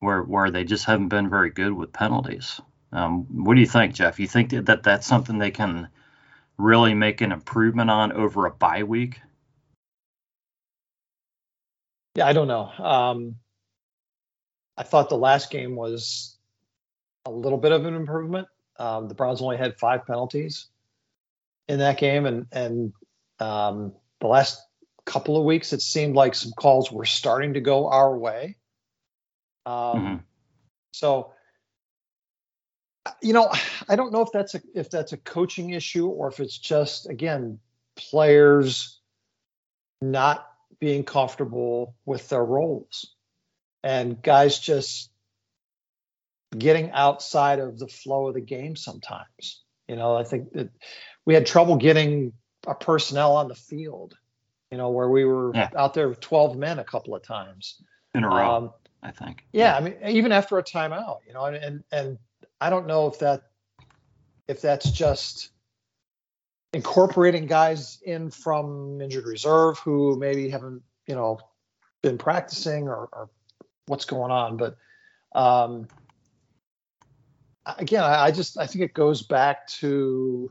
where 0.00 0.22
where 0.22 0.50
they 0.50 0.64
just 0.64 0.84
haven't 0.84 1.08
been 1.08 1.30
very 1.30 1.50
good 1.50 1.72
with 1.72 1.92
penalties. 1.92 2.60
Um, 2.92 3.44
what 3.44 3.54
do 3.54 3.60
you 3.60 3.66
think, 3.66 3.94
Jeff? 3.94 4.20
You 4.20 4.28
think 4.28 4.50
that, 4.50 4.66
that 4.66 4.82
that's 4.82 5.06
something 5.06 5.38
they 5.38 5.50
can 5.50 5.88
really 6.58 6.94
make 6.94 7.20
an 7.20 7.32
improvement 7.32 7.90
on 7.90 8.12
over 8.12 8.46
a 8.46 8.50
bye 8.50 8.84
week? 8.84 9.20
Yeah, 12.14 12.26
I 12.26 12.32
don't 12.32 12.48
know. 12.48 12.70
Um, 12.78 13.36
I 14.76 14.82
thought 14.82 15.08
the 15.08 15.16
last 15.16 15.50
game 15.50 15.74
was 15.76 16.36
a 17.26 17.30
little 17.30 17.58
bit 17.58 17.72
of 17.72 17.86
an 17.86 17.94
improvement. 17.94 18.48
Um, 18.78 19.08
the 19.08 19.14
Browns 19.14 19.40
only 19.40 19.56
had 19.56 19.78
five 19.78 20.06
penalties 20.06 20.66
in 21.68 21.78
that 21.78 21.98
game, 21.98 22.26
and 22.26 22.46
and 22.52 22.92
um, 23.40 23.92
the 24.20 24.26
last 24.26 24.60
couple 25.04 25.36
of 25.36 25.44
weeks, 25.44 25.72
it 25.72 25.82
seemed 25.82 26.14
like 26.14 26.34
some 26.34 26.52
calls 26.52 26.90
were 26.90 27.04
starting 27.04 27.54
to 27.54 27.60
go 27.60 27.88
our 27.88 28.16
way. 28.16 28.56
Um, 29.66 29.74
Mhm. 29.74 30.22
So, 30.92 31.32
you 33.20 33.32
know, 33.32 33.50
I 33.88 33.96
don't 33.96 34.12
know 34.12 34.22
if 34.22 34.30
that's 34.32 34.54
a 34.54 34.62
if 34.74 34.90
that's 34.90 35.12
a 35.12 35.16
coaching 35.16 35.70
issue 35.70 36.06
or 36.06 36.28
if 36.28 36.40
it's 36.40 36.56
just 36.56 37.08
again 37.08 37.58
players 37.96 39.00
not 40.00 40.53
being 40.80 41.04
comfortable 41.04 41.94
with 42.04 42.28
their 42.28 42.44
roles 42.44 43.14
and 43.82 44.22
guys 44.22 44.58
just 44.58 45.10
getting 46.56 46.90
outside 46.92 47.58
of 47.58 47.78
the 47.78 47.88
flow 47.88 48.28
of 48.28 48.34
the 48.34 48.40
game 48.40 48.76
sometimes. 48.76 49.62
You 49.88 49.96
know, 49.96 50.16
I 50.16 50.24
think 50.24 50.52
that 50.52 50.70
we 51.26 51.34
had 51.34 51.46
trouble 51.46 51.76
getting 51.76 52.32
a 52.66 52.74
personnel 52.74 53.36
on 53.36 53.48
the 53.48 53.54
field, 53.54 54.14
you 54.70 54.78
know, 54.78 54.90
where 54.90 55.08
we 55.08 55.24
were 55.24 55.52
Yeah. 55.54 55.70
out 55.76 55.94
there 55.94 56.08
with 56.08 56.20
12 56.20 56.56
men 56.56 56.78
a 56.78 56.84
couple 56.84 57.14
of 57.14 57.22
times. 57.22 57.82
In 58.14 58.24
a 58.24 58.28
row, 58.28 58.56
Um, 58.56 58.72
I 59.02 59.10
think. 59.10 59.44
yeah, 59.52 59.76
I 59.76 59.80
mean, 59.80 59.96
even 60.06 60.32
after 60.32 60.56
a 60.58 60.62
timeout, 60.62 61.18
you 61.26 61.34
know, 61.34 61.44
and, 61.44 61.56
and 61.56 61.84
and 61.90 62.18
I 62.60 62.70
don't 62.70 62.86
know 62.86 63.08
if 63.08 63.18
that 63.18 63.42
if 64.48 64.60
that's 64.60 64.90
just 64.90 65.50
incorporating 66.74 67.46
guys 67.46 67.98
in 68.04 68.30
from 68.30 69.00
injured 69.00 69.26
reserve 69.26 69.78
who 69.78 70.18
maybe 70.18 70.50
haven't, 70.50 70.82
you 71.06 71.14
know, 71.14 71.38
been 72.02 72.18
practicing 72.18 72.88
or, 72.88 73.08
or 73.12 73.30
what's 73.86 74.04
going 74.04 74.30
on, 74.30 74.56
but 74.56 74.76
um, 75.34 75.88
again, 77.64 78.02
I, 78.04 78.24
I 78.24 78.30
just 78.30 78.58
I 78.58 78.66
think 78.66 78.84
it 78.84 78.94
goes 78.94 79.22
back 79.22 79.66
to 79.80 80.50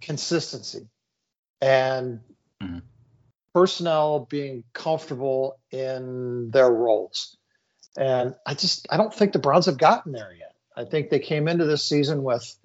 consistency 0.00 0.88
and 1.60 2.20
Mhm. 2.62 2.82
personnel 3.54 4.26
being 4.30 4.64
comfortable 4.72 5.58
in 5.70 6.50
their 6.50 6.70
roles. 6.70 7.36
And 7.96 8.34
I 8.44 8.54
just 8.54 8.86
I 8.90 8.96
don't 8.96 9.12
think 9.12 9.32
the 9.32 9.38
Browns 9.38 9.66
have 9.66 9.78
gotten 9.78 10.12
there 10.12 10.32
yet. 10.32 10.54
I 10.76 10.84
think 10.84 11.10
they 11.10 11.18
came 11.18 11.48
into 11.48 11.64
this 11.64 11.88
season 11.88 12.22
with 12.22 12.56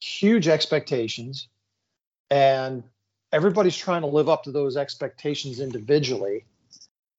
huge 0.00 0.48
expectations 0.48 1.48
and 2.30 2.82
everybody's 3.32 3.76
trying 3.76 4.02
to 4.02 4.06
live 4.06 4.28
up 4.28 4.44
to 4.44 4.52
those 4.52 4.76
expectations 4.76 5.60
individually 5.60 6.44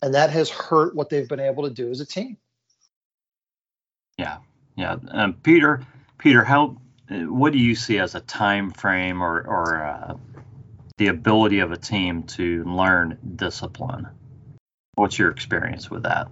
and 0.01 0.13
that 0.13 0.29
has 0.29 0.49
hurt 0.49 0.95
what 0.95 1.09
they've 1.09 1.27
been 1.27 1.39
able 1.39 1.63
to 1.63 1.69
do 1.69 1.89
as 1.89 1.99
a 1.99 2.05
team. 2.05 2.37
Yeah, 4.17 4.37
yeah. 4.75 4.97
Um, 5.09 5.33
Peter, 5.43 5.85
Peter, 6.17 6.43
how? 6.43 6.77
What 7.09 7.53
do 7.53 7.59
you 7.59 7.75
see 7.75 7.97
as 7.97 8.15
a 8.15 8.19
time 8.21 8.71
frame 8.71 9.23
or 9.23 9.41
or 9.41 9.83
uh, 9.83 10.17
the 10.97 11.07
ability 11.07 11.59
of 11.59 11.71
a 11.71 11.77
team 11.77 12.23
to 12.23 12.63
learn 12.65 13.17
discipline? 13.35 14.07
What's 14.95 15.17
your 15.17 15.31
experience 15.31 15.89
with 15.89 16.03
that? 16.03 16.29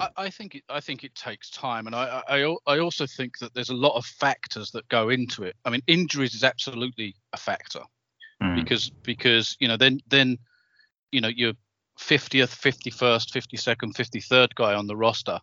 I, 0.00 0.08
I 0.16 0.30
think 0.30 0.54
it, 0.56 0.64
I 0.68 0.80
think 0.80 1.04
it 1.04 1.14
takes 1.14 1.50
time, 1.50 1.86
and 1.86 1.94
I, 1.94 2.22
I 2.28 2.44
I 2.44 2.56
I 2.66 2.78
also 2.78 3.06
think 3.06 3.38
that 3.38 3.54
there's 3.54 3.70
a 3.70 3.74
lot 3.74 3.96
of 3.96 4.04
factors 4.04 4.70
that 4.72 4.88
go 4.88 5.08
into 5.08 5.44
it. 5.44 5.56
I 5.64 5.70
mean, 5.70 5.82
injuries 5.86 6.34
is 6.34 6.44
absolutely 6.44 7.14
a 7.32 7.36
factor 7.36 7.80
Mm, 8.42 8.56
because 8.56 8.90
because 9.02 9.56
you 9.60 9.68
know 9.68 9.76
then 9.76 10.00
then 10.08 10.38
you 11.12 11.20
know 11.20 11.28
your 11.28 11.52
50th, 11.98 12.56
51st, 12.60 13.30
52nd, 13.30 13.94
53rd 13.94 14.54
guy 14.56 14.74
on 14.74 14.86
the 14.86 14.96
roster 14.96 15.38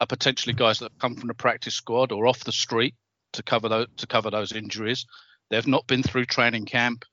are 0.00 0.06
potentially 0.06 0.54
guys 0.54 0.78
that 0.78 0.90
have 0.90 0.98
come 0.98 1.14
from 1.14 1.28
the 1.28 1.34
practice 1.34 1.74
squad 1.74 2.10
or 2.10 2.26
off 2.26 2.44
the 2.44 2.52
street 2.52 2.94
to 3.34 3.42
cover 3.42 3.68
those 3.68 3.86
to 3.98 4.06
cover 4.06 4.30
those 4.30 4.52
injuries. 4.52 5.06
They've 5.50 5.66
not 5.66 5.86
been 5.86 6.02
through 6.02 6.24
training 6.26 6.64
camp. 6.64 7.04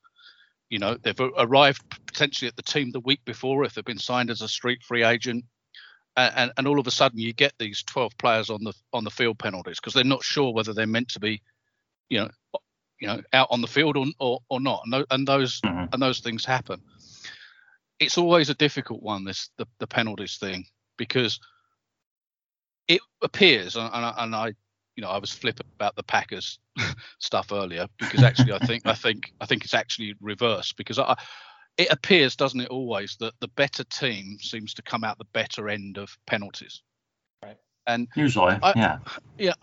You 0.70 0.78
know, 0.78 0.96
they've 1.02 1.20
arrived 1.36 1.82
potentially 2.06 2.48
at 2.48 2.56
the 2.56 2.62
team 2.62 2.90
the 2.90 3.00
week 3.00 3.20
before 3.24 3.64
if 3.64 3.74
they've 3.74 3.84
been 3.84 3.98
signed 3.98 4.30
as 4.30 4.40
a 4.40 4.48
street 4.48 4.82
free 4.82 5.04
agent. 5.04 5.44
And, 6.28 6.52
and, 6.56 6.66
all 6.66 6.78
of 6.78 6.86
a 6.86 6.90
sudden 6.90 7.18
you 7.18 7.32
get 7.32 7.52
these 7.58 7.82
12 7.82 8.16
players 8.18 8.50
on 8.50 8.62
the 8.64 8.72
on 8.92 9.04
the 9.04 9.10
field 9.10 9.38
penalties 9.38 9.78
because 9.80 9.94
they're 9.94 10.04
not 10.04 10.22
sure 10.22 10.52
whether 10.52 10.72
they're 10.72 10.86
meant 10.86 11.08
to 11.10 11.20
be, 11.20 11.42
you 12.08 12.20
know, 12.20 12.28
you 13.00 13.08
know, 13.08 13.22
out 13.32 13.48
on 13.50 13.60
the 13.60 13.66
field 13.66 13.96
or 13.96 14.06
or, 14.18 14.40
or 14.48 14.60
not. 14.60 14.82
And, 14.84 15.04
and 15.10 15.26
those 15.26 15.60
Mhm. 15.60 15.88
and 15.92 16.02
those 16.02 16.20
things 16.20 16.44
happen. 16.44 16.80
It's 17.98 18.18
always 18.18 18.48
a 18.48 18.54
difficult 18.54 19.02
one, 19.02 19.24
this 19.24 19.50
the, 19.56 19.66
the 19.78 19.86
penalties 19.86 20.38
thing, 20.38 20.66
because 20.96 21.38
it 22.88 23.00
appears, 23.22 23.76
and, 23.76 23.90
and 23.92 24.04
I, 24.04 24.14
and 24.18 24.34
I, 24.34 24.46
you 24.48 24.54
you 24.96 25.02
know 25.02 25.10
I 25.10 25.18
was 25.18 25.32
flippant 25.32 25.68
about 25.74 25.96
the 25.96 26.02
Packers 26.02 26.58
stuff 27.18 27.52
earlier 27.52 27.86
because 27.98 28.22
actually 28.22 28.52
I 28.52 28.58
think 28.58 28.82
I 28.86 28.94
think 28.94 29.32
I 29.40 29.46
think 29.46 29.64
it's 29.64 29.74
actually 29.74 30.14
reversed 30.20 30.76
because 30.76 30.98
I, 30.98 31.16
it 31.80 31.90
appears, 31.90 32.36
doesn't 32.36 32.60
it, 32.60 32.68
always 32.68 33.16
that 33.20 33.32
the 33.40 33.48
better 33.48 33.84
team 33.84 34.36
seems 34.38 34.74
to 34.74 34.82
come 34.82 35.02
out 35.02 35.16
the 35.16 35.24
better 35.32 35.70
end 35.70 35.96
of 35.96 36.14
penalties. 36.26 36.82
Right. 37.42 37.56
And 37.86 38.06
usually, 38.14 38.58
I, 38.62 38.72
yeah, 38.76 38.98
yeah, 39.38 39.54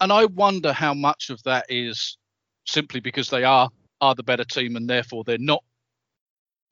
and 0.00 0.12
I 0.12 0.24
wonder 0.24 0.72
how 0.72 0.94
much 0.94 1.30
of 1.30 1.40
that 1.44 1.66
is 1.68 2.18
simply 2.66 2.98
because 2.98 3.30
they 3.30 3.44
are 3.44 3.70
are 4.00 4.16
the 4.16 4.24
better 4.24 4.44
team 4.44 4.74
and 4.74 4.90
therefore 4.90 5.22
they're 5.22 5.38
not, 5.38 5.62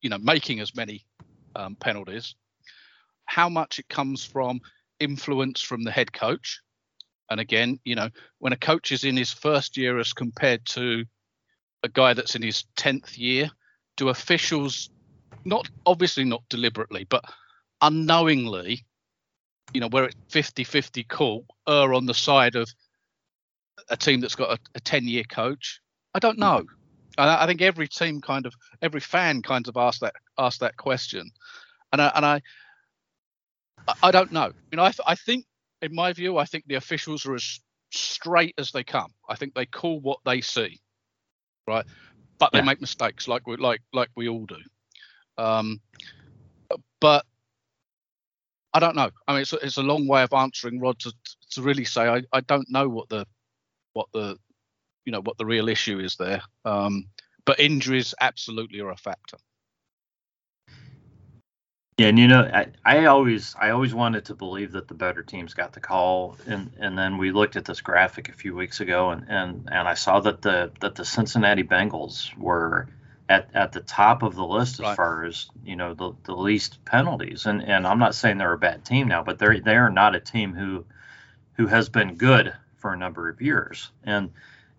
you 0.00 0.10
know, 0.10 0.18
making 0.18 0.58
as 0.58 0.74
many 0.74 1.04
um, 1.54 1.76
penalties. 1.76 2.34
How 3.26 3.48
much 3.48 3.78
it 3.78 3.88
comes 3.88 4.24
from 4.24 4.60
influence 4.98 5.60
from 5.60 5.84
the 5.84 5.92
head 5.92 6.12
coach, 6.12 6.60
and 7.30 7.38
again, 7.38 7.78
you 7.84 7.94
know, 7.94 8.08
when 8.38 8.52
a 8.52 8.56
coach 8.56 8.90
is 8.90 9.04
in 9.04 9.16
his 9.16 9.32
first 9.32 9.76
year 9.76 10.00
as 10.00 10.12
compared 10.12 10.64
to 10.66 11.04
a 11.84 11.88
guy 11.88 12.14
that's 12.14 12.34
in 12.34 12.42
his 12.42 12.64
tenth 12.74 13.16
year, 13.16 13.48
do 13.98 14.08
officials 14.08 14.88
not 15.44 15.68
obviously 15.84 16.24
not 16.24 16.42
deliberately, 16.48 17.04
but 17.04 17.24
unknowingly, 17.82 18.84
you 19.74 19.80
know, 19.80 19.88
where 19.88 20.04
it's 20.04 20.16
50-50 20.30 21.06
call, 21.06 21.44
err 21.68 21.92
on 21.92 22.06
the 22.06 22.14
side 22.14 22.56
of 22.56 22.68
a 23.90 23.96
team 23.96 24.20
that's 24.20 24.34
got 24.34 24.50
a, 24.50 24.58
a 24.74 24.80
10-year 24.80 25.24
coach? 25.24 25.80
I 26.14 26.18
don't 26.18 26.38
know. 26.38 26.64
I, 27.18 27.44
I 27.44 27.46
think 27.46 27.60
every 27.60 27.88
team 27.88 28.20
kind 28.20 28.46
of, 28.46 28.54
every 28.80 29.00
fan 29.00 29.42
kind 29.42 29.68
of 29.68 29.76
asked 29.76 30.00
that 30.00 30.14
asked 30.38 30.60
that 30.60 30.76
question, 30.76 31.30
and 31.92 32.00
I 32.00 32.12
and 32.14 32.24
I, 32.24 32.40
I 34.02 34.10
don't 34.10 34.32
know. 34.32 34.52
You 34.70 34.76
know, 34.76 34.84
I 34.84 34.92
I 35.06 35.14
think 35.16 35.44
in 35.82 35.94
my 35.94 36.12
view, 36.12 36.38
I 36.38 36.44
think 36.44 36.64
the 36.66 36.76
officials 36.76 37.26
are 37.26 37.34
as 37.34 37.60
straight 37.90 38.54
as 38.58 38.70
they 38.70 38.84
come. 38.84 39.12
I 39.28 39.34
think 39.34 39.54
they 39.54 39.66
call 39.66 40.00
what 40.00 40.20
they 40.24 40.40
see, 40.40 40.80
right? 41.66 41.84
But 42.38 42.52
they 42.52 42.58
yeah. 42.58 42.64
make 42.64 42.80
mistakes, 42.80 43.28
like 43.28 43.46
we 43.46 43.56
like 43.56 43.80
like 43.92 44.10
we 44.16 44.28
all 44.28 44.46
do. 44.46 44.58
Um, 45.42 45.80
but 47.00 47.24
I 48.74 48.80
don't 48.80 48.96
know. 48.96 49.10
I 49.26 49.32
mean, 49.32 49.42
it's, 49.42 49.52
it's 49.54 49.76
a 49.78 49.82
long 49.82 50.06
way 50.06 50.22
of 50.22 50.32
answering 50.32 50.80
Rod 50.80 50.98
to, 51.00 51.12
to 51.52 51.62
really 51.62 51.84
say 51.84 52.02
I, 52.02 52.22
I 52.32 52.40
don't 52.40 52.68
know 52.70 52.88
what 52.88 53.08
the 53.08 53.26
what 53.94 54.06
the 54.12 54.36
you 55.04 55.12
know 55.12 55.22
what 55.22 55.38
the 55.38 55.46
real 55.46 55.68
issue 55.68 55.98
is 55.98 56.16
there. 56.16 56.42
Um, 56.64 57.06
but 57.44 57.58
injuries 57.58 58.14
absolutely 58.20 58.80
are 58.80 58.90
a 58.90 58.96
factor. 58.96 59.38
Yeah, 61.98 62.06
and 62.06 62.18
you 62.18 62.28
know, 62.28 62.42
I, 62.42 62.68
I 62.84 63.06
always 63.06 63.56
I 63.58 63.70
always 63.70 63.92
wanted 63.92 64.26
to 64.26 64.34
believe 64.36 64.70
that 64.72 64.86
the 64.86 64.94
better 64.94 65.24
teams 65.24 65.52
got 65.52 65.72
the 65.72 65.80
call, 65.80 66.36
and 66.46 66.70
and 66.78 66.96
then 66.96 67.18
we 67.18 67.32
looked 67.32 67.56
at 67.56 67.64
this 67.64 67.80
graphic 67.80 68.28
a 68.28 68.32
few 68.32 68.54
weeks 68.54 68.78
ago, 68.78 69.10
and 69.10 69.26
and 69.28 69.68
and 69.70 69.88
I 69.88 69.94
saw 69.94 70.20
that 70.20 70.40
the 70.40 70.70
that 70.80 70.94
the 70.94 71.04
Cincinnati 71.04 71.64
Bengals 71.64 72.32
were 72.38 72.88
at 73.28 73.48
at 73.52 73.72
the 73.72 73.80
top 73.80 74.22
of 74.22 74.36
the 74.36 74.44
list 74.46 74.74
as 74.74 74.86
right. 74.86 74.96
far 74.96 75.24
as 75.24 75.50
you 75.64 75.74
know 75.74 75.94
the 75.94 76.12
the 76.22 76.36
least 76.36 76.84
penalties, 76.84 77.46
and 77.46 77.64
and 77.64 77.84
I'm 77.84 77.98
not 77.98 78.14
saying 78.14 78.38
they're 78.38 78.52
a 78.52 78.58
bad 78.58 78.84
team 78.84 79.08
now, 79.08 79.24
but 79.24 79.40
they're 79.40 79.58
they 79.58 79.76
are 79.76 79.90
not 79.90 80.14
a 80.14 80.20
team 80.20 80.54
who 80.54 80.84
who 81.54 81.66
has 81.66 81.88
been 81.88 82.14
good 82.14 82.54
for 82.76 82.92
a 82.92 82.96
number 82.96 83.28
of 83.28 83.42
years, 83.42 83.90
and 84.04 84.30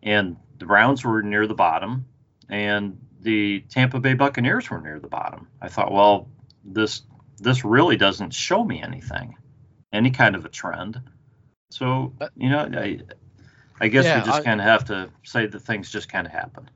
and 0.01 0.37
the 0.57 0.65
Browns 0.65 1.03
were 1.03 1.21
near 1.21 1.47
the 1.47 1.53
bottom, 1.53 2.05
and 2.47 2.97
the 3.19 3.59
Tampa 3.67 3.99
Bay 3.99 4.13
Buccaneers 4.13 4.69
were 4.69 4.79
near 4.79 5.01
the 5.01 5.09
bottom. 5.09 5.49
I 5.61 5.67
thought, 5.67 5.91
well, 5.91 6.29
this 6.63 7.01
this 7.37 7.63
really 7.63 7.95
doesn't 7.95 8.33
show 8.33 8.63
me 8.63 8.81
anything, 8.81 9.35
any 9.93 10.11
kind 10.11 10.35
of 10.35 10.45
a 10.45 10.49
trend. 10.49 11.01
So 11.71 12.13
you 12.35 12.49
know, 12.49 12.69
I 12.73 12.99
I 13.81 13.87
guess 13.87 14.05
yeah, 14.05 14.19
we 14.19 14.25
just 14.25 14.43
kind 14.43 14.59
of 14.59 14.67
have 14.67 14.85
to 14.85 15.09
say 15.23 15.45
that 15.45 15.59
things 15.59 15.91
just 15.91 16.11
kind 16.11 16.27
of 16.27 16.33
happen. 16.33 16.69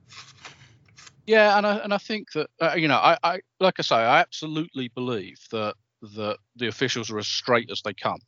Yeah, 1.26 1.56
and 1.56 1.66
I 1.66 1.76
and 1.78 1.94
I 1.94 1.98
think 1.98 2.32
that 2.32 2.50
uh, 2.60 2.74
you 2.76 2.88
know, 2.88 2.96
I, 2.96 3.16
I 3.22 3.40
like 3.60 3.74
I 3.78 3.82
say, 3.82 3.96
I 3.96 4.20
absolutely 4.20 4.88
believe 4.88 5.38
that 5.50 5.74
that 6.14 6.38
the 6.56 6.68
officials 6.68 7.10
are 7.10 7.18
as 7.18 7.26
straight 7.26 7.70
as 7.70 7.82
they 7.82 7.94
come, 7.94 8.20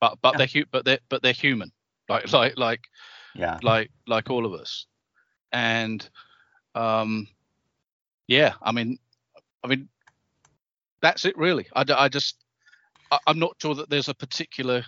but 0.00 0.18
but 0.22 0.38
yeah. 0.38 0.46
they're 0.46 0.64
but 0.70 0.84
they're 0.84 1.00
but 1.08 1.22
they're 1.22 1.32
human, 1.32 1.70
like 2.08 2.32
like 2.32 2.56
like 2.56 2.80
yeah, 3.34 3.58
like 3.62 3.90
like 4.06 4.30
all 4.30 4.46
of 4.46 4.52
us, 4.52 4.86
and 5.52 6.08
um, 6.74 7.26
yeah, 8.28 8.54
I 8.62 8.72
mean, 8.72 8.98
I 9.64 9.68
mean, 9.68 9.88
that's 11.00 11.24
it 11.24 11.36
really. 11.36 11.66
I, 11.74 11.84
I 11.88 12.08
just 12.08 12.36
I, 13.10 13.18
am 13.26 13.38
not 13.38 13.56
sure 13.60 13.74
that 13.74 13.90
there's 13.90 14.08
a 14.08 14.14
particular 14.14 14.84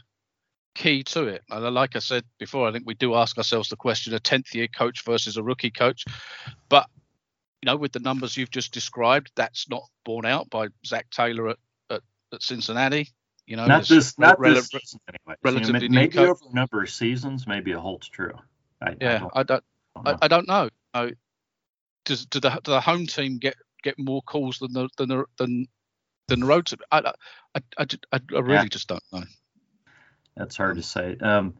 key 0.74 1.02
to 1.04 1.26
it. 1.26 1.42
And 1.50 1.64
uh, 1.64 1.70
like 1.70 1.96
I 1.96 2.00
said 2.00 2.24
before, 2.38 2.68
I 2.68 2.72
think 2.72 2.86
we 2.86 2.94
do 2.94 3.14
ask 3.14 3.36
ourselves 3.36 3.68
the 3.68 3.76
question: 3.76 4.14
a 4.14 4.20
tenth 4.20 4.54
year 4.54 4.68
coach 4.68 5.04
versus 5.04 5.36
a 5.36 5.42
rookie 5.42 5.70
coach. 5.70 6.04
But 6.68 6.86
you 7.62 7.66
know, 7.66 7.76
with 7.76 7.92
the 7.92 8.00
numbers 8.00 8.36
you've 8.36 8.50
just 8.50 8.72
described, 8.72 9.30
that's 9.36 9.68
not 9.68 9.82
borne 10.04 10.26
out 10.26 10.48
by 10.50 10.68
Zac 10.86 11.10
Taylor 11.10 11.50
at, 11.50 11.56
at, 11.90 12.02
at 12.32 12.42
Cincinnati. 12.42 13.10
You 13.46 13.56
know, 13.56 13.66
not 13.66 13.86
this, 13.86 14.18
not 14.18 14.40
this 14.40 14.68
season 14.68 15.00
anyway. 15.08 15.36
Relatively 15.42 15.82
you 15.82 15.88
know, 15.88 16.00
maybe 16.00 16.18
over 16.18 16.40
a 16.48 16.54
number 16.54 16.82
of 16.82 16.88
seasons, 16.88 17.46
maybe 17.46 17.72
it 17.72 17.78
holds 17.78 18.08
true. 18.08 18.32
I, 18.80 18.94
yeah, 19.00 19.26
I 19.34 19.42
don't, 19.42 19.64
I 19.96 20.02
don't, 20.02 20.22
I, 20.22 20.24
I 20.24 20.28
don't 20.28 20.48
know. 20.48 20.68
I, 20.94 21.12
does 22.04 22.26
do 22.26 22.40
the, 22.40 22.50
do 22.50 22.70
the 22.70 22.80
home 22.80 23.06
team 23.06 23.38
get 23.38 23.56
get 23.82 23.98
more 23.98 24.22
calls 24.22 24.58
than 24.58 24.72
the 24.72 24.88
than 24.96 25.08
the, 25.08 25.24
than 25.36 25.66
the 26.30 26.46
roads. 26.46 26.70
to. 26.70 26.78
I, 26.90 27.12
I, 27.54 27.60
I, 27.78 27.86
I, 28.12 28.20
really 28.30 28.54
yeah. 28.54 28.64
just 28.66 28.88
don't 28.88 29.02
know. 29.12 29.24
That's 30.36 30.56
hard 30.56 30.76
to 30.76 30.82
say. 30.82 31.16
Um, 31.20 31.54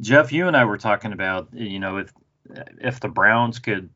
Jeff, 0.00 0.32
you 0.32 0.48
and 0.48 0.56
I 0.56 0.64
were 0.64 0.78
talking 0.78 1.12
about, 1.12 1.48
you 1.52 1.78
know, 1.78 1.98
if 1.98 2.12
if 2.80 3.00
the 3.00 3.08
Browns 3.08 3.58
could 3.58 3.90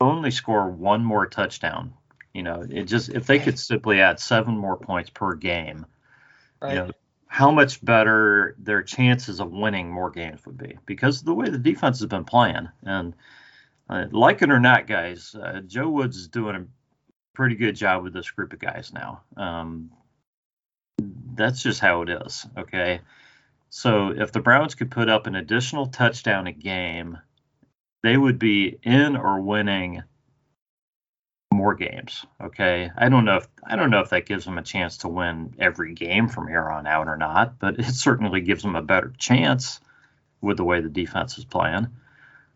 only 0.00 0.30
score 0.30 0.70
one 0.70 1.04
more 1.04 1.26
touchdown, 1.26 1.94
you 2.32 2.42
know, 2.42 2.64
it 2.68 2.84
just 2.84 3.10
if 3.10 3.26
they 3.26 3.38
could 3.38 3.58
simply 3.58 4.00
add 4.00 4.20
seven 4.20 4.56
more 4.56 4.76
points 4.76 5.10
per 5.10 5.34
game, 5.34 5.86
right. 6.60 6.74
you 6.74 6.78
know, 6.78 6.90
how 7.26 7.50
much 7.50 7.84
better 7.84 8.56
their 8.58 8.82
chances 8.82 9.40
of 9.40 9.52
winning 9.52 9.90
more 9.90 10.10
games 10.10 10.44
would 10.46 10.56
be 10.56 10.78
because 10.86 11.20
of 11.20 11.26
the 11.26 11.34
way 11.34 11.48
the 11.48 11.58
defense 11.58 12.00
has 12.00 12.08
been 12.08 12.24
playing. 12.24 12.68
And 12.82 13.14
uh, 13.88 14.06
like 14.10 14.42
it 14.42 14.50
or 14.50 14.60
not, 14.60 14.86
guys, 14.86 15.34
uh, 15.34 15.60
Joe 15.66 15.88
Woods 15.88 16.16
is 16.16 16.28
doing 16.28 16.56
a 16.56 16.66
pretty 17.38 17.54
good 17.54 17.76
job 17.76 18.02
with 18.02 18.12
this 18.12 18.32
group 18.32 18.52
of 18.52 18.58
guys 18.58 18.92
now. 18.92 19.20
Um, 19.36 19.92
that's 21.36 21.62
just 21.62 21.78
how 21.78 22.02
it 22.02 22.08
is. 22.08 22.44
Okay. 22.58 23.00
So 23.70 24.08
if 24.08 24.32
the 24.32 24.40
Browns 24.40 24.74
could 24.74 24.90
put 24.90 25.08
up 25.08 25.28
an 25.28 25.36
additional 25.36 25.86
touchdown 25.86 26.48
a 26.48 26.52
game, 26.52 27.16
they 28.02 28.16
would 28.16 28.40
be 28.40 28.76
in 28.82 29.14
or 29.14 29.40
winning 29.40 30.02
more 31.54 31.76
games. 31.76 32.26
Okay. 32.40 32.90
I 32.98 33.08
don't 33.08 33.24
know 33.24 33.36
if 33.36 33.46
I 33.64 33.76
don't 33.76 33.90
know 33.90 34.00
if 34.00 34.10
that 34.10 34.26
gives 34.26 34.44
them 34.44 34.58
a 34.58 34.62
chance 34.62 34.96
to 34.98 35.08
win 35.08 35.54
every 35.60 35.94
game 35.94 36.26
from 36.26 36.48
here 36.48 36.68
on 36.68 36.88
out 36.88 37.06
or 37.06 37.16
not, 37.16 37.60
but 37.60 37.78
it 37.78 37.94
certainly 37.94 38.40
gives 38.40 38.64
them 38.64 38.74
a 38.74 38.82
better 38.82 39.12
chance 39.16 39.78
with 40.40 40.56
the 40.56 40.64
way 40.64 40.80
the 40.80 40.88
defense 40.88 41.38
is 41.38 41.44
playing. 41.44 41.86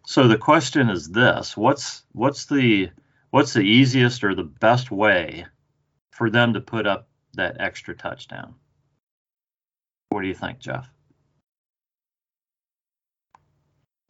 So 0.07 0.27
the 0.27 0.39
question 0.39 0.91
is 0.91 1.09
this: 1.09 1.57
what's 1.57 2.03
what's 2.11 2.47
the 2.47 2.91
what's 3.33 3.55
the 3.55 3.63
easiest 3.63 4.23
or 4.23 4.35
the 4.35 4.45
best 4.45 4.93
way 4.93 5.47
for 6.13 6.31
them 6.31 6.53
to 6.53 6.61
put 6.61 6.87
up 6.87 7.09
that 7.35 7.57
extra 7.59 7.97
touchdown? 7.97 8.55
What 10.11 10.21
do 10.21 10.29
you 10.29 10.35
think, 10.35 10.61
Jeff? 10.61 10.89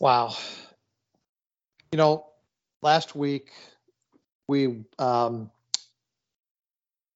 Wow. 0.01 0.35
You 1.93 1.99
know, 1.99 2.27
last 2.83 3.15
week 3.15 3.53
we, 4.49 4.85
um, 4.99 5.53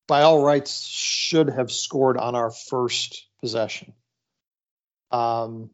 by 0.07 0.23
all 0.23 0.41
rights, 0.45 0.87
should 0.87 1.51
have 1.51 1.73
scored 1.73 2.17
on 2.17 2.37
our 2.37 2.53
first 2.53 3.27
possession. 3.41 3.93
Um, 5.11 5.71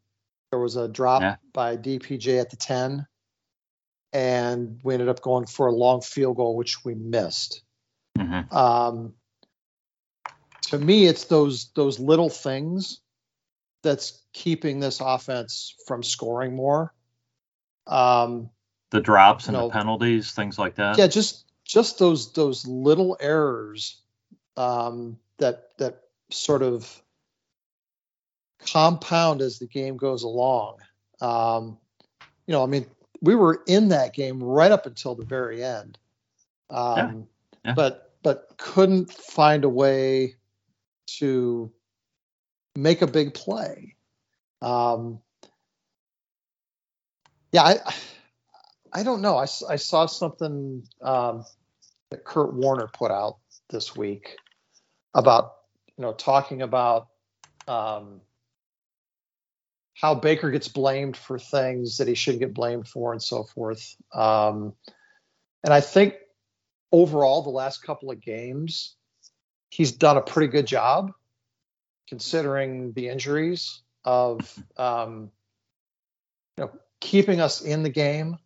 there 0.51 0.61
was 0.61 0.77
a 0.77 0.89
drop 0.89 1.21
yeah. 1.21 1.37
by 1.53 1.77
DPJ 1.77 2.41
at 2.41 2.49
the 2.49 2.57
10 2.57 3.07
and 4.13 4.81
we 4.83 4.95
ended 4.95 5.09
up 5.09 5.23
going 5.23 5.47
for 5.47 5.67
a 5.67 5.73
long 5.73 6.01
field 6.01 6.37
goal, 6.37 6.57
which 6.57 6.85
we 6.85 6.95
missed. 6.95 7.63
Mm-hmm. 8.19 8.55
Um, 8.55 9.15
to 10.63 10.79
me, 10.79 11.07
it's 11.07 11.25
those 11.25 11.71
those 11.75 11.99
little 11.99 12.29
things 12.29 13.01
that's 13.83 14.23
keeping 14.33 14.81
this 14.81 15.01
offense 15.01 15.75
from 15.87 16.03
scoring 16.03 16.55
more. 16.55 16.95
Um, 17.87 18.51
the 18.91 19.01
drops 19.01 19.49
and 19.49 19.57
know, 19.57 19.69
the 19.69 19.73
penalties, 19.73 20.33
things 20.33 20.59
like 20.59 20.77
that. 20.77 20.99
Yeah, 20.99 21.07
just 21.07 21.45
just 21.65 21.99
those 21.99 22.33
those 22.33 22.67
little 22.67 23.17
errors 23.21 24.01
um, 24.57 25.19
that 25.39 25.77
that 25.79 26.03
sort 26.31 26.63
of 26.63 27.03
compound 28.67 29.41
as 29.41 29.59
the 29.59 29.67
game 29.67 29.97
goes 29.97 30.23
along. 30.23 30.79
Um, 31.21 31.79
you 32.47 32.53
know, 32.53 32.63
I 32.63 32.67
mean, 32.67 32.87
we 33.23 33.35
were 33.35 33.63
in 33.67 33.89
that 33.89 34.13
game 34.15 34.43
right 34.43 34.73
up 34.73 34.85
until 34.85 35.15
the 35.15 35.25
very 35.25 35.65
end, 35.65 35.99
um, 36.71 37.27
yeah. 37.65 37.71
Yeah. 37.71 37.75
but 37.75 38.13
but 38.23 38.55
couldn't 38.59 39.13
find 39.13 39.65
a 39.65 39.69
way 39.69 40.35
to 41.19 41.73
make 42.77 43.03
a 43.03 43.07
big 43.07 43.35
play. 43.35 43.97
Um, 44.61 45.21
Yeah, 47.53 47.65
I, 47.65 47.95
I 48.93 49.03
don't 49.03 49.21
know. 49.21 49.37
I, 49.37 49.47
I 49.69 49.77
saw 49.77 50.07
something 50.07 50.83
um, 51.03 51.45
that 52.11 52.25
Kurt 52.25 52.55
Warner 52.55 52.89
put 52.93 53.11
out 53.11 53.37
this 53.71 53.95
week 53.95 54.37
about 55.15 55.53
you 55.97 56.03
know 56.03 56.15
talking 56.15 56.63
about 56.63 57.09
um, 57.69 58.23
how 60.03 60.17
Baker 60.17 60.51
gets 60.51 60.67
blamed 60.67 61.17
for 61.17 61.39
things 61.39 61.99
that 61.99 62.09
he 62.09 62.17
shouldn't 62.17 62.41
get 62.41 62.53
blamed 62.53 62.89
for 62.89 63.13
and 63.13 63.23
so 63.23 63.45
forth. 63.45 63.95
Um, 64.13 64.75
and 65.63 65.73
I 65.73 65.81
think 65.81 66.15
overall, 66.91 67.43
the 67.43 67.51
last 67.51 67.85
couple 67.85 68.11
of 68.11 68.21
games, 68.21 68.97
he's 69.71 69.93
done 69.93 70.17
a 70.17 70.21
pretty 70.21 70.49
good 70.49 70.67
job 70.67 71.13
considering 72.09 72.93
the 72.95 73.09
injuries 73.09 73.81
of 74.05 74.53
um, 74.77 75.31
you 76.59 76.65
know 76.65 76.73
keeping 77.01 77.41
us 77.41 77.63
in 77.63 77.85
the 77.85 77.89
game, 77.89 78.39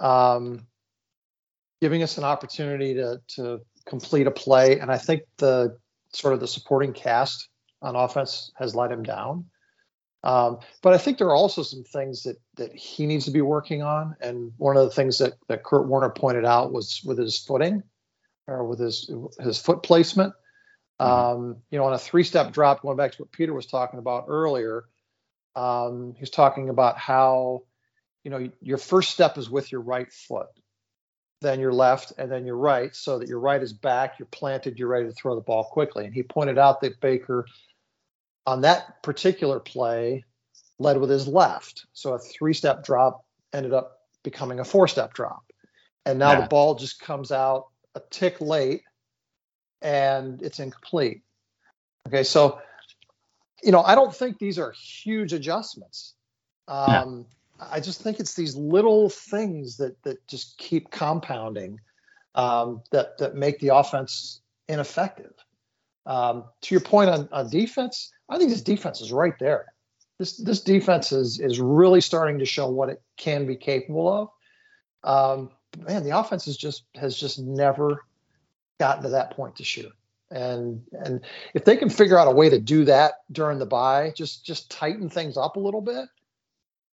um, 0.00 0.66
giving 1.80 2.02
us 2.02 2.18
an 2.18 2.24
opportunity 2.24 2.94
to 2.94 3.20
to 3.36 3.60
complete 3.86 4.26
a 4.26 4.32
play, 4.32 4.80
and 4.80 4.90
I 4.90 4.98
think 4.98 5.22
the 5.36 5.78
sort 6.12 6.34
of 6.34 6.40
the 6.40 6.48
supporting 6.48 6.92
cast 6.92 7.48
on 7.80 7.94
offense 7.94 8.50
has 8.56 8.74
let 8.74 8.90
him 8.90 9.04
down. 9.04 9.44
Um, 10.24 10.60
but 10.82 10.94
I 10.94 10.98
think 10.98 11.18
there 11.18 11.26
are 11.28 11.34
also 11.34 11.62
some 11.62 11.82
things 11.82 12.22
that 12.22 12.36
that 12.56 12.74
he 12.74 13.06
needs 13.06 13.24
to 13.24 13.30
be 13.30 13.40
working 13.40 13.82
on. 13.82 14.16
And 14.20 14.52
one 14.56 14.76
of 14.76 14.84
the 14.84 14.94
things 14.94 15.18
that 15.18 15.34
that 15.48 15.64
Kurt 15.64 15.88
Warner 15.88 16.10
pointed 16.10 16.44
out 16.44 16.72
was 16.72 17.02
with 17.04 17.18
his 17.18 17.38
footing 17.38 17.82
or 18.46 18.64
with 18.64 18.78
his 18.78 19.10
his 19.40 19.58
foot 19.58 19.82
placement. 19.82 20.34
Mm-hmm. 21.00 21.42
Um, 21.42 21.56
you 21.70 21.78
know, 21.78 21.84
on 21.84 21.94
a 21.94 21.98
three-step 21.98 22.52
drop, 22.52 22.82
going 22.82 22.96
back 22.96 23.12
to 23.12 23.22
what 23.22 23.32
Peter 23.32 23.52
was 23.52 23.66
talking 23.66 23.98
about 23.98 24.26
earlier, 24.28 24.84
um, 25.56 26.14
he's 26.18 26.30
talking 26.30 26.68
about 26.68 26.98
how 26.98 27.62
you 28.22 28.30
know 28.30 28.48
your 28.60 28.78
first 28.78 29.10
step 29.10 29.38
is 29.38 29.50
with 29.50 29.72
your 29.72 29.80
right 29.80 30.12
foot, 30.12 30.46
then 31.40 31.58
your 31.58 31.72
left, 31.72 32.12
and 32.18 32.30
then 32.30 32.46
your 32.46 32.56
right, 32.56 32.94
so 32.94 33.18
that 33.18 33.28
your 33.28 33.40
right 33.40 33.60
is 33.60 33.72
back, 33.72 34.20
you're 34.20 34.26
planted, 34.26 34.78
you're 34.78 34.88
ready 34.88 35.06
to 35.06 35.12
throw 35.12 35.34
the 35.34 35.40
ball 35.40 35.64
quickly. 35.64 36.04
And 36.04 36.14
he 36.14 36.22
pointed 36.22 36.58
out 36.58 36.80
that 36.82 37.00
Baker 37.00 37.46
on 38.46 38.62
that 38.62 39.02
particular 39.02 39.60
play 39.60 40.24
led 40.78 40.98
with 40.98 41.10
his 41.10 41.28
left. 41.28 41.86
So 41.92 42.14
a 42.14 42.18
three 42.18 42.54
step 42.54 42.84
drop 42.84 43.24
ended 43.52 43.72
up 43.72 43.98
becoming 44.22 44.60
a 44.60 44.64
four 44.64 44.88
step 44.88 45.14
drop. 45.14 45.42
And 46.04 46.18
now 46.18 46.32
yeah. 46.32 46.40
the 46.42 46.46
ball 46.48 46.74
just 46.74 47.00
comes 47.00 47.30
out 47.30 47.66
a 47.94 48.00
tick 48.10 48.40
late 48.40 48.82
and 49.80 50.42
it's 50.42 50.58
incomplete. 50.58 51.22
Okay, 52.08 52.24
so 52.24 52.60
you 53.62 53.70
know, 53.70 53.82
I 53.82 53.94
don't 53.94 54.14
think 54.14 54.38
these 54.38 54.58
are 54.58 54.72
huge 54.72 55.32
adjustments. 55.32 56.14
Um, 56.66 57.26
yeah. 57.58 57.66
I 57.70 57.80
just 57.80 58.00
think 58.00 58.18
it's 58.18 58.34
these 58.34 58.56
little 58.56 59.08
things 59.08 59.76
that 59.76 60.02
that 60.02 60.26
just 60.26 60.58
keep 60.58 60.90
compounding 60.90 61.78
um, 62.34 62.82
that 62.90 63.18
that 63.18 63.36
make 63.36 63.60
the 63.60 63.74
offense 63.74 64.40
ineffective. 64.68 65.32
Um, 66.04 66.44
to 66.62 66.74
your 66.74 66.80
point 66.80 67.10
on, 67.10 67.28
on 67.30 67.48
defense, 67.48 68.10
I 68.32 68.38
think 68.38 68.48
this 68.48 68.62
defense 68.62 69.02
is 69.02 69.12
right 69.12 69.38
there. 69.38 69.74
This 70.18 70.38
this 70.38 70.62
defense 70.62 71.12
is 71.12 71.38
is 71.38 71.60
really 71.60 72.00
starting 72.00 72.38
to 72.38 72.46
show 72.46 72.68
what 72.68 72.88
it 72.88 73.02
can 73.18 73.46
be 73.46 73.56
capable 73.56 74.08
of. 74.08 74.30
Um, 75.04 75.50
man, 75.78 76.02
the 76.02 76.18
offense 76.18 76.46
is 76.46 76.56
just 76.56 76.84
has 76.94 77.14
just 77.14 77.38
never 77.38 78.04
gotten 78.80 79.02
to 79.02 79.10
that 79.10 79.32
point 79.32 79.56
this 79.56 79.76
year. 79.76 79.90
And 80.30 80.82
and 80.92 81.20
if 81.52 81.66
they 81.66 81.76
can 81.76 81.90
figure 81.90 82.18
out 82.18 82.26
a 82.26 82.30
way 82.30 82.48
to 82.48 82.58
do 82.58 82.86
that 82.86 83.16
during 83.30 83.58
the 83.58 83.66
bye, 83.66 84.14
just 84.16 84.46
just 84.46 84.70
tighten 84.70 85.10
things 85.10 85.36
up 85.36 85.56
a 85.56 85.60
little 85.60 85.82
bit, 85.82 86.08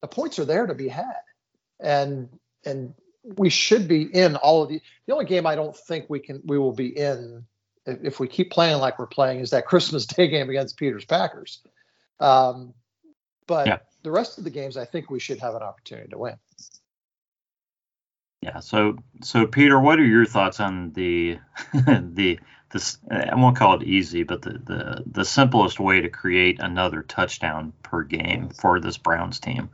the 0.01 0.09
points 0.09 0.41
are 0.41 0.45
there 0.45 0.67
to 0.67 0.75
be 0.75 0.89
had. 0.89 1.23
And 1.79 2.29
and 2.65 2.95
we 3.37 3.49
should 3.49 3.87
be 3.87 4.03
in 4.03 4.35
all 4.35 4.65
of 4.65 4.71
the. 4.71 4.81
The 5.07 5.13
only 5.13 5.27
game 5.27 5.47
I 5.47 5.55
don't 5.55 5.77
think 5.77 6.07
we 6.09 6.19
can 6.19 6.43
we 6.45 6.59
will 6.59 6.73
be 6.73 6.89
in 6.89 7.47
if 7.89 8.21
we 8.21 8.29
keep 8.29 8.51
playing 8.51 8.79
like 8.79 8.99
we're 8.99 9.07
playing, 9.07 9.41
is 9.41 9.51
that 9.51 9.67
Christmas 9.67 10.07
Day 10.07 10.29
game 10.29 10.51
against 10.51 10.77
Peters 10.77 11.05
Packers. 11.05 11.61
Um, 12.21 12.75
but 13.47 13.67
yeah. 13.67 13.79
the 14.03 14.11
rest 14.11 14.39
of 14.39 14.45
the 14.45 14.51
games, 14.51 14.77
I 14.77 14.85
think 14.85 15.11
we 15.11 15.21
should 15.21 15.39
have 15.41 15.55
an 15.55 15.63
opportunity 15.63 16.09
to 16.09 16.19
win. 16.19 16.37
Yeah. 18.43 18.61
So, 18.61 18.99
so 19.23 19.47
Peter, 19.47 19.81
what 19.81 19.99
are 19.99 20.07
your 20.07 20.27
thoughts 20.27 20.61
on 20.61 20.93
the 20.93 21.39
the 21.75 22.39
this? 22.71 22.99
I 23.11 23.35
won't 23.35 23.57
call 23.57 23.81
it 23.81 23.87
easy, 23.87 24.23
but 24.23 24.43
the 24.43 24.51
the 24.51 25.03
the 25.07 25.25
simplest 25.25 25.81
way 25.81 26.01
to 26.01 26.09
create 26.09 26.61
another 26.61 27.03
touchdown 27.03 27.73
per 27.83 28.05
game 28.05 28.51
for 28.51 28.79
this 28.81 28.97
Browns 28.97 29.41
team. 29.41 29.71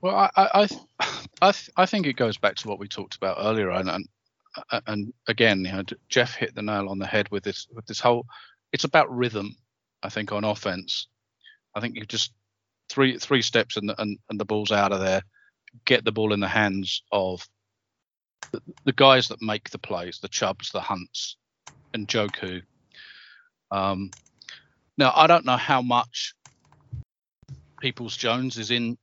Well, 0.00 0.16
I 0.16 0.30
I 0.36 0.68
I, 1.42 1.52
I 1.76 1.86
think 1.86 2.06
it 2.06 2.14
goes 2.14 2.38
back 2.38 2.56
to 2.56 2.68
what 2.68 2.78
we 2.78 2.88
talked 2.88 3.16
about 3.16 3.36
earlier, 3.40 3.70
and, 3.70 3.90
and 3.90 4.08
and 4.86 5.12
again, 5.28 5.64
you 5.64 5.72
know, 5.72 5.82
Jeff 6.08 6.34
hit 6.34 6.54
the 6.54 6.62
nail 6.62 6.88
on 6.88 6.98
the 6.98 7.06
head 7.06 7.28
with 7.30 7.42
this 7.42 7.66
with 7.72 7.86
this 7.86 8.00
whole. 8.00 8.26
It's 8.72 8.84
about 8.84 9.14
rhythm, 9.14 9.56
I 10.02 10.08
think, 10.08 10.32
on 10.32 10.44
offense. 10.44 11.08
I 11.74 11.80
think 11.80 11.96
you 11.96 12.04
just 12.04 12.32
three 12.88 13.18
three 13.18 13.42
steps 13.42 13.76
and 13.76 13.88
the, 13.88 14.00
and, 14.00 14.18
and 14.30 14.38
the 14.38 14.44
ball's 14.44 14.72
out 14.72 14.92
of 14.92 15.00
there. 15.00 15.22
Get 15.84 16.04
the 16.04 16.12
ball 16.12 16.32
in 16.32 16.40
the 16.40 16.48
hands 16.48 17.02
of 17.10 17.46
the, 18.52 18.60
the 18.84 18.92
guys 18.92 19.28
that 19.28 19.42
make 19.42 19.70
the 19.70 19.78
plays, 19.78 20.18
the 20.20 20.28
Chubbs, 20.28 20.70
the 20.70 20.80
Hunts, 20.80 21.36
and 21.92 22.06
Njoku. 22.06 22.62
Um, 23.70 24.10
now 24.96 25.12
I 25.14 25.26
don't 25.26 25.44
know 25.44 25.56
how 25.56 25.82
much 25.82 26.34
Peoples 27.80 28.16
Jones 28.16 28.56
is 28.58 28.70
in 28.70 28.96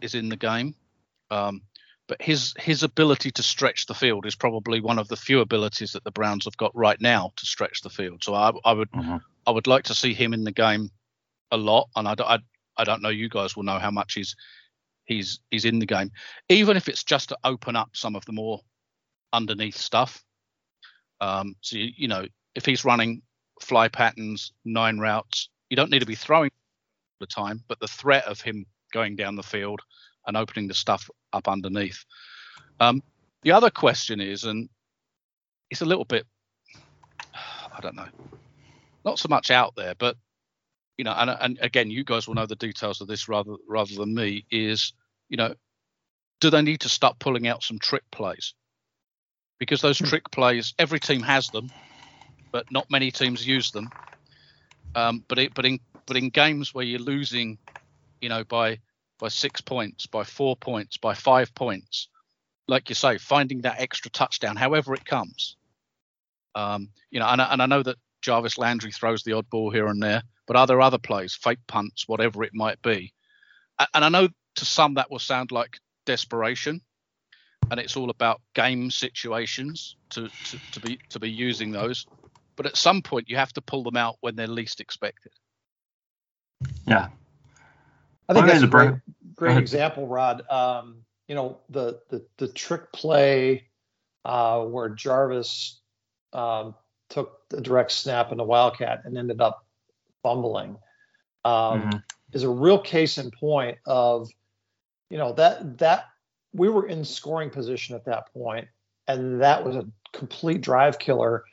is 0.00 0.14
in 0.14 0.28
the 0.28 0.36
game. 0.36 0.74
Um, 1.30 1.62
but 2.06 2.20
his 2.20 2.54
his 2.58 2.82
ability 2.82 3.30
to 3.32 3.42
stretch 3.42 3.86
the 3.86 3.94
field 3.94 4.26
is 4.26 4.34
probably 4.34 4.80
one 4.80 4.98
of 4.98 5.08
the 5.08 5.16
few 5.16 5.40
abilities 5.40 5.92
that 5.92 6.04
the 6.04 6.10
Browns 6.10 6.44
have 6.44 6.56
got 6.56 6.74
right 6.74 7.00
now 7.00 7.32
to 7.36 7.46
stretch 7.46 7.80
the 7.80 7.90
field. 7.90 8.22
So 8.22 8.34
I, 8.34 8.52
I 8.64 8.72
would 8.72 8.90
mm-hmm. 8.92 9.16
I 9.46 9.50
would 9.50 9.66
like 9.66 9.84
to 9.84 9.94
see 9.94 10.12
him 10.12 10.34
in 10.34 10.44
the 10.44 10.52
game 10.52 10.90
a 11.50 11.56
lot, 11.56 11.88
and 11.96 12.06
I, 12.06 12.14
I, 12.18 12.38
I 12.76 12.84
don't 12.84 13.02
know 13.02 13.08
you 13.08 13.28
guys 13.28 13.56
will 13.56 13.62
know 13.62 13.78
how 13.78 13.90
much 13.90 14.14
he's 14.14 14.36
he's 15.06 15.40
he's 15.50 15.64
in 15.64 15.78
the 15.78 15.86
game, 15.86 16.10
even 16.48 16.76
if 16.76 16.88
it's 16.88 17.04
just 17.04 17.30
to 17.30 17.38
open 17.44 17.76
up 17.76 17.90
some 17.94 18.16
of 18.16 18.24
the 18.26 18.32
more 18.32 18.60
underneath 19.32 19.76
stuff. 19.76 20.22
Um, 21.20 21.56
so 21.62 21.76
you, 21.78 21.90
you 21.96 22.08
know 22.08 22.26
if 22.54 22.66
he's 22.66 22.84
running 22.84 23.22
fly 23.60 23.88
patterns, 23.88 24.52
nine 24.64 24.98
routes, 24.98 25.48
you 25.70 25.76
don't 25.76 25.90
need 25.90 26.00
to 26.00 26.06
be 26.06 26.14
throwing 26.14 26.50
the 27.20 27.26
time, 27.26 27.62
but 27.68 27.80
the 27.80 27.88
threat 27.88 28.26
of 28.26 28.40
him 28.40 28.66
going 28.92 29.16
down 29.16 29.36
the 29.36 29.42
field 29.42 29.80
and 30.26 30.36
opening 30.36 30.68
the 30.68 30.74
stuff 30.74 31.08
up 31.32 31.48
underneath. 31.48 32.04
Um, 32.80 33.02
the 33.42 33.52
other 33.52 33.70
question 33.70 34.20
is, 34.20 34.44
and 34.44 34.68
it's 35.70 35.82
a 35.82 35.86
little 35.86 36.04
bit, 36.04 36.26
I 37.34 37.80
don't 37.80 37.96
know, 37.96 38.08
not 39.04 39.18
so 39.18 39.28
much 39.28 39.50
out 39.50 39.74
there, 39.76 39.94
but 39.98 40.16
you 40.96 41.04
know, 41.04 41.12
and, 41.12 41.30
and 41.30 41.58
again, 41.60 41.90
you 41.90 42.04
guys 42.04 42.26
will 42.26 42.34
know 42.34 42.46
the 42.46 42.56
details 42.56 43.00
of 43.00 43.08
this 43.08 43.28
rather 43.28 43.56
rather 43.68 43.94
than 43.94 44.14
me. 44.14 44.46
Is 44.50 44.92
you 45.28 45.36
know, 45.36 45.54
do 46.40 46.50
they 46.50 46.62
need 46.62 46.80
to 46.80 46.88
start 46.88 47.18
pulling 47.18 47.48
out 47.48 47.62
some 47.62 47.78
trick 47.78 48.04
plays? 48.10 48.54
Because 49.58 49.80
those 49.80 49.98
hmm. 49.98 50.06
trick 50.06 50.30
plays, 50.30 50.74
every 50.78 51.00
team 51.00 51.22
has 51.22 51.48
them, 51.48 51.70
but 52.52 52.70
not 52.70 52.90
many 52.90 53.10
teams 53.10 53.46
use 53.46 53.70
them. 53.72 53.90
Um, 54.94 55.24
but 55.26 55.38
it, 55.38 55.54
but 55.54 55.66
in 55.66 55.80
but 56.06 56.16
in 56.16 56.30
games 56.30 56.72
where 56.72 56.84
you're 56.84 57.00
losing, 57.00 57.58
you 58.20 58.28
know, 58.28 58.44
by 58.44 58.78
by 59.24 59.28
six 59.28 59.62
points, 59.62 60.04
by 60.04 60.22
four 60.22 60.54
points, 60.54 60.98
by 60.98 61.14
five 61.14 61.54
points. 61.54 62.08
Like 62.68 62.90
you 62.90 62.94
say, 62.94 63.16
finding 63.16 63.62
that 63.62 63.80
extra 63.80 64.10
touchdown, 64.10 64.54
however 64.54 64.92
it 64.92 65.06
comes. 65.06 65.56
Um, 66.54 66.90
you 67.10 67.20
know, 67.20 67.26
and, 67.28 67.40
and 67.40 67.62
I 67.62 67.64
know 67.64 67.82
that 67.82 67.96
Jarvis 68.20 68.58
Landry 68.58 68.92
throws 68.92 69.22
the 69.22 69.32
odd 69.32 69.48
ball 69.48 69.70
here 69.70 69.86
and 69.86 70.02
there, 70.02 70.22
but 70.46 70.56
are 70.56 70.66
there 70.66 70.82
other 70.82 70.98
plays, 70.98 71.34
fake 71.34 71.66
punts, 71.66 72.06
whatever 72.06 72.44
it 72.44 72.50
might 72.52 72.82
be? 72.82 73.14
And 73.94 74.04
I 74.04 74.10
know 74.10 74.28
to 74.56 74.64
some 74.66 74.92
that 74.94 75.10
will 75.10 75.18
sound 75.18 75.50
like 75.50 75.78
desperation, 76.04 76.82
and 77.70 77.80
it's 77.80 77.96
all 77.96 78.10
about 78.10 78.42
game 78.54 78.90
situations 78.90 79.96
to, 80.10 80.28
to, 80.28 80.58
to 80.72 80.80
be 80.80 80.98
to 81.08 81.18
be 81.18 81.30
using 81.30 81.72
those. 81.72 82.04
But 82.56 82.66
at 82.66 82.76
some 82.76 83.00
point, 83.00 83.30
you 83.30 83.36
have 83.36 83.54
to 83.54 83.62
pull 83.62 83.84
them 83.84 83.96
out 83.96 84.16
when 84.20 84.36
they're 84.36 84.46
least 84.46 84.82
expected. 84.82 85.32
Yeah, 86.86 87.08
I 88.28 88.34
think 88.34 88.46
that's 88.46 88.62
a 88.62 88.66
great, 88.66 88.94
great 89.34 89.58
example, 89.58 90.06
Rod. 90.06 90.48
Um, 90.50 91.04
you 91.28 91.34
know, 91.34 91.58
the 91.70 92.00
the 92.10 92.24
the 92.38 92.48
trick 92.48 92.92
play 92.92 93.64
uh, 94.24 94.64
where 94.64 94.88
Jarvis 94.88 95.80
um, 96.32 96.74
took 97.08 97.48
the 97.48 97.60
direct 97.60 97.92
snap 97.92 98.32
in 98.32 98.38
the 98.38 98.44
Wildcat 98.44 99.02
and 99.04 99.16
ended 99.16 99.40
up 99.40 99.66
fumbling 100.22 100.76
um, 101.44 101.82
mm-hmm. 101.82 101.98
is 102.32 102.42
a 102.42 102.48
real 102.48 102.78
case 102.78 103.18
in 103.18 103.30
point 103.30 103.78
of, 103.86 104.28
you 105.10 105.18
know, 105.18 105.32
that 105.34 105.78
that 105.78 106.06
we 106.52 106.68
were 106.68 106.86
in 106.86 107.04
scoring 107.04 107.50
position 107.50 107.94
at 107.94 108.04
that 108.06 108.32
point, 108.32 108.66
and 109.06 109.40
that 109.40 109.64
was 109.64 109.76
a 109.76 109.86
complete 110.12 110.60
drive 110.60 110.98
killer, 110.98 111.44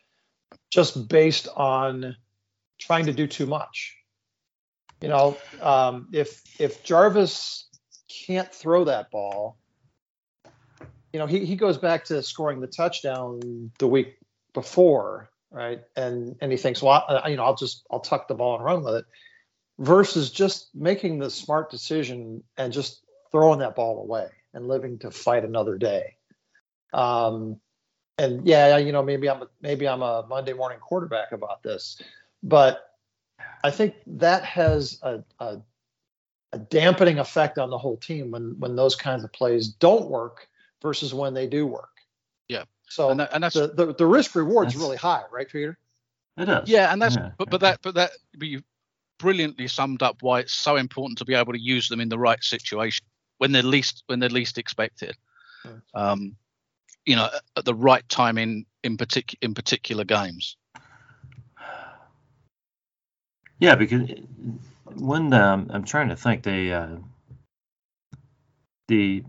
just 0.70 1.08
based 1.10 1.48
on 1.56 2.16
trying 2.80 3.06
to 3.06 3.14
do 3.14 3.28
too 3.28 3.46
much. 3.46 3.98
You 5.02 5.08
know, 5.08 5.38
um, 5.62 6.08
if 6.14 6.44
if 6.60 6.84
Jarvis 6.84 7.68
can't 8.08 8.54
throw 8.54 8.86
that 8.86 9.10
ball, 9.10 9.58
you 11.12 11.20
know, 11.20 11.26
he, 11.26 11.44
he 11.46 11.56
goes 11.56 11.78
back 11.78 12.06
to 12.06 12.22
scoring 12.22 12.62
the 12.62 12.68
touchdown 12.68 13.72
the 13.80 13.88
week 13.88 14.18
before, 14.54 15.32
right? 15.50 15.82
And 15.96 16.36
and 16.40 16.52
he 16.52 16.58
thinks, 16.58 16.84
well, 16.84 17.04
I, 17.08 17.30
you 17.30 17.36
know, 17.36 17.44
I'll 17.44 17.56
just 17.56 17.86
I'll 17.90 18.00
tuck 18.00 18.28
the 18.28 18.36
ball 18.36 18.56
and 18.56 18.64
run 18.64 18.84
with 18.84 18.96
it, 18.96 19.06
versus 19.80 20.30
just 20.30 20.70
making 20.76 21.18
the 21.18 21.32
smart 21.32 21.72
decision 21.72 22.44
and 22.58 22.72
just 22.72 23.04
throwing 23.32 23.60
that 23.60 23.76
ball 23.76 24.04
away 24.04 24.28
and 24.54 24.68
living 24.68 25.00
to 25.00 25.10
fight 25.10 25.44
another 25.44 25.78
day. 25.78 26.18
Um, 26.94 27.60
and 28.20 28.46
yeah, 28.46 28.78
you 28.78 28.92
know, 28.92 29.02
maybe 29.02 29.28
I'm 29.28 29.42
a, 29.42 29.48
maybe 29.62 29.88
I'm 29.88 30.04
a 30.04 30.26
Monday 30.28 30.54
morning 30.54 30.78
quarterback 30.80 31.32
about 31.32 31.64
this, 31.64 32.00
but 32.44 32.91
I 33.64 33.72
think 33.72 33.96
that 34.08 34.44
has 34.44 35.00
a, 35.02 35.24
a, 35.40 35.62
a 36.54 36.60
dampening 36.60 37.20
effect 37.20 37.58
on 37.58 37.70
the 37.70 37.78
whole 37.78 37.98
team 37.98 38.32
when 38.32 38.56
when 38.60 38.76
those 38.76 38.96
kinds 38.96 39.24
of 39.24 39.32
plays 39.32 39.68
don't 39.68 40.10
work 40.10 40.48
versus 40.82 41.14
when 41.14 41.34
they 41.34 41.48
do 41.48 41.68
work. 41.68 42.00
Yeah. 42.48 42.64
So 42.90 43.10
and, 43.10 43.20
that, 43.20 43.34
and 43.34 43.44
that's 43.44 43.56
the, 43.56 43.68
the, 43.68 43.94
the 43.94 44.06
risk 44.06 44.36
reward 44.36 44.68
is 44.68 44.76
really 44.76 44.98
high, 44.98 45.24
right, 45.32 45.48
Peter? 45.50 45.78
It 46.38 46.50
is. 46.50 46.70
Yeah, 46.70 46.92
and 46.92 47.02
that's 47.02 47.16
yeah. 47.16 47.32
but 47.38 47.50
but 47.50 47.62
that 47.62 47.80
but 47.82 47.96
that 47.96 48.12
but 48.38 48.48
you 48.48 48.62
brilliantly 49.18 49.68
summed 49.68 50.02
up 50.02 50.18
why 50.22 50.40
it's 50.40 50.54
so 50.54 50.78
important 50.78 51.18
to 51.20 51.26
be 51.26 51.36
able 51.36 51.54
to 51.54 51.62
use 51.62 51.88
them 51.88 52.02
in 52.02 52.10
the 52.10 52.18
right 52.18 52.44
situation 52.44 53.06
when 53.38 53.52
they're 53.52 53.64
least 53.64 54.04
when 54.08 54.20
they're 54.20 54.30
least 54.30 54.58
expected. 54.58 55.16
Um, 55.94 56.36
you 57.06 57.16
know, 57.16 57.30
at 57.56 57.66
the 57.66 57.76
right 57.76 58.08
time 58.10 58.38
in 58.38 58.66
in 58.84 58.98
particular 58.98 59.40
in 59.42 59.54
particular 59.54 60.04
games. 60.04 60.58
Yeah, 63.62 63.76
because 63.76 64.10
when 64.96 65.32
um, 65.34 65.70
I'm 65.70 65.86
trying 65.86 66.10
to 66.10 66.16
think, 66.16 66.42
they 66.42 66.74
uh, 66.74 66.96
the 68.88 69.24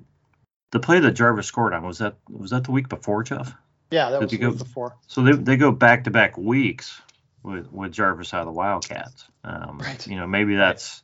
the 0.71 0.81
play 0.81 1.01
that 1.01 1.13
Jarvis 1.13 1.47
scored 1.47 1.75
on 1.75 1.87
was 1.87 1.99
that 1.99 2.17
was 2.31 2.51
that 2.51 2.65
the 2.65 2.73
week 2.73 2.89
before, 2.89 3.23
Jeff? 3.23 3.55
Yeah, 3.91 4.09
that 4.09 4.21
Did 4.21 4.31
was 4.31 4.41
the 4.41 4.49
week 4.49 4.59
before. 4.59 4.97
So 5.07 5.23
they 5.23 5.33
they 5.33 5.57
go 5.59 5.71
back 5.71 6.05
to 6.05 6.11
back 6.11 6.39
weeks 6.39 6.99
with 7.43 7.71
with 7.71 7.93
Jarvis 7.93 8.33
out 8.33 8.41
of 8.41 8.47
the 8.47 8.53
Wildcats. 8.53 9.27
Um, 9.45 9.79
right. 9.79 10.05
You 10.07 10.17
know, 10.17 10.27
maybe 10.27 10.57
that's 10.57 11.03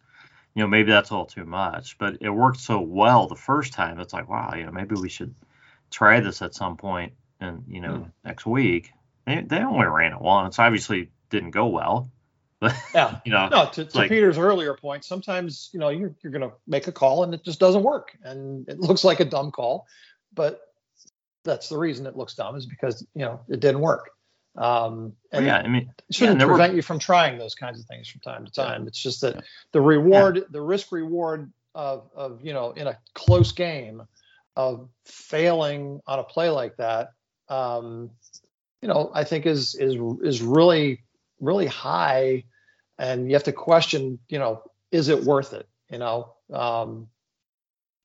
you 0.55 0.63
know 0.63 0.69
maybe 0.69 0.91
that's 0.91 1.11
a 1.11 1.13
little 1.13 1.27
too 1.27 1.45
much, 1.45 1.99
but 1.99 2.17
it 2.23 2.31
worked 2.31 2.61
so 2.61 2.81
well 2.81 3.27
the 3.27 3.37
first 3.37 3.75
time. 3.75 4.01
It's 4.01 4.15
like 4.15 4.31
wow, 4.31 4.55
you 4.57 4.65
know, 4.65 4.73
maybe 4.73 4.95
we 4.95 5.11
should 5.11 5.35
try 5.91 6.21
this 6.21 6.41
at 6.41 6.55
some 6.55 6.79
point, 6.79 7.13
and 7.41 7.63
you 7.69 7.83
know, 7.83 7.93
mm. 7.93 8.13
next 8.25 8.47
week. 8.47 8.91
They 9.27 9.43
they 9.43 9.59
only 9.59 9.87
ran 9.87 10.15
it 10.15 10.21
once. 10.23 10.59
Obviously, 10.59 11.11
didn't 11.29 11.51
go 11.51 11.67
well. 11.67 12.11
But 12.61 12.75
yeah, 12.95 13.19
you 13.25 13.33
know, 13.33 13.49
no. 13.49 13.71
To, 13.73 13.85
to 13.85 13.97
like, 13.97 14.09
Peter's 14.09 14.39
earlier 14.39 14.75
point, 14.75 15.05
sometimes 15.05 15.71
you 15.73 15.81
know 15.81 15.89
you're 15.89 16.15
you're 16.23 16.33
going 16.33 16.49
to 16.49 16.53
make 16.67 16.87
a 16.89 16.93
call 16.93 17.25
and 17.25 17.35
it 17.35 17.45
just 17.45 17.61
doesn't 17.61 17.83
work, 17.83 18.17
and 18.23 18.69
it 18.69 18.81
looks 18.81 19.05
like 19.05 19.21
a 19.21 19.25
dumb 19.25 19.51
call, 19.51 19.87
but 20.35 20.61
that's 21.45 21.69
the 21.69 21.79
reason 21.79 22.07
it 22.07 22.17
looks 22.17 22.35
dumb 22.35 22.57
is 22.57 22.67
because 22.67 23.07
you 23.15 23.23
know 23.23 23.41
it 23.49 23.61
didn't 23.61 23.81
work. 23.81 24.11
Um, 24.57 25.13
and 25.31 25.47
yeah, 25.47 25.59
I 25.59 25.69
mean, 25.69 25.93
it 26.09 26.15
shouldn't 26.15 26.41
yeah, 26.41 26.47
prevent 26.47 26.73
were... 26.73 26.77
you 26.77 26.83
from 26.83 26.99
trying 26.99 27.39
those 27.39 27.55
kinds 27.55 27.79
of 27.79 27.87
things 27.87 28.09
from 28.09 28.21
time 28.21 28.45
to 28.45 28.53
time. 28.53 28.83
Yeah. 28.83 28.89
It's 28.89 29.01
just 29.01 29.21
that 29.21 29.37
yeah. 29.37 29.41
the 29.73 29.81
reward, 29.81 30.45
the 30.51 30.61
risk 30.61 30.91
reward 30.91 31.53
of 31.75 32.11
of 32.15 32.45
you 32.45 32.53
know 32.53 32.73
in 32.73 32.89
a 32.89 32.99
close 33.15 33.53
game 33.53 34.03
of 34.57 34.89
failing 35.05 36.01
on 36.09 36.19
a 36.19 36.25
play 36.25 36.51
like 36.51 36.77
that, 36.79 37.13
um, 37.49 38.11
you 38.83 38.89
know, 38.89 39.11
I 39.15 39.25
think 39.25 39.47
is 39.47 39.75
is 39.75 39.97
is 40.23 40.43
really 40.43 41.03
really 41.41 41.67
high, 41.67 42.45
and 42.99 43.29
you 43.29 43.35
have 43.35 43.45
to 43.45 43.53
question, 43.53 44.19
you 44.29 44.39
know, 44.39 44.63
is 44.91 45.09
it 45.09 45.25
worth 45.25 45.53
it? 45.53 45.69
You 45.91 45.99
know, 45.99 46.35
um, 46.53 47.09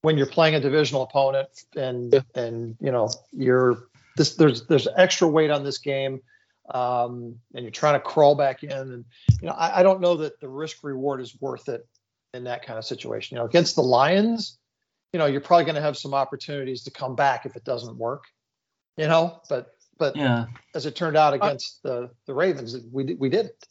when 0.01 0.17
you're 0.17 0.27
playing 0.27 0.55
a 0.55 0.59
divisional 0.59 1.03
opponent 1.03 1.49
and 1.75 2.23
and 2.35 2.75
you 2.79 2.91
know 2.91 3.09
you're 3.31 3.87
this 4.17 4.35
there's 4.35 4.67
there's 4.67 4.87
extra 4.97 5.27
weight 5.27 5.49
on 5.49 5.63
this 5.63 5.77
game 5.77 6.21
um, 6.73 7.35
and 7.53 7.63
you're 7.63 7.71
trying 7.71 7.95
to 7.95 7.99
crawl 7.99 8.35
back 8.35 8.63
in 8.63 8.71
and 8.71 9.05
you 9.41 9.47
know 9.47 9.53
I, 9.53 9.79
I, 9.79 9.83
don't 9.83 9.99
know 9.99 10.15
that 10.17 10.39
the 10.39 10.47
risk 10.47 10.83
reward 10.83 11.19
is 11.19 11.35
worth 11.41 11.67
it 11.67 11.85
in 12.33 12.45
that 12.45 12.65
kind 12.65 12.77
of 12.79 12.85
situation. 12.85 13.35
You 13.35 13.41
know 13.41 13.45
against 13.45 13.75
the 13.75 13.81
lions 13.81 14.57
you 15.13 15.19
know 15.19 15.25
you're 15.25 15.41
probably 15.41 15.65
going 15.65 15.75
to 15.75 15.81
have 15.81 15.97
some 15.97 16.13
opportunities 16.13 16.83
to 16.83 16.91
come 16.91 17.15
back 17.15 17.45
if 17.45 17.55
it 17.55 17.63
doesn't 17.63 17.97
work 17.97 18.25
you 18.97 19.07
know? 19.07 19.41
But 19.49 19.73
but 19.97 20.15
yeah. 20.15 20.45
as 20.75 20.85
it 20.85 20.95
turned 20.95 21.17
out 21.17 21.33
against 21.33 21.79
I, 21.85 21.89
the 21.89 22.09
the 22.27 22.33
ravens 22.33 22.77
we 22.91 23.15
we 23.15 23.29
didn't 23.29 23.67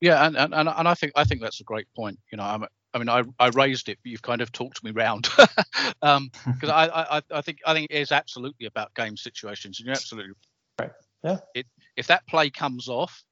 yeah 0.00 0.26
and, 0.26 0.36
and 0.36 0.54
and 0.54 0.68
i 0.68 0.94
think 0.94 1.12
i 1.16 1.24
think 1.24 1.40
that's 1.40 1.60
a 1.60 1.64
great 1.64 1.86
point 1.94 2.18
you 2.30 2.38
know 2.38 2.44
i'm 2.44 2.66
I 2.94 2.98
mean, 2.98 3.08
I, 3.08 3.22
I 3.38 3.48
raised 3.48 3.88
it, 3.88 3.98
but 4.02 4.10
you've 4.10 4.22
kind 4.22 4.40
of 4.40 4.52
talked 4.52 4.84
me 4.84 4.90
round 4.90 5.28
because 5.36 5.94
um, 6.02 6.30
I, 6.62 7.16
I 7.18 7.22
I 7.30 7.40
think 7.40 7.58
I 7.66 7.72
think 7.72 7.90
it 7.90 7.98
is 7.98 8.12
absolutely 8.12 8.66
about 8.66 8.94
game 8.94 9.16
situations, 9.16 9.78
and 9.78 9.86
you're 9.86 9.94
absolutely 9.94 10.34
right. 10.78 10.90
Yeah. 11.24 11.38
It, 11.54 11.66
if 11.96 12.06
that 12.08 12.26
play 12.26 12.50
comes 12.50 12.88
off, 12.88 13.22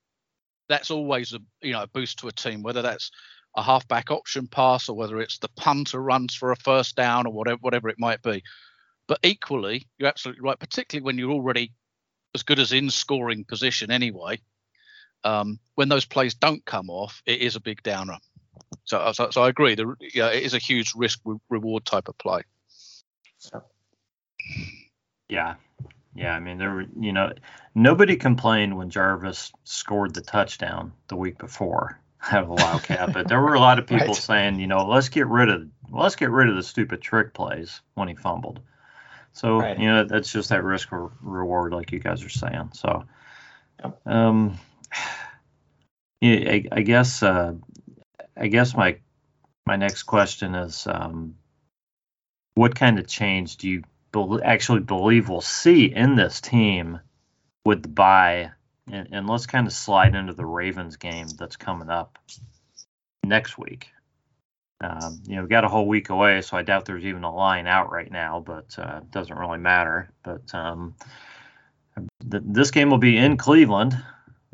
that's 0.69 0.91
always 0.91 1.33
a 1.33 1.41
you 1.61 1.73
know 1.73 1.83
a 1.83 1.89
boost 1.89 2.19
to 2.21 2.29
a 2.29 2.33
team, 2.33 2.63
whether 2.63 2.83
that's 2.83 3.11
a 3.57 3.63
halfback 3.63 4.11
option 4.11 4.47
pass 4.47 4.89
or 4.89 4.97
whether 4.97 5.21
it's 5.21 5.39
the 5.39 5.49
punter 5.57 6.01
runs 6.01 6.35
for 6.35 6.53
a 6.53 6.57
first 6.57 6.97
down 6.97 7.27
or 7.27 7.33
whatever 7.33 7.59
whatever 7.61 7.89
it 7.89 7.99
might 7.99 8.23
be. 8.23 8.43
But 9.11 9.19
equally, 9.25 9.89
you're 9.99 10.09
absolutely 10.09 10.43
right, 10.43 10.57
particularly 10.57 11.05
when 11.05 11.19
you're 11.19 11.33
already 11.33 11.73
as 12.33 12.45
good 12.45 12.61
as 12.61 12.71
in 12.71 12.91
scoring 12.91 13.45
position 13.45 13.91
anyway. 13.91 14.39
Um, 15.25 15.59
when 15.75 15.89
those 15.89 16.05
plays 16.05 16.35
don't 16.35 16.65
come 16.65 16.89
off, 16.89 17.21
it 17.27 17.41
is 17.41 17.57
a 17.57 17.61
big 17.61 17.83
downer. 17.83 18.19
So, 18.85 19.11
so, 19.11 19.31
so 19.31 19.43
I 19.43 19.49
agree. 19.49 19.75
The, 19.75 19.97
yeah, 20.15 20.29
it 20.29 20.45
is 20.45 20.55
a 20.55 20.59
huge 20.59 20.93
risk 20.95 21.19
reward 21.49 21.85
type 21.87 22.07
of 22.07 22.19
play. 22.19 22.43
Yeah, 25.29 25.57
yeah. 26.15 26.33
I 26.33 26.39
mean, 26.39 26.59
there 26.59 26.73
were, 26.73 26.87
you 26.97 27.13
know, 27.13 27.33
nobody 27.75 28.15
complained 28.15 28.77
when 28.77 28.91
Jarvis 28.91 29.51
scored 29.65 30.15
the 30.15 30.21
touchdown 30.21 30.93
the 31.09 31.17
week 31.17 31.37
before 31.37 32.01
out 32.31 32.45
of 32.45 32.49
the 32.49 32.63
Wildcat, 32.63 33.13
but 33.13 33.27
there 33.27 33.41
were 33.41 33.55
a 33.55 33.61
lot 33.61 33.81
of 33.81 33.87
people 33.89 34.07
right. 34.07 34.17
saying, 34.17 34.61
you 34.61 34.69
know, 34.69 34.87
let's 34.87 35.09
get 35.09 35.27
rid 35.27 35.49
of 35.49 35.67
let's 35.91 36.15
get 36.15 36.31
rid 36.31 36.49
of 36.49 36.55
the 36.55 36.63
stupid 36.63 37.03
trick 37.03 37.35
plays 37.35 37.81
when 37.95 38.07
he 38.07 38.15
fumbled. 38.15 38.61
So 39.33 39.61
right. 39.61 39.79
you 39.79 39.87
know, 39.87 40.05
that's 40.05 40.33
just 40.33 40.49
that 40.51 40.65
risk 40.65 40.91
re- 40.93 41.09
reward, 41.23 41.73
like 41.73 41.93
you 41.93 41.99
guys 41.99 42.25
are 42.25 42.29
saying. 42.29 42.71
So, 42.75 43.05
yep. 43.83 44.01
um, 44.07 44.59
yeah, 46.21 46.53
I, 46.53 46.65
I 46.73 46.83
guess 46.83 47.23
uh, 47.23 47.55
I 48.37 48.49
guess 48.49 48.77
my 48.77 48.99
my 49.67 49.77
next 49.77 50.05
question 50.05 50.55
is, 50.55 50.87
um, 50.87 51.37
what 52.55 52.75
kind 52.75 52.99
of 52.99 53.07
change 53.07 53.57
do 53.57 53.69
you 53.69 53.83
be- 54.13 54.43
actually 54.43 54.81
believe 54.81 55.29
we'll 55.29 55.41
see 55.41 55.85
in 55.87 56.17
this 56.17 56.41
team 56.41 57.01
with 57.65 57.83
the 57.83 57.89
bye? 57.89 58.51
And, 58.91 59.09
and 59.13 59.29
let's 59.29 59.47
kind 59.47 59.67
of 59.67 59.73
slide 59.73 60.15
into 60.17 60.33
the 60.33 60.45
Ravens 60.45 60.97
game 60.97 61.29
that's 61.39 61.57
coming 61.57 61.91
up 61.91 62.19
next 63.25 63.57
week. 63.57 63.91
Um, 64.83 65.21
you 65.27 65.37
know, 65.37 65.47
got 65.47 65.65
a 65.65 65.69
whole 65.69 65.87
week 65.87 66.09
away, 66.09 66.41
so 66.41 66.57
I 66.57 66.63
doubt 66.63 66.87
there's 66.87 67.05
even 67.05 67.23
a 67.25 67.35
line 67.35 67.67
out 67.67 67.93
right 67.93 68.11
now, 68.11 68.41
but 68.41 68.75
uh, 68.79 69.01
it 69.03 69.11
doesn't 69.11 69.37
really 69.37 69.59
matter. 69.59 70.11
But 70.23 70.55
um, 70.55 70.95
th- 72.31 72.43
this 72.47 72.71
game 72.71 72.89
will 72.89 72.99
be 72.99 73.19
in 73.19 73.37
Cleveland. 73.37 74.03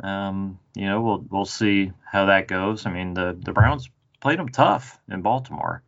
Um, 0.03 0.59
you 0.75 0.87
know, 0.87 1.01
we'll 1.01 1.25
we'll 1.31 1.45
see 1.45 1.93
how 2.05 2.27
that 2.27 2.49
goes. 2.49 2.87
I 2.87 2.93
mean, 2.93 3.15
the 3.15 3.39
the 3.41 3.53
Browns 3.53 3.89
played 4.21 4.41
them 4.41 4.49
tough 4.49 4.99
in 5.09 5.23
Baltimore. 5.23 5.83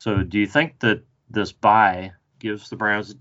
So, 0.00 0.22
do 0.22 0.38
you 0.38 0.46
think 0.46 0.80
that 0.80 1.02
this 1.30 1.52
bye 1.52 2.12
gives 2.40 2.68
the 2.68 2.76
Browns 2.76 3.14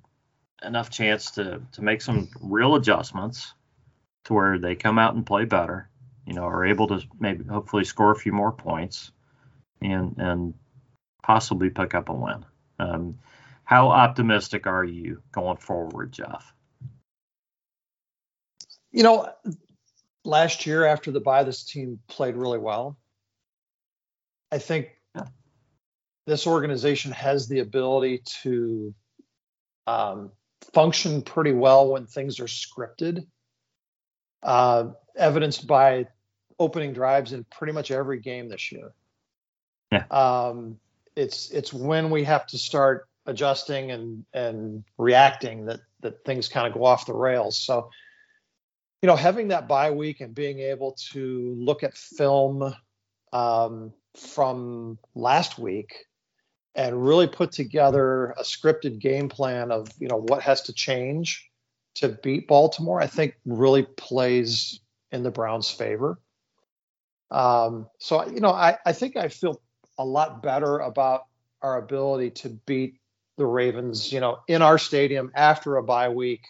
enough 0.63 0.89
chance 0.89 1.31
to 1.31 1.61
to 1.71 1.81
make 1.81 2.01
some 2.01 2.27
real 2.41 2.75
adjustments 2.75 3.53
to 4.25 4.33
where 4.33 4.59
they 4.59 4.75
come 4.75 4.99
out 4.99 5.15
and 5.15 5.25
play 5.25 5.45
better? 5.45 5.89
You 6.27 6.33
know, 6.33 6.43
are 6.43 6.65
able 6.65 6.87
to 6.87 7.01
maybe 7.21 7.45
hopefully 7.45 7.85
score 7.85 8.11
a 8.11 8.15
few 8.15 8.33
more 8.33 8.51
points 8.51 9.11
and 9.81 10.15
and 10.17 10.53
possibly 11.23 11.69
pick 11.69 11.93
up 11.93 12.09
a 12.09 12.13
win. 12.13 12.45
Um, 12.79 13.19
how 13.63 13.89
optimistic 13.89 14.67
are 14.67 14.83
you 14.83 15.21
going 15.31 15.57
forward, 15.57 16.11
Jeff? 16.11 16.53
You 18.91 19.03
know, 19.03 19.29
last 20.25 20.65
year 20.65 20.85
after 20.85 21.11
the 21.11 21.21
bye, 21.21 21.43
this 21.43 21.63
team 21.63 21.99
played 22.07 22.35
really 22.35 22.57
well. 22.57 22.97
I 24.51 24.57
think 24.57 24.89
yeah. 25.15 25.27
this 26.27 26.45
organization 26.45 27.11
has 27.13 27.47
the 27.47 27.59
ability 27.59 28.23
to 28.43 28.93
um, 29.87 30.31
function 30.73 31.21
pretty 31.21 31.53
well 31.53 31.91
when 31.91 32.05
things 32.05 32.39
are 32.39 32.45
scripted, 32.45 33.25
uh, 34.43 34.87
evidenced 35.15 35.67
by 35.67 36.07
opening 36.59 36.93
drives 36.93 37.31
in 37.33 37.45
pretty 37.45 37.73
much 37.73 37.91
every 37.91 38.19
game 38.19 38.49
this 38.49 38.71
year. 38.71 38.91
Yeah. 39.91 40.05
Um, 40.09 40.79
it's 41.15 41.49
it's 41.51 41.73
when 41.73 42.09
we 42.09 42.23
have 42.23 42.47
to 42.47 42.57
start 42.57 43.07
adjusting 43.25 43.91
and 43.91 44.25
and 44.33 44.83
reacting 44.97 45.65
that 45.65 45.81
that 46.01 46.23
things 46.25 46.47
kind 46.47 46.67
of 46.67 46.73
go 46.73 46.85
off 46.85 47.05
the 47.05 47.13
rails. 47.13 47.57
So 47.57 47.89
you 49.01 49.07
know, 49.07 49.15
having 49.15 49.47
that 49.49 49.67
bye 49.67 49.91
week 49.91 50.21
and 50.21 50.33
being 50.33 50.59
able 50.59 50.95
to 51.11 51.55
look 51.57 51.83
at 51.83 51.97
film 51.97 52.73
um, 53.33 53.93
from 54.15 54.97
last 55.15 55.57
week 55.57 56.05
and 56.75 57.05
really 57.05 57.27
put 57.27 57.51
together 57.51 58.31
a 58.31 58.43
scripted 58.43 58.99
game 58.99 59.27
plan 59.27 59.71
of 59.71 59.87
you 59.99 60.07
know 60.07 60.21
what 60.27 60.41
has 60.41 60.61
to 60.63 60.73
change 60.73 61.49
to 61.95 62.09
beat 62.23 62.47
Baltimore, 62.47 63.01
I 63.01 63.07
think 63.07 63.35
really 63.45 63.83
plays 63.83 64.79
in 65.11 65.23
the 65.23 65.31
Browns' 65.31 65.69
favor. 65.69 66.19
Um, 67.31 67.87
so 67.97 68.25
you 68.27 68.39
know, 68.39 68.51
I, 68.51 68.77
I 68.85 68.93
think 68.93 69.17
I 69.17 69.27
feel 69.27 69.61
a 70.01 70.05
lot 70.05 70.41
better 70.41 70.79
about 70.79 71.25
our 71.61 71.77
ability 71.77 72.31
to 72.31 72.49
beat 72.49 72.99
the 73.37 73.45
Ravens, 73.45 74.11
you 74.11 74.19
know, 74.19 74.39
in 74.47 74.61
our 74.61 74.77
stadium 74.77 75.31
after 75.35 75.77
a 75.77 75.83
bye 75.83 76.09
week, 76.09 76.41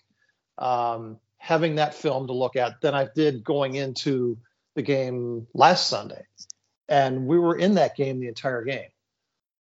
um, 0.58 1.20
having 1.38 1.76
that 1.76 1.94
film 1.94 2.28
to 2.28 2.34
look 2.34 2.56
at 2.56 2.82
than 2.82 2.96
I 2.96 3.08
did 3.14 3.44
going 3.44 3.76
into 3.76 4.38
the 4.76 4.82
game 4.82 5.48
last 5.54 5.88
Sunday. 5.88 6.24
And 6.88 7.28
we 7.28 7.38
were 7.40 7.58
in 7.58 7.76
that 7.76 7.96
game 7.96 8.20
the 8.20 8.28
entire 8.28 8.64
game. 8.64 8.90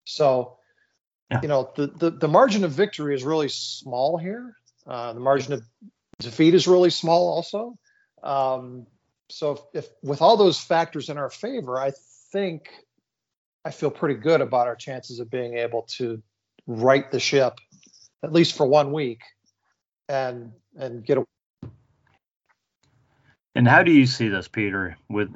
So, 0.05 0.57
yeah. 1.31 1.39
you 1.41 1.47
know, 1.47 1.71
the, 1.75 1.87
the, 1.87 2.09
the 2.11 2.27
margin 2.27 2.63
of 2.63 2.71
victory 2.71 3.15
is 3.15 3.23
really 3.23 3.49
small 3.49 4.17
here. 4.17 4.55
Uh, 4.87 5.13
the 5.13 5.19
margin 5.19 5.53
of 5.53 5.63
defeat 6.19 6.53
is 6.53 6.67
really 6.67 6.89
small 6.89 7.33
also. 7.33 7.77
Um, 8.23 8.87
so 9.29 9.51
if, 9.51 9.85
if, 9.85 9.89
with 10.01 10.21
all 10.21 10.37
those 10.37 10.59
factors 10.59 11.09
in 11.09 11.17
our 11.17 11.29
favor, 11.29 11.79
I 11.79 11.91
think 12.31 12.69
I 13.65 13.71
feel 13.71 13.91
pretty 13.91 14.15
good 14.15 14.41
about 14.41 14.67
our 14.67 14.75
chances 14.75 15.19
of 15.19 15.29
being 15.29 15.57
able 15.57 15.83
to 15.97 16.21
right 16.65 17.09
the 17.11 17.19
ship, 17.19 17.59
at 18.23 18.31
least 18.31 18.55
for 18.55 18.65
one 18.65 18.91
week, 18.91 19.21
and 20.07 20.53
and 20.77 21.05
get 21.05 21.17
a. 21.17 21.25
And 23.55 23.67
how 23.67 23.83
do 23.83 23.91
you 23.91 24.05
see 24.05 24.29
this, 24.29 24.47
Peter? 24.47 24.97
With 25.09 25.29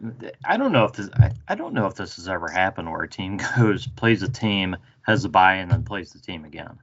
I 0.46 0.58
don't 0.58 0.72
know 0.72 0.86
if 0.86 0.94
this 0.94 1.10
I, 1.14 1.32
I 1.48 1.56
don't 1.56 1.74
know 1.74 1.88
if 1.88 1.96
this 1.96 2.16
has 2.16 2.30
ever 2.30 2.48
happened 2.48 2.90
where 2.90 3.04
a 3.04 3.10
team 3.10 3.40
goes 3.58 3.88
plays 3.88 4.24
a 4.24 4.30
team 4.30 4.78
has 5.02 5.26
a 5.26 5.30
bye 5.30 5.56
and 5.56 5.70
then 5.70 5.84
plays 5.84 6.14
the 6.14 6.20
team 6.20 6.46
again. 6.46 6.80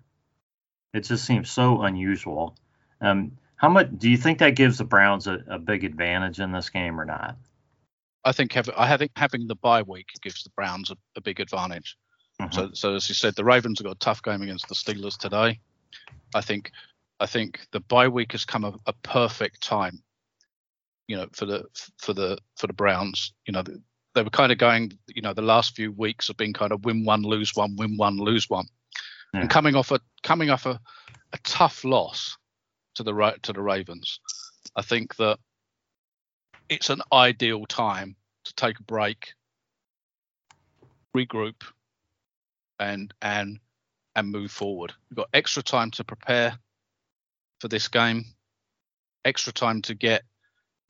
It 0.93 1.05
just 1.05 1.25
seems 1.25 1.51
so 1.51 1.83
unusual. 1.83 2.57
Um, 3.01 3.39
how 3.57 3.69
much 3.69 3.89
do 3.97 4.11
you 4.11 4.17
think 4.17 4.39
that 4.39 4.57
gives 4.57 4.79
the 4.79 4.85
Browns 4.85 5.27
a, 5.27 5.43
a 5.47 5.59
big 5.59 5.85
advantage 5.85 6.41
in 6.41 6.53
this 6.53 6.69
game 6.69 7.01
or 7.01 7.05
not? 7.05 7.37
I 8.25 8.33
think 8.33 8.53
having 8.53 8.75
I 8.77 8.97
think 8.97 9.13
having 9.17 9.47
the 9.47 9.55
bye 9.55 9.83
week 9.83 10.09
gives 10.23 10.43
the 10.43 10.51
Browns 10.51 10.91
a, 10.91 10.97
a 11.17 11.21
big 11.21 11.41
advantage. 11.41 11.97
Mm-hmm. 12.41 12.53
So, 12.53 12.71
so 12.73 12.95
as 12.95 13.09
you 13.09 13.15
said, 13.15 13.35
the 13.35 13.45
Ravens 13.45 13.79
have 13.79 13.87
got 13.87 13.97
a 13.97 13.99
tough 13.99 14.23
game 14.23 14.43
against 14.43 14.69
the 14.69 14.75
Steelers 14.75 15.17
today. 15.17 15.61
I 16.35 16.41
think 16.41 16.71
I 17.19 17.27
think 17.27 17.61
the 17.73 17.81
bye 17.81 18.09
week 18.09 18.33
has 18.33 18.45
come 18.45 18.65
a, 18.65 18.75
a 18.87 18.93
perfect 19.03 19.63
time. 19.63 20.03
You 21.07 21.17
know, 21.17 21.27
for 21.33 21.45
the 21.45 21.65
for 21.99 22.13
the 22.13 22.39
for 22.57 22.67
the 22.67 22.73
Browns. 22.73 23.33
You 23.47 23.53
know, 23.53 23.65
they 24.15 24.23
were 24.23 24.31
kind 24.31 24.53
of 24.53 24.59
going. 24.59 24.93
You 25.09 25.23
know, 25.23 25.35
the 25.35 25.43
last 25.43 25.75
few 25.75 25.93
weeks 25.93 26.29
have 26.29 26.37
been 26.37 26.53
kind 26.53 26.73
of 26.73 26.85
win 26.85 27.05
one, 27.05 27.23
lose 27.23 27.55
one, 27.55 27.77
win 27.77 27.97
one, 27.97 28.17
lose 28.19 28.49
one, 28.49 28.67
yeah. 29.35 29.41
and 29.41 29.51
coming 29.51 29.75
off 29.75 29.91
a 29.91 30.01
coming 30.23 30.51
off 30.51 30.67
a, 30.67 30.79
a 31.33 31.39
tough 31.45 31.85
loss 31.85 32.37
to 32.95 33.03
the 33.03 33.15
right 33.15 33.43
to 33.43 33.53
the 33.53 33.63
Ravens. 33.63 34.21
I 34.77 34.83
think 34.83 35.17
that 35.17 35.39
it's 36.71 36.89
an 36.89 37.03
ideal 37.13 37.67
time 37.67 38.17
to 38.45 38.55
take 38.55 38.79
a 38.79 38.85
break, 38.85 39.35
regroup, 41.15 41.63
and 42.79 43.13
and 43.21 43.59
and 44.17 44.31
move 44.31 44.51
forward. 44.51 44.95
We've 45.11 45.19
got 45.19 45.29
extra 45.35 45.63
time 45.63 45.91
to 45.93 46.05
prepare 46.05 46.57
for 47.61 47.69
this 47.69 47.89
game, 47.89 48.25
extra 49.25 49.53
time 49.53 49.83
to 49.83 49.95
get, 49.95 50.23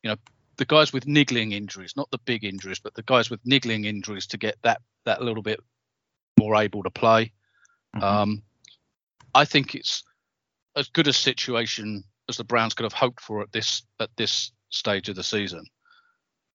you 0.03 0.11
know, 0.11 0.17
the 0.57 0.65
guys 0.65 0.93
with 0.93 1.07
niggling 1.07 1.53
injuries, 1.53 1.95
not 1.97 2.11
the 2.11 2.21
big 2.25 2.45
injuries, 2.45 2.79
but 2.79 2.95
the 2.95 3.03
guys 3.03 3.31
with 3.31 3.41
niggling 3.45 3.87
injuries 3.87 4.27
to 4.29 4.39
get 4.39 4.57
that 4.63 4.81
that 5.07 5.23
little 5.23 5.43
bit 5.43 5.61
more 6.39 6.57
able 6.57 6.83
to 6.83 6.91
play. 6.91 7.33
Mm-hmm. 7.97 8.05
Um, 8.05 8.43
I 9.35 9.47
think 9.47 9.75
it's 9.75 10.05
as 10.77 10.89
good 10.89 11.09
a 11.09 11.13
situation 11.13 12.05
as 12.29 12.37
the 12.37 12.45
Browns 12.45 12.75
could 12.75 12.85
have 12.85 12.93
hoped 12.93 13.21
for 13.21 13.41
at 13.43 13.51
this 13.53 13.83
at 13.99 14.11
this 14.17 14.53
stage 14.71 15.09
of 15.09 15.17
the 15.17 15.23
season. 15.23 15.65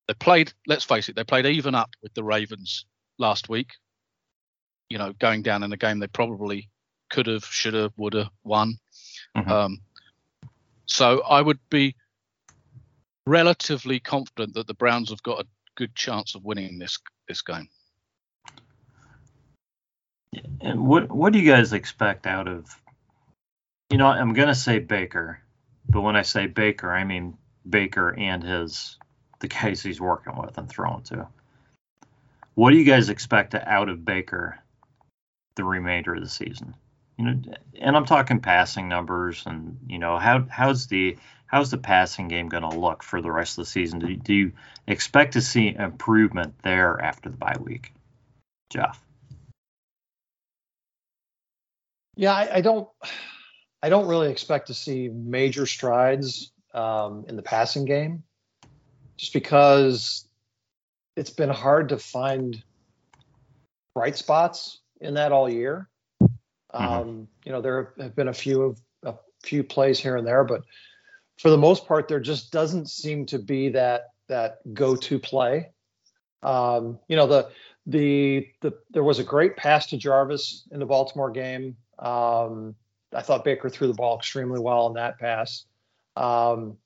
They 0.07 0.13
played, 0.15 0.53
let's 0.67 0.83
face 0.83 1.09
it, 1.09 1.15
they 1.15 1.23
played 1.23 1.45
even 1.45 1.75
up 1.75 1.89
with 2.01 2.13
the 2.13 2.23
Ravens 2.23 2.85
last 3.17 3.49
week. 3.49 3.71
You 4.89 4.97
know, 4.97 5.13
going 5.13 5.41
down 5.41 5.63
in 5.63 5.73
a 5.73 5.77
game 5.77 5.99
they 5.99 6.07
probably 6.07 6.69
could 7.09 7.27
have, 7.27 7.45
should 7.45 7.73
have, 7.73 7.91
would 7.97 8.13
have 8.13 8.29
won. 8.43 8.77
Mm-hmm. 9.35 9.51
Um, 9.51 9.81
so 10.85 11.21
I 11.23 11.41
would 11.41 11.59
be 11.69 11.95
relatively 13.25 13.99
confident 13.99 14.53
that 14.53 14.67
the 14.67 14.73
Browns 14.73 15.09
have 15.09 15.23
got 15.23 15.41
a 15.41 15.47
good 15.75 15.95
chance 15.95 16.35
of 16.35 16.43
winning 16.43 16.79
this 16.79 16.97
this 17.27 17.41
game. 17.41 17.67
And 20.61 20.85
what 20.85 21.11
what 21.11 21.33
do 21.33 21.39
you 21.39 21.49
guys 21.49 21.73
expect 21.73 22.27
out 22.27 22.47
of? 22.47 22.69
You 23.89 23.97
know, 23.97 24.07
I'm 24.07 24.33
gonna 24.33 24.55
say 24.55 24.79
Baker, 24.79 25.41
but 25.87 26.01
when 26.01 26.15
I 26.15 26.21
say 26.21 26.47
Baker, 26.47 26.91
I 26.91 27.03
mean 27.03 27.37
Baker 27.69 28.13
and 28.17 28.43
his 28.43 28.97
the 29.39 29.47
guys 29.47 29.81
he's 29.81 30.01
working 30.01 30.37
with 30.37 30.57
and 30.57 30.69
throwing 30.69 31.03
to. 31.03 31.27
What 32.55 32.71
do 32.71 32.77
you 32.77 32.85
guys 32.85 33.09
expect 33.09 33.53
out 33.53 33.89
of 33.89 34.05
Baker 34.05 34.59
the 35.55 35.63
remainder 35.63 36.15
of 36.15 36.21
the 36.21 36.29
season? 36.29 36.75
You 37.17 37.25
know, 37.25 37.41
and 37.79 37.95
I'm 37.95 38.05
talking 38.05 38.39
passing 38.39 38.89
numbers, 38.89 39.43
and 39.45 39.79
you 39.87 39.99
know 39.99 40.17
how 40.17 40.45
how's 40.49 40.87
the 40.87 41.17
how's 41.45 41.71
the 41.71 41.77
passing 41.77 42.27
game 42.27 42.49
going 42.49 42.69
to 42.69 42.77
look 42.77 43.03
for 43.03 43.21
the 43.21 43.31
rest 43.31 43.57
of 43.57 43.63
the 43.63 43.69
season? 43.69 43.99
Do, 43.99 44.15
do 44.15 44.33
you 44.33 44.51
expect 44.87 45.33
to 45.33 45.41
see 45.41 45.75
improvement 45.75 46.55
there 46.63 46.99
after 47.01 47.29
the 47.29 47.37
bye 47.37 47.57
week, 47.59 47.93
Jeff? 48.69 49.01
Yeah, 52.17 52.33
I, 52.33 52.55
I 52.55 52.61
don't. 52.61 52.87
I 53.81 53.89
don't 53.89 54.07
really 54.07 54.31
expect 54.31 54.67
to 54.67 54.73
see 54.73 55.09
major 55.09 55.65
strides 55.67 56.51
um, 56.75 57.25
in 57.27 57.35
the 57.35 57.41
passing 57.41 57.85
game 57.85 58.23
just 59.17 59.33
because 59.33 60.27
it's 61.15 61.29
been 61.29 61.49
hard 61.49 61.89
to 61.89 61.97
find 61.97 62.61
bright 63.93 64.17
spots 64.17 64.81
in 64.99 65.13
that 65.15 65.31
all 65.31 65.49
year. 65.49 65.89
Mm-hmm. 66.21 66.83
Um, 66.83 67.27
you 67.45 67.51
know, 67.51 67.61
there 67.61 67.93
have 67.99 68.15
been 68.15 68.27
a 68.27 68.33
few 68.33 68.61
of 68.61 68.81
a 69.03 69.15
few 69.43 69.63
plays 69.63 69.99
here 69.99 70.17
and 70.17 70.27
there, 70.27 70.43
but 70.43 70.63
for 71.37 71.49
the 71.49 71.57
most 71.57 71.87
part, 71.87 72.07
there 72.07 72.19
just 72.19 72.51
doesn't 72.51 72.89
seem 72.89 73.25
to 73.27 73.39
be 73.39 73.69
that 73.69 74.09
that 74.27 74.57
go-to 74.73 75.19
play. 75.19 75.69
Um, 76.43 76.99
you 77.07 77.15
know, 77.15 77.27
the 77.27 77.49
the 77.85 78.47
the 78.61 78.73
there 78.91 79.03
was 79.03 79.19
a 79.19 79.23
great 79.23 79.55
pass 79.55 79.87
to 79.87 79.97
Jarvis 79.97 80.67
in 80.71 80.79
the 80.79 80.85
Baltimore 80.85 81.31
game. 81.31 81.77
Um, 81.99 82.75
I 83.13 83.21
thought 83.21 83.45
Baker 83.45 83.69
threw 83.69 83.87
the 83.87 83.93
ball 83.93 84.17
extremely 84.17 84.59
well 84.59 84.87
in 84.87 84.93
that 84.95 85.17
pass. 85.19 85.65
Um, 86.15 86.77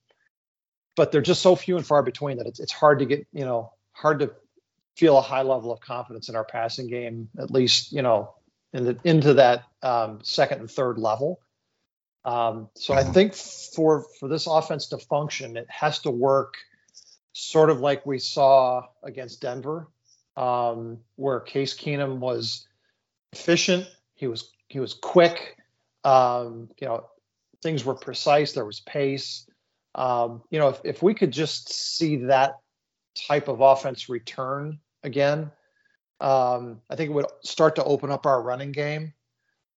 but 0.95 1.13
they're 1.13 1.21
just 1.21 1.41
so 1.41 1.55
few 1.55 1.77
and 1.77 1.85
far 1.87 2.03
between 2.03 2.37
that 2.37 2.45
it's, 2.45 2.59
it's 2.59 2.73
hard 2.73 2.99
to 2.99 3.05
get 3.05 3.25
you 3.31 3.45
know 3.45 3.71
hard 3.93 4.19
to 4.19 4.31
feel 4.97 5.17
a 5.17 5.21
high 5.21 5.43
level 5.43 5.71
of 5.71 5.79
confidence 5.79 6.27
in 6.27 6.35
our 6.35 6.43
passing 6.43 6.87
game 6.87 7.29
at 7.37 7.49
least 7.49 7.93
you 7.93 8.01
know 8.01 8.33
in 8.73 8.83
the, 8.83 8.97
into 9.05 9.35
that 9.35 9.63
um, 9.81 10.19
second 10.23 10.59
and 10.59 10.69
third 10.69 10.97
level. 10.97 11.39
Um, 12.25 12.69
so 12.75 12.93
i 12.93 13.03
think 13.03 13.33
for 13.33 14.05
for 14.19 14.27
this 14.27 14.45
offense 14.45 14.87
to 14.87 14.97
function 14.97 15.55
it 15.55 15.67
has 15.69 15.99
to 15.99 16.11
work 16.11 16.55
sort 17.31 17.69
of 17.69 17.79
like 17.79 18.05
we 18.05 18.19
saw 18.19 18.83
against 19.01 19.39
denver 19.39 19.87
um, 20.35 20.99
where 21.15 21.39
case 21.39 21.73
keenum 21.73 22.17
was 22.19 22.67
efficient 23.31 23.87
he 24.15 24.27
was 24.27 24.51
he 24.67 24.81
was 24.81 24.93
quick 24.93 25.55
um, 26.03 26.69
you 26.81 26.87
know 26.87 27.05
things 27.61 27.85
were 27.85 27.95
precise 27.95 28.53
there 28.53 28.65
was 28.65 28.79
pace 28.81 29.45
um, 29.95 30.43
you 30.49 30.59
know, 30.59 30.69
if, 30.69 30.81
if 30.83 31.03
we 31.03 31.13
could 31.13 31.31
just 31.31 31.71
see 31.71 32.17
that 32.17 32.59
type 33.27 33.47
of 33.47 33.61
offense 33.61 34.09
return 34.09 34.79
again, 35.03 35.51
um, 36.21 36.81
I 36.89 36.95
think 36.95 37.09
it 37.09 37.13
would 37.13 37.25
start 37.43 37.75
to 37.77 37.83
open 37.83 38.11
up 38.11 38.25
our 38.25 38.41
running 38.41 38.71
game, 38.71 39.13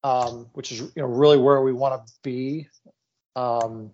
um, 0.04 0.48
which 0.52 0.72
is 0.72 0.80
you 0.80 0.90
know 0.96 1.06
really 1.06 1.38
where 1.38 1.62
we 1.62 1.72
want 1.72 2.06
to 2.06 2.12
be, 2.22 2.68
um, 3.36 3.92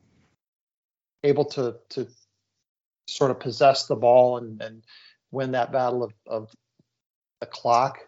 able 1.23 1.45
to 1.45 1.77
to 1.91 2.09
sort 3.07 3.31
of 3.31 3.41
possess 3.41 3.87
the 3.87 3.97
ball 3.97 4.39
and, 4.39 4.61
and 4.61 4.83
win 5.31 5.53
that 5.53 5.73
battle 5.73 6.03
of, 6.03 6.13
of 6.27 6.53
the 7.41 7.47
clock. 7.47 8.01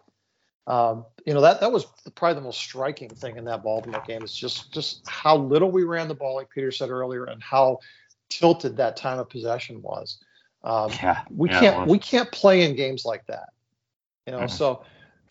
Um, 0.71 1.05
you 1.25 1.33
know 1.33 1.41
that 1.41 1.59
that 1.59 1.69
was 1.69 1.85
probably 2.15 2.35
the 2.35 2.45
most 2.45 2.57
striking 2.57 3.09
thing 3.09 3.35
in 3.35 3.43
that 3.43 3.61
Baltimore 3.61 4.01
game 4.07 4.23
is 4.23 4.33
just 4.33 4.71
just 4.71 5.01
how 5.05 5.35
little 5.35 5.69
we 5.69 5.83
ran 5.83 6.07
the 6.07 6.15
ball, 6.15 6.33
like 6.33 6.49
Peter 6.49 6.71
said 6.71 6.89
earlier, 6.89 7.25
and 7.25 7.43
how 7.43 7.79
tilted 8.29 8.77
that 8.77 8.95
time 8.95 9.19
of 9.19 9.29
possession 9.29 9.81
was. 9.81 10.19
Um, 10.63 10.89
yeah, 10.91 11.23
we 11.29 11.49
yeah, 11.49 11.59
can't 11.59 11.87
we 11.89 11.99
can't 11.99 12.31
play 12.31 12.63
in 12.63 12.77
games 12.77 13.03
like 13.03 13.27
that. 13.27 13.49
You 14.25 14.31
know, 14.31 14.39
mm-hmm. 14.39 14.47
so 14.47 14.85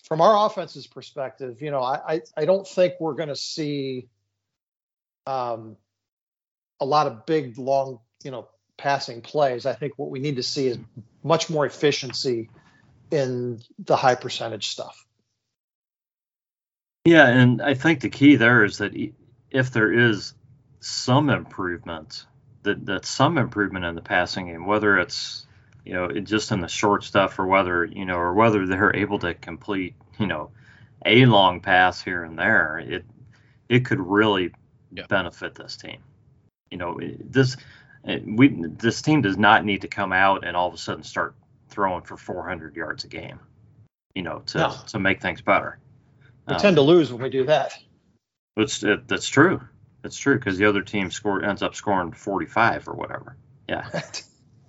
from 0.06 0.20
our 0.20 0.46
offense's 0.46 0.86
perspective, 0.86 1.62
you 1.62 1.70
know, 1.70 1.80
I 1.80 2.16
I, 2.16 2.20
I 2.36 2.44
don't 2.44 2.68
think 2.68 2.96
we're 3.00 3.14
going 3.14 3.30
to 3.30 3.36
see 3.36 4.08
um, 5.26 5.78
a 6.80 6.84
lot 6.84 7.06
of 7.06 7.24
big 7.24 7.56
long 7.56 8.00
you 8.22 8.30
know 8.30 8.46
passing 8.76 9.22
plays. 9.22 9.64
I 9.64 9.72
think 9.72 9.94
what 9.96 10.10
we 10.10 10.18
need 10.18 10.36
to 10.36 10.42
see 10.42 10.66
is 10.66 10.78
much 11.24 11.48
more 11.48 11.64
efficiency 11.64 12.50
in 13.10 13.62
the 13.78 13.96
high 13.96 14.16
percentage 14.16 14.68
stuff. 14.68 15.06
Yeah, 17.04 17.26
and 17.26 17.62
I 17.62 17.74
think 17.74 18.00
the 18.00 18.10
key 18.10 18.36
there 18.36 18.64
is 18.64 18.78
that 18.78 18.92
if 19.50 19.70
there 19.70 19.92
is 19.92 20.34
some 20.80 21.30
improvement, 21.30 22.26
that 22.62 22.84
that 22.86 23.06
some 23.06 23.38
improvement 23.38 23.84
in 23.84 23.94
the 23.94 24.02
passing 24.02 24.46
game, 24.46 24.66
whether 24.66 24.98
it's 24.98 25.46
you 25.84 25.94
know 25.94 26.08
just 26.20 26.52
in 26.52 26.60
the 26.60 26.68
short 26.68 27.04
stuff 27.04 27.38
or 27.38 27.46
whether 27.46 27.84
you 27.84 28.04
know 28.04 28.16
or 28.16 28.34
whether 28.34 28.66
they're 28.66 28.94
able 28.94 29.18
to 29.20 29.34
complete 29.34 29.94
you 30.18 30.26
know 30.26 30.50
a 31.06 31.24
long 31.24 31.60
pass 31.60 32.02
here 32.02 32.22
and 32.22 32.38
there, 32.38 32.78
it 32.78 33.04
it 33.68 33.86
could 33.86 34.00
really 34.00 34.52
yeah. 34.92 35.06
benefit 35.08 35.54
this 35.54 35.76
team. 35.76 35.98
You 36.70 36.78
know, 36.78 37.00
this 37.00 37.56
eh, 38.04 38.20
we 38.26 38.48
this 38.48 39.00
team 39.00 39.22
does 39.22 39.38
not 39.38 39.64
need 39.64 39.82
to 39.82 39.88
come 39.88 40.12
out 40.12 40.44
and 40.44 40.56
all 40.56 40.68
of 40.68 40.74
a 40.74 40.78
sudden 40.78 41.02
start 41.02 41.34
throwing 41.70 42.02
for 42.02 42.16
400 42.16 42.76
yards 42.76 43.04
a 43.04 43.08
game. 43.08 43.40
You 44.14 44.22
know, 44.22 44.40
to 44.46 44.58
no. 44.58 44.74
to 44.88 44.98
make 44.98 45.22
things 45.22 45.40
better. 45.40 45.78
We 46.46 46.54
um, 46.54 46.60
tend 46.60 46.76
to 46.76 46.82
lose 46.82 47.12
when 47.12 47.22
we 47.22 47.30
do 47.30 47.44
that. 47.44 47.78
It's 48.56 48.82
it, 48.82 49.06
that's 49.08 49.28
true. 49.28 49.60
That's 50.02 50.16
true 50.16 50.38
because 50.38 50.58
the 50.58 50.64
other 50.64 50.82
team 50.82 51.10
score 51.10 51.44
ends 51.44 51.62
up 51.62 51.74
scoring 51.74 52.12
45 52.12 52.88
or 52.88 52.94
whatever. 52.94 53.36
Yeah. 53.68 53.88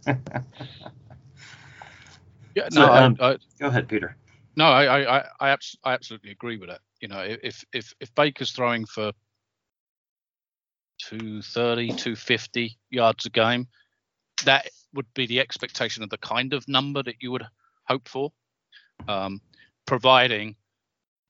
yeah. 0.08 0.14
No. 2.56 2.70
So, 2.70 2.94
um, 2.94 3.18
I, 3.20 3.32
I, 3.32 3.38
go 3.60 3.68
ahead, 3.68 3.88
Peter. 3.88 4.16
No, 4.56 4.66
I 4.66 5.02
I 5.02 5.20
I, 5.40 5.50
abs- 5.50 5.78
I 5.84 5.94
absolutely 5.94 6.32
agree 6.32 6.58
with 6.58 6.70
it. 6.70 6.80
You 7.02 7.08
know, 7.08 7.20
if 7.20 7.64
if 7.74 7.94
if 8.00 8.14
Baker's 8.16 8.52
throwing 8.52 8.86
for 8.86 9.12
230, 11.10 11.88
250 11.88 12.78
yards 12.90 13.26
a 13.26 13.30
game, 13.30 13.68
that 14.46 14.68
would 14.94 15.12
be 15.14 15.26
the 15.26 15.40
expectation 15.40 16.04
of 16.04 16.10
the 16.10 16.18
kind 16.18 16.54
of 16.54 16.68
number 16.68 17.02
that 17.04 17.16
you 17.22 17.32
would 17.32 17.46
hope 17.86 18.08
for, 18.08 18.32
um, 19.08 19.42
providing 19.86 20.56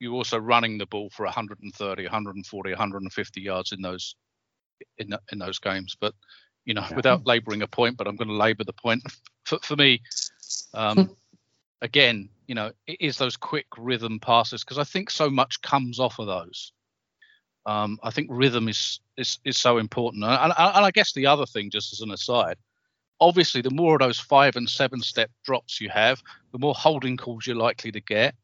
you 0.02 0.16
also 0.16 0.39
running 0.39 0.80
the 0.80 0.88
ball 0.88 1.12
for 1.12 1.26
130, 1.26 2.04
140, 2.04 2.72
150 2.72 3.41
yards 3.41 3.72
in 3.72 3.82
those 3.82 4.16
in 4.97 5.16
in 5.32 5.38
those 5.38 5.60
games. 5.60 5.95
But 5.99 6.16
you 6.66 6.74
know, 6.74 6.86
yeah. 6.89 6.95
without 6.95 7.28
labouring 7.28 7.62
a 7.62 7.68
point, 7.68 7.97
but 7.97 8.08
I'm 8.08 8.16
going 8.16 8.28
to 8.28 8.34
labour 8.34 8.64
the 8.64 8.74
point. 8.74 9.04
For, 9.43 9.58
for 9.64 9.76
me, 9.76 10.04
um, 10.76 11.16
again, 11.82 12.30
you 12.45 12.54
know, 12.54 12.72
it 12.86 12.97
is 12.99 13.18
those 13.18 13.36
quick 13.36 13.66
rhythm 13.76 14.20
passes 14.20 14.64
because 14.64 14.78
I 14.78 14.84
think 14.84 15.10
so 15.10 15.32
much 15.32 15.60
comes 15.64 15.99
off 15.99 16.20
of 16.20 16.28
those. 16.28 16.74
Um, 17.66 17.97
I 18.04 18.12
think 18.12 18.28
rhythm 18.32 18.70
is 18.70 18.99
is 19.18 19.39
is 19.43 19.58
so 19.58 19.78
important, 19.80 20.24
and, 20.24 20.34
and, 20.36 20.54
and 20.58 20.86
I 20.86 20.91
guess 20.91 21.14
the 21.14 21.26
other 21.26 21.47
thing, 21.47 21.72
just 21.72 21.91
as 21.91 22.02
an 22.02 22.12
aside, 22.12 22.58
obviously 23.20 23.62
the 23.62 23.72
more 23.72 23.95
of 23.95 23.99
those 23.99 24.20
five 24.20 24.56
and 24.56 24.70
seven 24.70 25.02
step 25.02 25.32
drops 25.43 25.82
you 25.82 25.89
have, 25.89 26.22
the 26.52 26.60
more 26.60 26.76
holding 26.76 27.18
calls 27.18 27.47
you're 27.47 27.56
likely 27.56 27.91
to 27.91 28.02
get, 28.02 28.36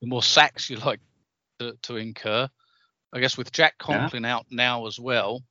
the 0.00 0.06
more 0.06 0.22
sacks 0.22 0.70
you're 0.70 0.80
like 0.80 1.00
to, 1.58 1.76
to 1.82 1.96
incur. 1.96 2.48
I 3.12 3.20
guess 3.20 3.38
with 3.38 3.52
Jack 3.52 3.78
Conklin 3.78 4.24
yeah. 4.24 4.36
out 4.36 4.46
now 4.50 4.86
as 4.86 4.98
well, 4.98 5.42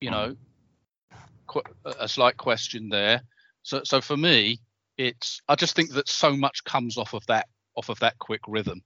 you 0.00 0.10
know, 0.10 0.34
mm. 1.12 1.18
qu- 1.46 1.62
a 1.84 2.08
slight 2.08 2.36
question 2.36 2.88
there. 2.88 3.22
So 3.62 3.82
so 3.84 4.00
for 4.00 4.16
me, 4.16 4.60
it's 4.96 5.40
I 5.48 5.54
just 5.54 5.76
think 5.76 5.92
that 5.92 6.08
so 6.08 6.36
much 6.36 6.64
comes 6.64 6.96
off 6.96 7.14
of 7.14 7.24
that 7.26 7.48
off 7.76 7.90
of 7.90 7.98
that 8.00 8.18
quick 8.18 8.40
rhythm, 8.48 8.82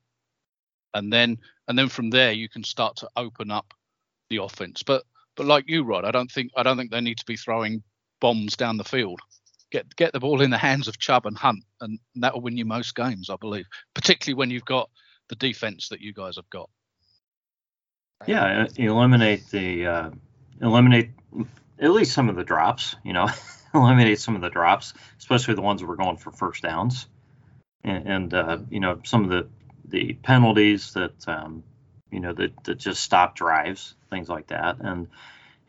and 0.94 1.12
then 1.12 1.38
and 1.68 1.78
then 1.78 1.88
from 1.88 2.10
there 2.10 2.32
you 2.32 2.48
can 2.48 2.64
start 2.64 2.96
to 2.96 3.08
open 3.16 3.50
up 3.50 3.72
the 4.28 4.38
offense. 4.38 4.82
But 4.82 5.04
but 5.36 5.46
like 5.46 5.68
you, 5.68 5.84
Rod, 5.84 6.04
I 6.04 6.10
don't 6.10 6.30
think 6.30 6.50
I 6.56 6.62
don't 6.62 6.76
think 6.76 6.90
they 6.90 7.00
need 7.00 7.18
to 7.18 7.26
be 7.26 7.36
throwing 7.36 7.82
bombs 8.20 8.56
down 8.56 8.76
the 8.76 8.84
field. 8.84 9.20
Get 9.70 9.94
get 9.94 10.12
the 10.12 10.20
ball 10.20 10.40
in 10.40 10.50
the 10.50 10.58
hands 10.58 10.88
of 10.88 10.98
Chubb 10.98 11.26
and 11.26 11.36
Hunt, 11.36 11.64
and 11.80 11.98
that 12.16 12.34
will 12.34 12.40
win 12.40 12.56
you 12.56 12.64
most 12.64 12.94
games, 12.94 13.30
I 13.30 13.36
believe. 13.36 13.66
Particularly 13.94 14.36
when 14.36 14.50
you've 14.50 14.64
got 14.64 14.90
the 15.28 15.36
defense 15.36 15.88
that 15.88 16.00
you 16.00 16.12
guys 16.12 16.36
have 16.36 16.50
got. 16.50 16.68
Yeah, 18.26 18.66
eliminate 18.76 19.48
the 19.50 19.86
uh, 19.86 20.10
eliminate 20.60 21.10
at 21.78 21.90
least 21.90 22.12
some 22.12 22.28
of 22.28 22.36
the 22.36 22.44
drops. 22.44 22.96
You 23.04 23.12
know, 23.12 23.28
eliminate 23.74 24.20
some 24.20 24.34
of 24.34 24.42
the 24.42 24.50
drops, 24.50 24.92
especially 25.18 25.54
the 25.54 25.62
ones 25.62 25.80
that 25.80 25.86
were 25.86 25.96
going 25.96 26.16
for 26.16 26.30
first 26.30 26.62
downs, 26.62 27.06
and, 27.84 28.06
and 28.06 28.34
uh, 28.34 28.58
you 28.68 28.80
know 28.80 29.00
some 29.04 29.24
of 29.24 29.30
the 29.30 29.48
the 29.86 30.14
penalties 30.14 30.92
that 30.94 31.28
um, 31.28 31.62
you 32.10 32.20
know 32.20 32.32
that 32.34 32.64
that 32.64 32.78
just 32.78 33.02
stop 33.02 33.36
drives, 33.36 33.94
things 34.10 34.28
like 34.28 34.48
that, 34.48 34.78
and 34.80 35.08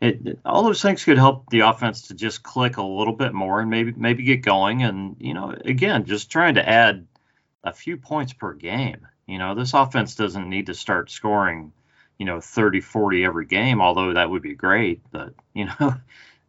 it, 0.02 0.40
all 0.44 0.64
those 0.64 0.82
things 0.82 1.04
could 1.04 1.16
help 1.16 1.48
the 1.50 1.60
offense 1.60 2.08
to 2.08 2.14
just 2.14 2.42
click 2.42 2.76
a 2.76 2.82
little 2.82 3.12
bit 3.12 3.32
more 3.32 3.60
and 3.60 3.70
maybe 3.70 3.92
maybe 3.96 4.24
get 4.24 4.42
going. 4.42 4.82
And 4.82 5.16
you 5.20 5.32
know, 5.32 5.54
again, 5.64 6.04
just 6.06 6.28
trying 6.28 6.56
to 6.56 6.68
add 6.68 7.06
a 7.62 7.72
few 7.72 7.96
points 7.96 8.32
per 8.32 8.52
game. 8.52 9.06
You 9.28 9.38
know, 9.38 9.54
this 9.54 9.74
offense 9.74 10.16
doesn't 10.16 10.50
need 10.50 10.66
to 10.66 10.74
start 10.74 11.12
scoring, 11.12 11.72
you 12.18 12.26
know, 12.26 12.40
30, 12.40 12.80
40 12.80 13.24
every 13.24 13.46
game, 13.46 13.80
although 13.80 14.14
that 14.14 14.28
would 14.28 14.42
be 14.42 14.54
great. 14.54 15.00
But 15.12 15.34
you 15.54 15.66
know, 15.66 15.94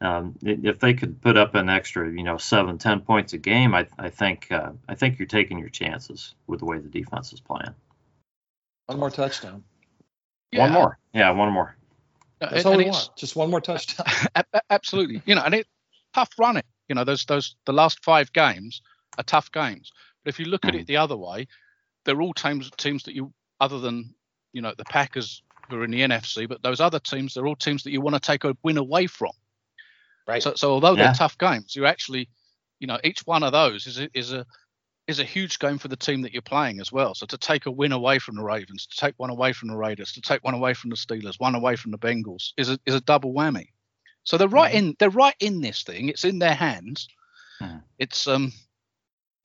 um, 0.01 0.35
if 0.41 0.79
they 0.79 0.95
could 0.95 1.21
put 1.21 1.37
up 1.37 1.53
an 1.53 1.69
extra, 1.69 2.11
you 2.11 2.23
know, 2.23 2.37
seven, 2.37 2.79
ten 2.79 3.01
points 3.01 3.33
a 3.33 3.37
game, 3.37 3.75
I, 3.75 3.87
I 3.99 4.09
think 4.09 4.51
uh, 4.51 4.71
I 4.89 4.95
think 4.95 5.19
you're 5.19 5.27
taking 5.27 5.59
your 5.59 5.69
chances 5.69 6.33
with 6.47 6.59
the 6.59 6.65
way 6.65 6.79
the 6.79 6.89
defense 6.89 7.31
is 7.31 7.39
playing. 7.39 7.75
One 8.87 8.97
more 8.97 9.11
touchdown. 9.11 9.63
Yeah. 10.51 10.61
One 10.61 10.71
more. 10.71 10.99
Yeah, 11.13 11.29
one 11.31 11.53
more. 11.53 11.75
That's 12.39 12.65
all 12.65 12.77
we 12.77 12.85
want. 12.85 13.09
Just 13.17 13.35
one 13.35 13.49
more 13.49 13.61
touchdown. 13.61 14.05
absolutely. 14.69 15.21
You 15.25 15.35
know, 15.35 15.43
and 15.43 15.53
it 15.53 15.67
tough 16.13 16.31
running. 16.37 16.63
You 16.87 16.95
know, 16.95 17.03
those 17.03 17.25
those 17.25 17.55
the 17.65 17.73
last 17.73 18.03
five 18.03 18.31
games 18.33 18.81
are 19.17 19.23
tough 19.23 19.51
games. 19.51 19.91
But 20.23 20.33
if 20.33 20.39
you 20.39 20.45
look 20.45 20.65
at 20.65 20.75
it 20.75 20.83
mm. 20.83 20.87
the 20.87 20.97
other 20.97 21.17
way, 21.17 21.47
they're 22.05 22.21
all 22.21 22.33
teams 22.33 22.69
teams 22.77 23.03
that 23.03 23.15
you 23.15 23.33
other 23.59 23.79
than 23.79 24.13
you 24.51 24.61
know 24.61 24.73
the 24.77 24.85
Packers 24.85 25.41
who 25.69 25.77
are 25.77 25.85
in 25.85 25.91
the 25.91 26.01
NFC, 26.01 26.47
but 26.47 26.61
those 26.61 26.81
other 26.81 26.99
teams 26.99 27.33
they're 27.33 27.47
all 27.47 27.55
teams 27.55 27.83
that 27.83 27.91
you 27.91 28.01
want 28.01 28.15
to 28.15 28.19
take 28.19 28.43
a 28.43 28.55
win 28.63 28.77
away 28.77 29.07
from. 29.07 29.31
Right. 30.27 30.41
So, 30.41 30.53
so 30.55 30.71
although 30.71 30.95
yeah. 30.95 31.05
they're 31.05 31.13
tough 31.13 31.37
games, 31.37 31.75
you 31.75 31.85
actually, 31.85 32.29
you 32.79 32.87
know, 32.87 32.97
each 33.03 33.21
one 33.25 33.43
of 33.43 33.51
those 33.51 33.87
is 33.87 33.99
a, 33.99 34.09
is 34.13 34.31
a 34.31 34.45
is 35.07 35.19
a 35.19 35.23
huge 35.23 35.59
game 35.59 35.77
for 35.77 35.89
the 35.89 35.97
team 35.97 36.21
that 36.21 36.31
you're 36.31 36.41
playing 36.41 36.79
as 36.79 36.91
well. 36.91 37.13
So 37.13 37.25
to 37.25 37.37
take 37.37 37.65
a 37.65 37.71
win 37.71 37.91
away 37.91 38.19
from 38.19 38.35
the 38.35 38.43
Ravens, 38.43 38.87
to 38.87 38.95
take 38.95 39.15
one 39.17 39.29
away 39.29 39.51
from 39.51 39.69
the 39.69 39.75
Raiders, 39.75 40.13
to 40.13 40.21
take 40.21 40.43
one 40.43 40.53
away 40.53 40.73
from 40.73 40.89
the 40.89 40.95
Steelers, 40.95 41.39
one 41.39 41.55
away 41.55 41.75
from 41.75 41.91
the 41.91 41.97
Bengals 41.97 42.53
is 42.57 42.69
a 42.69 42.79
is 42.85 42.95
a 42.95 43.01
double 43.01 43.33
whammy. 43.33 43.67
So 44.23 44.37
they're 44.37 44.47
right 44.47 44.73
mm-hmm. 44.73 44.87
in 44.87 44.95
they're 44.99 45.09
right 45.09 45.35
in 45.39 45.61
this 45.61 45.83
thing. 45.83 46.09
It's 46.09 46.23
in 46.23 46.39
their 46.39 46.55
hands. 46.55 47.07
Mm. 47.61 47.81
It's 47.99 48.27
um 48.27 48.53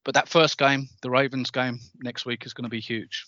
but 0.05 0.15
that 0.15 0.29
first 0.29 0.57
game, 0.57 0.89
the 1.03 1.11
Ravens 1.11 1.51
game 1.51 1.81
next 2.01 2.25
week 2.25 2.47
is 2.47 2.55
going 2.55 2.65
to 2.65 2.71
be 2.71 2.81
huge. 2.81 3.27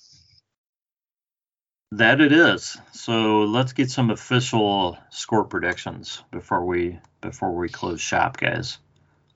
That 1.92 2.20
it 2.20 2.32
is. 2.32 2.78
So 2.92 3.40
let's 3.40 3.72
get 3.72 3.90
some 3.90 4.10
official 4.10 4.96
score 5.10 5.44
predictions 5.44 6.22
before 6.30 6.64
we 6.64 7.00
before 7.20 7.52
we 7.52 7.68
close 7.68 8.00
shop, 8.00 8.36
guys. 8.36 8.78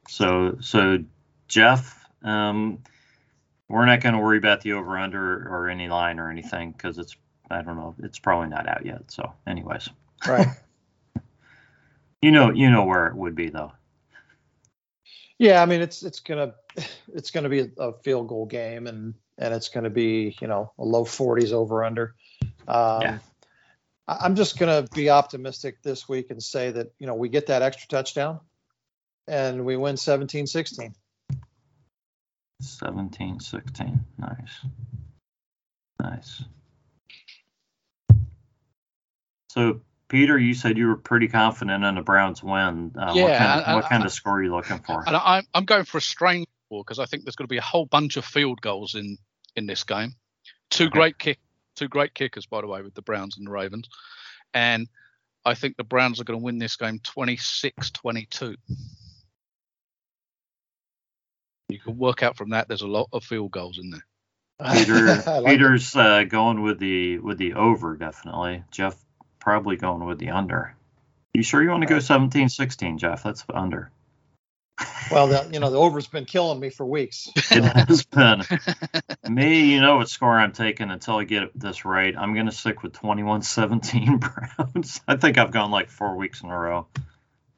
So 0.09 0.59
so 0.61 0.99
Jeff 1.49 2.04
um, 2.25 2.79
we're 3.69 3.87
not 3.87 4.01
going 4.01 4.15
to 4.15 4.21
worry 4.21 4.39
about 4.39 4.63
the 4.63 4.73
over 4.73 4.99
under 4.99 5.49
or 5.49 5.69
any 5.69 5.89
line 5.89 6.19
or 6.19 6.31
anything 6.31 6.73
because 6.73 6.99
it's 6.99 7.17
I 7.51 7.63
don't 7.63 7.77
know 7.77 7.95
it's 8.03 8.19
probably 8.19 8.49
not 8.49 8.69
out 8.69 8.85
yet. 8.87 9.11
So, 9.11 9.33
anyways, 9.47 9.89
right. 10.27 10.49
you 12.23 12.31
know 12.31 12.51
you 12.51 12.71
know 12.71 12.85
where 12.85 13.07
it 13.07 13.15
would 13.15 13.35
be 13.35 13.51
though. 13.51 13.73
Yeah, 15.39 15.63
I 15.63 15.67
mean 15.67 15.83
it's 15.83 16.03
it's 16.03 16.21
gonna 16.21 16.55
it's 17.15 17.31
gonna 17.31 17.49
be 17.49 17.71
a, 17.79 17.93
field 18.03 18.29
goal 18.29 18.47
game 18.47 18.87
and 18.87 19.15
and 19.39 19.55
it's 19.55 19.69
gonna 19.69 19.91
be 19.91 20.37
you 20.41 20.49
know 20.49 20.73
a 20.79 20.85
low 20.85 21.05
40s 21.05 21.53
over 21.53 21.85
under. 21.85 22.15
Um, 22.67 23.03
yeah. 23.03 23.19
I'm 24.07 24.37
just 24.37 24.59
gonna 24.59 24.87
be 24.95 25.11
optimistic 25.11 25.83
this 25.83 26.09
week 26.09 26.31
and 26.31 26.43
say 26.43 26.71
that 26.71 26.93
you 26.99 27.07
know 27.07 27.15
we 27.15 27.29
get 27.29 27.47
that 27.49 27.63
extra 27.63 27.89
touchdown 27.89 28.41
and 29.27 29.65
we 29.65 29.77
win 29.77 29.97
17-16. 29.97 30.95
17, 32.69 33.41
16. 33.41 34.05
Nice. 34.19 34.67
Nice. 36.01 36.45
So, 39.51 39.81
Peter, 40.09 40.39
you 40.39 40.55
said 40.55 40.77
you 40.77 40.89
were 40.89 40.97
pretty 40.97 41.29
confident 41.29 41.85
in 41.85 41.95
the 41.95 42.03
Browns 42.03 42.43
win. 42.43 42.93
Uh, 42.99 43.13
yeah, 43.15 43.23
what 43.23 43.39
kind, 43.39 43.61
of, 43.61 43.75
what 43.75 43.89
kind 43.89 44.05
of 44.05 44.13
score 44.13 44.39
are 44.39 44.43
you 44.43 44.55
looking 44.55 44.79
for? 44.81 45.03
And 45.07 45.17
I'm, 45.17 45.45
I'm 45.55 45.65
going 45.65 45.85
for 45.85 45.99
a 45.99 46.03
strange 46.03 46.47
score 46.67 46.83
because 46.83 46.99
I 46.99 47.07
think 47.07 47.25
there's 47.25 47.37
going 47.37 47.47
to 47.47 47.53
be 47.53 47.59
a 47.59 47.63
whole 47.63 47.87
bunch 47.87 48.17
of 48.17 48.25
field 48.25 48.61
goals 48.61 48.95
in 48.95 49.17
in 49.57 49.67
this 49.67 49.85
game. 49.85 50.15
Two 50.71 50.87
okay. 50.87 50.93
great 50.93 51.19
kick, 51.19 51.39
two 51.77 51.89
great 51.89 52.15
kickers, 52.15 52.47
by 52.47 52.61
the 52.61 52.67
way, 52.67 52.83
with 52.83 52.95
the 52.95 53.03
Browns 53.03 53.37
and 53.39 53.47
the 53.47 53.51
Ravens, 53.53 53.89
and 54.53 54.89
I 55.45 55.55
think 55.55 55.77
the 55.77 55.85
Browns 55.85 56.21
are 56.21 56.25
going 56.25 56.39
to 56.39 56.45
win 56.45 56.59
this 56.59 56.77
game 56.77 56.99
26-22 57.01 58.57
you 61.69 61.79
can 61.79 61.97
work 61.99 62.23
out 62.23 62.37
from 62.37 62.51
that. 62.51 62.69
There's 62.69 62.83
a 62.83 62.87
lot 62.87 63.09
of 63.13 63.25
field 63.25 63.51
goals 63.51 63.79
in 63.79 63.91
there. 63.91 64.07
Peter, 64.73 65.05
like 65.27 65.47
Peter's 65.47 65.97
uh, 65.97 66.25
going 66.25 66.63
with 66.63 66.79
the 66.79 67.19
with 67.19 67.39
the 67.39 67.55
over 67.55 67.97
definitely. 67.97 68.65
Jeff 68.71 68.97
probably 69.41 69.77
going 69.77 70.05
with 70.05 70.19
the 70.19 70.31
under. 70.31 70.77
You 71.33 71.43
sure 71.43 71.63
you 71.63 71.71
want 71.71 71.83
to 71.83 71.89
go 71.89 71.99
17 71.99 72.49
16, 72.49 72.99
Jeff? 72.99 73.23
That's 73.23 73.45
under. 73.53 73.91
Well, 75.11 75.29
the, 75.29 75.49
you 75.53 75.61
know, 75.61 75.71
the 75.71 75.79
over's 75.79 76.07
been 76.07 76.25
killing 76.25 76.59
me 76.59 76.71
for 76.71 76.87
weeks. 76.87 77.29
It 77.51 77.63
has 77.63 78.05
been. 78.05 78.43
Me, 79.29 79.73
you 79.73 79.81
know 79.83 79.99
what 79.99 80.09
score 80.09 80.39
I'm 80.39 80.53
taking 80.53 80.91
until 80.91 81.17
I 81.17 81.25
get 81.25 81.51
this 81.55 81.85
right. 81.85 82.17
I'm 82.17 82.33
going 82.33 82.47
to 82.47 82.53
stick 82.53 82.83
with 82.83 82.95
21 82.95 83.43
17 83.43 84.17
Browns. 84.19 85.03
I 85.07 85.17
think 85.17 85.37
I've 85.37 85.51
gone 85.51 85.71
like 85.71 85.91
four 85.91 86.17
weeks 86.17 86.43
in 86.43 86.49
a 86.49 86.59
row. 86.59 86.87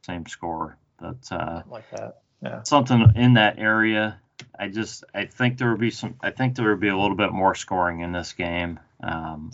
Same 0.04 0.26
score. 0.26 0.76
But 0.98 1.30
uh, 1.30 1.62
like 1.70 1.88
that. 1.92 2.22
Yeah. 2.42 2.62
something 2.62 3.12
in 3.16 3.34
that 3.34 3.58
area. 3.58 4.20
I 4.58 4.68
just 4.68 5.04
I 5.14 5.24
think 5.24 5.58
there 5.58 5.70
would 5.70 5.80
be 5.80 5.90
some 5.90 6.16
I 6.20 6.30
think 6.30 6.56
there 6.56 6.70
would 6.70 6.80
be 6.80 6.88
a 6.88 6.96
little 6.96 7.16
bit 7.16 7.32
more 7.32 7.54
scoring 7.54 8.00
in 8.00 8.12
this 8.12 8.32
game. 8.32 8.80
Um, 9.02 9.52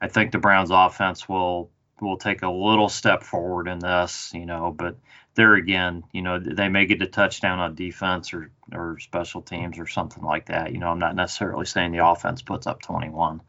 I 0.00 0.08
think 0.08 0.32
the 0.32 0.38
Browns 0.38 0.70
offense 0.70 1.28
will 1.28 1.70
will 2.00 2.16
take 2.16 2.42
a 2.42 2.50
little 2.50 2.88
step 2.88 3.22
forward 3.22 3.68
in 3.68 3.78
this, 3.78 4.32
you 4.34 4.44
know, 4.44 4.74
but 4.76 4.96
there 5.34 5.54
again, 5.54 6.04
you 6.12 6.22
know, 6.22 6.38
they 6.38 6.68
may 6.68 6.84
get 6.86 7.00
a 7.00 7.06
touchdown 7.06 7.58
on 7.58 7.74
defense 7.74 8.34
or 8.34 8.50
or 8.72 8.98
special 8.98 9.42
teams 9.42 9.78
or 9.78 9.86
something 9.86 10.22
like 10.22 10.46
that. 10.46 10.72
You 10.72 10.78
know, 10.78 10.88
I'm 10.88 10.98
not 10.98 11.14
necessarily 11.14 11.66
saying 11.66 11.92
the 11.92 12.06
offense 12.06 12.42
puts 12.42 12.66
up 12.66 12.82
21, 12.82 13.40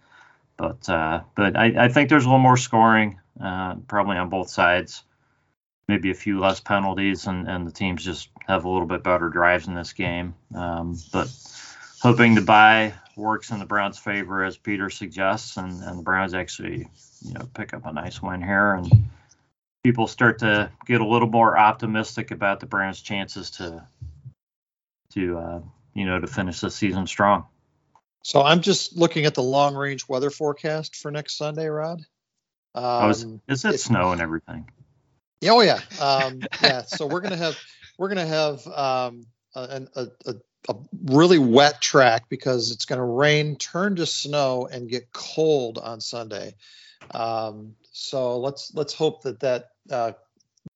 but 0.57 0.87
uh, 0.87 1.21
but 1.35 1.57
I, 1.57 1.85
I 1.85 1.87
think 1.89 2.09
there's 2.09 2.25
a 2.25 2.27
little 2.27 2.39
more 2.39 2.57
scoring, 2.57 3.19
uh, 3.41 3.75
probably 3.87 4.17
on 4.17 4.29
both 4.29 4.49
sides. 4.49 5.03
Maybe 5.89 6.11
a 6.11 6.15
few 6.15 6.39
less 6.39 6.61
penalties, 6.61 7.27
and, 7.27 7.45
and 7.49 7.67
the 7.67 7.71
teams 7.71 8.05
just 8.05 8.29
have 8.47 8.65
a 8.65 8.69
little 8.69 8.87
bit 8.87 9.03
better 9.03 9.29
drives 9.29 9.67
in 9.67 9.75
this 9.75 9.93
game. 9.93 10.35
Um, 10.55 10.97
but 11.11 11.29
hoping 12.01 12.35
the 12.35 12.41
bye 12.41 12.93
works 13.15 13.51
in 13.51 13.59
the 13.59 13.65
Browns' 13.65 13.97
favor, 13.97 14.43
as 14.43 14.57
Peter 14.57 14.89
suggests, 14.89 15.57
and, 15.57 15.81
and 15.83 15.99
the 15.99 16.03
Browns 16.03 16.33
actually, 16.33 16.87
you 17.21 17.33
know, 17.33 17.47
pick 17.53 17.73
up 17.73 17.85
a 17.85 17.93
nice 17.93 18.21
win 18.21 18.41
here, 18.41 18.73
and 18.73 18.91
people 19.83 20.07
start 20.07 20.39
to 20.39 20.71
get 20.85 21.01
a 21.01 21.07
little 21.07 21.29
more 21.29 21.57
optimistic 21.57 22.31
about 22.31 22.59
the 22.59 22.65
Browns' 22.65 23.01
chances 23.01 23.51
to, 23.51 23.85
to, 25.13 25.37
uh, 25.37 25.61
you 25.93 26.05
know, 26.05 26.19
to 26.19 26.27
finish 26.27 26.59
the 26.59 26.71
season 26.71 27.07
strong. 27.07 27.45
So 28.23 28.41
I'm 28.41 28.61
just 28.61 28.95
looking 28.95 29.25
at 29.25 29.35
the 29.35 29.43
long 29.43 29.75
range 29.75 30.07
weather 30.07 30.29
forecast 30.29 30.95
for 30.95 31.11
next 31.11 31.37
Sunday, 31.37 31.67
Rod. 31.67 31.99
Um, 32.75 32.83
oh, 32.85 33.09
is, 33.09 33.25
is 33.47 33.65
it, 33.65 33.79
snow 33.79 34.13
and 34.13 34.21
everything? 34.21 34.69
Oh 35.45 35.61
yeah, 35.61 35.81
um, 35.99 36.41
yeah. 36.61 36.83
So 36.83 37.05
we're 37.05 37.19
gonna 37.19 37.35
have 37.35 37.57
we're 37.97 38.09
gonna 38.09 38.25
have 38.25 38.65
um, 38.67 39.25
a, 39.55 39.87
a, 39.95 40.07
a, 40.25 40.35
a, 40.69 40.75
really 41.05 41.39
wet 41.39 41.81
track 41.81 42.29
because 42.29 42.71
it's 42.71 42.85
gonna 42.85 43.05
rain, 43.05 43.55
turn 43.55 43.95
to 43.97 44.05
snow, 44.05 44.67
and 44.71 44.89
get 44.89 45.11
cold 45.11 45.77
on 45.77 46.01
Sunday. 46.01 46.55
Um, 47.11 47.75
so 47.91 48.39
let's 48.39 48.73
let's 48.73 48.93
hope 48.93 49.23
that 49.23 49.39
that 49.41 49.69
uh, 49.89 50.13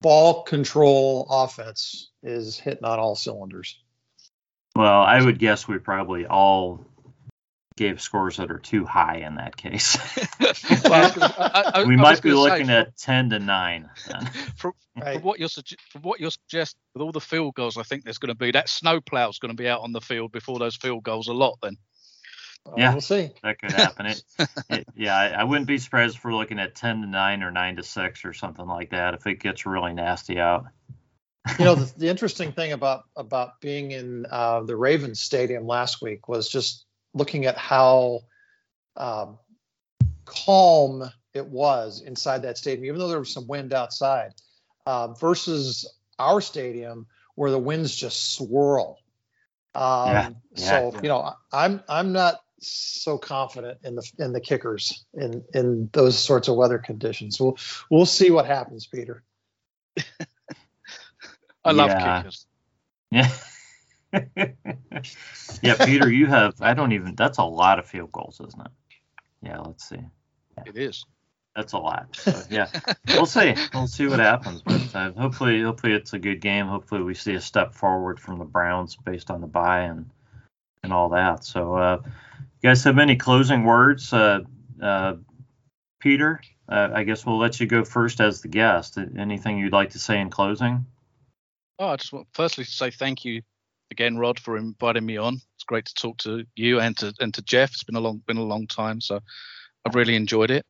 ball 0.01 0.43
control 0.43 1.28
offense 1.30 2.11
is 2.24 2.59
hitting 2.59 2.86
on 2.86 2.99
all 2.99 3.15
cylinders. 3.15 3.80
Well, 4.76 5.01
I 5.01 5.24
would 5.24 5.39
guess 5.39 5.68
we 5.68 5.80
probably 5.80 6.28
all 6.28 6.86
gave 7.78 8.01
scores 8.01 8.38
that 8.38 8.51
are 8.51 8.57
too 8.57 8.84
high 8.86 9.17
in 9.17 9.36
that 9.36 9.55
case. 9.55 9.97
well, 10.84 11.13
I, 11.15 11.71
I, 11.75 11.84
we 11.84 11.93
I 11.93 11.97
might 11.97 12.21
be 12.21 12.34
looking 12.34 12.65
say, 12.65 12.78
at 12.78 12.97
ten 12.97 13.30
to 13.30 13.39
nine. 13.39 13.89
From, 14.57 14.73
right. 14.97 15.13
from, 15.13 15.23
what 15.23 15.39
you're 15.39 15.47
from 15.47 16.01
what 16.01 16.19
you're 16.19 16.32
suggesting, 16.32 16.80
with 16.93 17.03
all 17.03 17.13
the 17.13 17.21
field 17.21 17.55
goals, 17.55 17.78
I 17.78 17.84
think 17.84 18.03
there's 18.03 18.17
going 18.17 18.30
to 18.30 18.36
be 18.36 18.51
that 18.51 18.67
snowplow 18.67 19.30
is 19.30 19.39
going 19.39 19.55
to 19.55 19.61
be 19.61 19.69
out 19.69 19.82
on 19.82 19.93
the 19.93 20.01
field 20.01 20.34
before 20.34 20.59
those 20.59 20.75
field 20.75 21.03
goals 21.03 21.28
a 21.28 21.34
lot. 21.34 21.59
Then. 21.61 21.78
yeah, 22.75 22.91
we'll 22.91 23.01
see. 23.01 23.30
That 23.43 23.61
could 23.61 23.71
happen. 23.71 24.07
It, 24.07 24.23
it, 24.69 24.88
yeah, 24.95 25.15
I, 25.15 25.28
I, 25.28 25.43
wouldn't 25.45 25.67
be 25.67 25.78
surprised 25.78 26.17
if 26.17 26.25
we're 26.25 26.36
looking 26.36 26.59
at 26.59 26.75
ten 26.75 27.01
to 27.01 27.07
nine 27.07 27.43
or 27.43 27.51
nine 27.51 27.78
to 27.78 27.84
six 27.84 28.25
or 28.25 28.34
something 28.34 28.65
like 28.65 28.89
that 28.89 29.13
if 29.13 29.25
it 29.28 29.39
gets 29.39 29.65
really 29.65 29.93
nasty 29.93 30.39
out. 30.39 30.65
you 31.59 31.65
know, 31.65 31.75
the, 31.75 31.93
the, 31.97 32.09
interesting 32.09 32.51
thing 32.51 32.73
about 32.73 33.03
about 33.15 33.61
being 33.61 33.91
in 33.91 34.25
uh, 34.30 34.61
the 34.61 34.75
Ravens 34.75 35.21
Stadium 35.21 35.67
last 35.67 36.01
week 36.01 36.28
was 36.28 36.49
just 36.49 36.86
looking 37.14 37.45
at 37.45 37.58
how 37.58 38.22
um, 38.95 39.38
calm 40.26 41.10
it 41.34 41.47
was 41.47 42.01
inside 42.01 42.41
that 42.43 42.58
stadium, 42.58 42.86
even 42.86 42.99
though 42.99 43.08
there 43.08 43.20
was 43.20 43.34
some 43.34 43.47
wind 43.47 43.74
outside, 43.74 44.34
uh, 44.86 45.14
versus 45.14 45.91
our 46.20 46.41
stadium 46.41 47.05
where 47.36 47.51
the 47.51 47.60
winds 47.60 47.95
just 47.95 48.34
swirl. 48.34 48.97
Um, 49.76 50.12
yeah, 50.12 50.30
yeah, 50.55 50.70
so 50.70 50.91
yeah. 50.93 50.99
you 51.03 51.10
know, 51.10 51.34
I'm 51.51 51.84
I'm 51.88 52.12
not 52.12 52.41
so 52.60 53.18
confident 53.18 53.80
in 53.84 53.95
the 53.95 54.12
in 54.18 54.34
the 54.34 54.41
kickers 54.41 55.05
in 55.14 55.43
in 55.53 55.89
those 55.93 56.18
sorts 56.18 56.47
of 56.47 56.55
weather 56.55 56.80
conditions. 56.80 57.39
We'll 57.39 57.58
we'll 57.91 58.08
see 58.08 58.32
what 58.32 58.47
happens, 58.47 58.88
Peter. 58.88 59.24
I 61.64 61.72
love 61.72 61.91
kickers. 61.91 62.45
Yeah. 63.12 63.30
yeah, 65.61 65.76
Peter, 65.86 66.11
you 66.11 66.28
have. 66.28 66.55
I 66.61 66.74
don't 66.74 66.91
even. 66.91 67.15
That's 67.15 67.38
a 67.38 67.43
lot 67.43 67.80
of 67.80 67.86
field 67.86 68.11
goals, 68.11 68.41
isn't 68.45 68.61
it? 68.61 68.72
Yeah, 69.41 69.59
let's 69.59 69.88
see. 69.88 69.99
Yeah. 70.57 70.63
It 70.65 70.78
is. 70.78 71.05
That's 71.55 71.74
a 71.74 71.80
lot. 71.80 72.15
So, 72.15 72.39
yeah, 72.51 72.70
we'll 73.07 73.26
see. 73.26 73.55
We'll 73.74 73.88
see 73.88 74.05
what 74.07 74.20
happens. 74.20 74.61
But 74.61 74.95
uh, 74.95 75.11
hopefully, 75.13 75.61
hopefully 75.61 75.93
it's 75.93 76.13
a 76.13 76.20
good 76.20 76.39
game. 76.39 76.68
Hopefully, 76.68 77.01
we 77.01 77.15
see 77.15 77.34
a 77.34 77.41
step 77.41 77.74
forward 77.74 78.20
from 78.20 78.38
the 78.38 78.45
Browns 78.45 78.95
based 78.95 79.32
on 79.32 79.41
the 79.41 79.47
bye 79.47 79.82
and 79.82 80.09
and 80.84 80.93
all 80.93 81.09
that. 81.09 81.43
So, 81.43 81.76
uh, 81.76 82.01
you 82.03 82.70
guys 82.70 82.84
have 82.84 82.99
any 82.99 83.15
closing 83.15 83.63
words? 83.63 84.13
Uh, 84.13 84.41
uh, 84.82 85.15
Peter, 85.99 86.41
uh, 86.70 86.89
I 86.93 87.03
guess 87.03 87.26
we'll 87.26 87.39
let 87.39 87.59
you 87.59 87.65
go 87.65 87.84
first 87.84 88.22
as 88.22 88.41
the 88.41 88.47
guest. 88.47 88.99
Anything 89.18 89.57
you'd 89.57 89.74
like 89.74 89.91
to 89.91 89.99
say 89.99 90.22
in 90.22 90.30
closing? 90.30 90.86
Oh, 91.80 91.88
I 91.88 91.95
just 91.95 92.13
want 92.13 92.28
firstly 92.34 92.65
to 92.65 92.72
say 92.72 92.91
thank 92.91 93.26
you 93.26 93.41
again, 93.91 94.17
Rod, 94.17 94.39
for 94.39 94.57
inviting 94.57 95.05
me 95.05 95.17
on. 95.17 95.35
It's 95.55 95.63
great 95.65 95.85
to 95.85 95.93
talk 95.93 96.17
to 96.19 96.45
you 96.55 96.79
and 96.79 96.97
to 96.97 97.13
and 97.19 97.33
to 97.33 97.41
Jeff. 97.41 97.71
It's 97.71 97.83
been 97.83 97.95
a 97.95 98.01
long 98.01 98.21
been 98.27 98.38
a 98.38 98.43
long 98.43 98.67
time, 98.67 99.01
so 99.01 99.19
I've 99.85 99.95
really 99.95 100.15
enjoyed 100.15 100.51
it. 100.51 100.65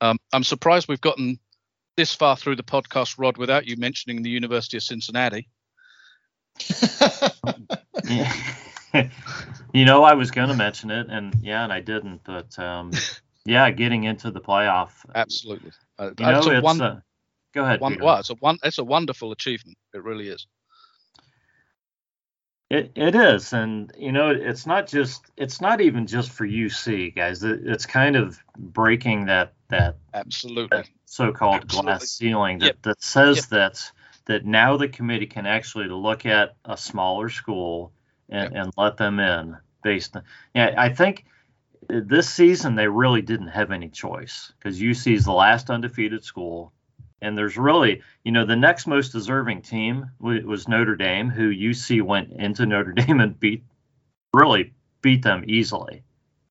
Um, 0.00 0.18
I'm 0.32 0.44
surprised 0.44 0.88
we've 0.88 1.00
gotten 1.00 1.38
this 1.96 2.14
far 2.14 2.36
through 2.36 2.56
the 2.56 2.62
podcast, 2.62 3.18
Rod, 3.18 3.36
without 3.36 3.66
you 3.66 3.76
mentioning 3.76 4.22
the 4.22 4.30
University 4.30 4.76
of 4.76 4.82
Cincinnati. 4.82 5.48
you 9.72 9.84
know, 9.84 10.02
I 10.04 10.14
was 10.14 10.30
going 10.30 10.48
to 10.48 10.56
mention 10.56 10.90
it, 10.90 11.06
and 11.08 11.34
yeah, 11.40 11.64
and 11.64 11.72
I 11.72 11.80
didn't, 11.80 12.22
but 12.24 12.58
um, 12.58 12.92
yeah, 13.44 13.70
getting 13.70 14.04
into 14.04 14.30
the 14.30 14.40
playoff. 14.40 14.90
Absolutely. 15.14 15.72
Uh, 15.98 16.10
you 16.18 16.26
know, 16.26 16.40
it's, 16.40 16.62
one, 16.62 16.80
uh, 16.80 17.00
go 17.54 17.64
ahead. 17.64 17.80
One, 17.80 17.98
well, 18.00 18.18
it's 18.18 18.30
a 18.30 18.34
one, 18.34 18.58
it's 18.62 18.78
a 18.78 18.84
wonderful 18.84 19.32
achievement. 19.32 19.76
It 19.94 20.02
really 20.02 20.28
is. 20.28 20.46
It, 22.72 22.92
it 22.94 23.14
is, 23.14 23.52
and 23.52 23.92
you 23.98 24.12
know, 24.12 24.30
it's 24.30 24.66
not 24.66 24.86
just 24.86 25.30
it's 25.36 25.60
not 25.60 25.82
even 25.82 26.06
just 26.06 26.30
for 26.30 26.46
UC 26.46 27.14
guys. 27.14 27.44
It, 27.44 27.60
it's 27.66 27.84
kind 27.84 28.16
of 28.16 28.42
breaking 28.56 29.26
that 29.26 29.52
that 29.68 29.98
absolutely 30.14 30.78
that 30.78 30.88
so-called 31.04 31.64
absolutely. 31.64 31.90
glass 31.90 32.08
ceiling 32.08 32.58
that, 32.60 32.66
yep. 32.66 32.76
that 32.80 33.02
says 33.02 33.36
yep. 33.36 33.46
that 33.48 33.92
that 34.24 34.46
now 34.46 34.78
the 34.78 34.88
committee 34.88 35.26
can 35.26 35.44
actually 35.44 35.88
look 35.88 36.24
at 36.24 36.56
a 36.64 36.78
smaller 36.78 37.28
school 37.28 37.92
and, 38.30 38.54
yep. 38.54 38.64
and 38.64 38.72
let 38.78 38.96
them 38.96 39.20
in 39.20 39.54
based 39.82 40.16
on 40.16 40.22
yeah 40.54 40.74
I 40.78 40.88
think 40.88 41.26
this 41.88 42.30
season 42.30 42.74
they 42.74 42.88
really 42.88 43.20
didn't 43.20 43.48
have 43.48 43.70
any 43.70 43.90
choice 43.90 44.50
because 44.56 44.80
UC 44.80 45.14
is 45.14 45.26
the 45.26 45.32
last 45.32 45.68
undefeated 45.68 46.24
school 46.24 46.72
and 47.22 47.38
there's 47.38 47.56
really, 47.56 48.02
you 48.24 48.32
know, 48.32 48.44
the 48.44 48.56
next 48.56 48.86
most 48.86 49.12
deserving 49.12 49.62
team 49.62 50.10
was 50.20 50.68
Notre 50.68 50.96
Dame, 50.96 51.30
who 51.30 51.54
UC 51.54 52.02
went 52.02 52.32
into 52.32 52.66
Notre 52.66 52.92
Dame 52.96 53.20
and 53.20 53.38
beat, 53.38 53.62
really 54.34 54.74
beat 55.00 55.22
them 55.22 55.44
easily 55.46 56.02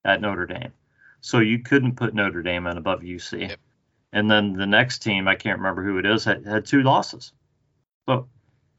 at 0.04 0.22
Notre 0.22 0.48
Dame. 0.48 0.74
So 1.20 1.40
you 1.40 1.60
couldn't 1.60 1.98
put 1.98 2.16
Notre 2.16 2.42
Dame 2.42 2.66
in 2.68 2.78
above 2.78 3.02
UC. 3.02 3.50
Yep. 3.50 3.60
And 4.14 4.32
then 4.32 4.54
the 4.54 4.66
next 4.66 5.00
team, 5.00 5.28
I 5.28 5.36
can't 5.36 5.60
remember 5.60 5.84
who 5.84 5.98
it 5.98 6.06
is, 6.06 6.24
had, 6.26 6.46
had 6.46 6.66
two 6.66 6.82
losses. 6.82 7.32
So 8.10 8.28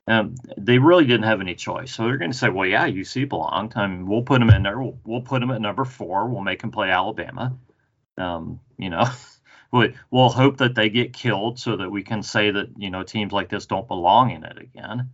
um, 0.09 0.35
they 0.57 0.79
really 0.79 1.05
didn't 1.05 1.25
have 1.25 1.41
any 1.41 1.55
choice. 1.55 1.95
So 1.95 2.05
they're 2.05 2.19
going 2.19 2.33
to 2.33 2.37
say, 2.37 2.49
well, 2.49 2.67
yeah, 2.67 2.89
UC 2.89 3.29
belonged. 3.29 3.75
I 3.77 3.87
mean, 3.87 4.07
we'll 4.07 4.23
put 4.23 4.41
them 4.41 4.51
in 4.51 4.63
there. 4.63 4.81
We'll, 4.81 4.99
we'll 5.05 5.21
put 5.21 5.41
them 5.41 5.51
at 5.51 5.61
number 5.61 5.85
four. 5.85 6.29
We'll 6.29 6.43
make 6.43 6.61
them 6.61 6.71
play 6.71 6.91
Alabama. 6.91 7.57
Um, 8.19 8.61
you 8.79 8.91
know, 8.91 9.05
we'll 9.73 10.29
hope 10.29 10.59
that 10.59 10.75
they 10.75 10.91
get 10.91 11.13
killed 11.13 11.59
so 11.59 11.77
that 11.77 11.91
we 11.91 12.03
can 12.03 12.23
say 12.23 12.51
that 12.51 12.69
you 12.77 12.91
know 12.91 13.03
teams 13.03 13.33
like 13.33 13.49
this 13.49 13.67
don't 13.67 13.89
belong 13.89 14.31
in 14.31 14.45
it 14.45 14.59
again. 14.59 15.11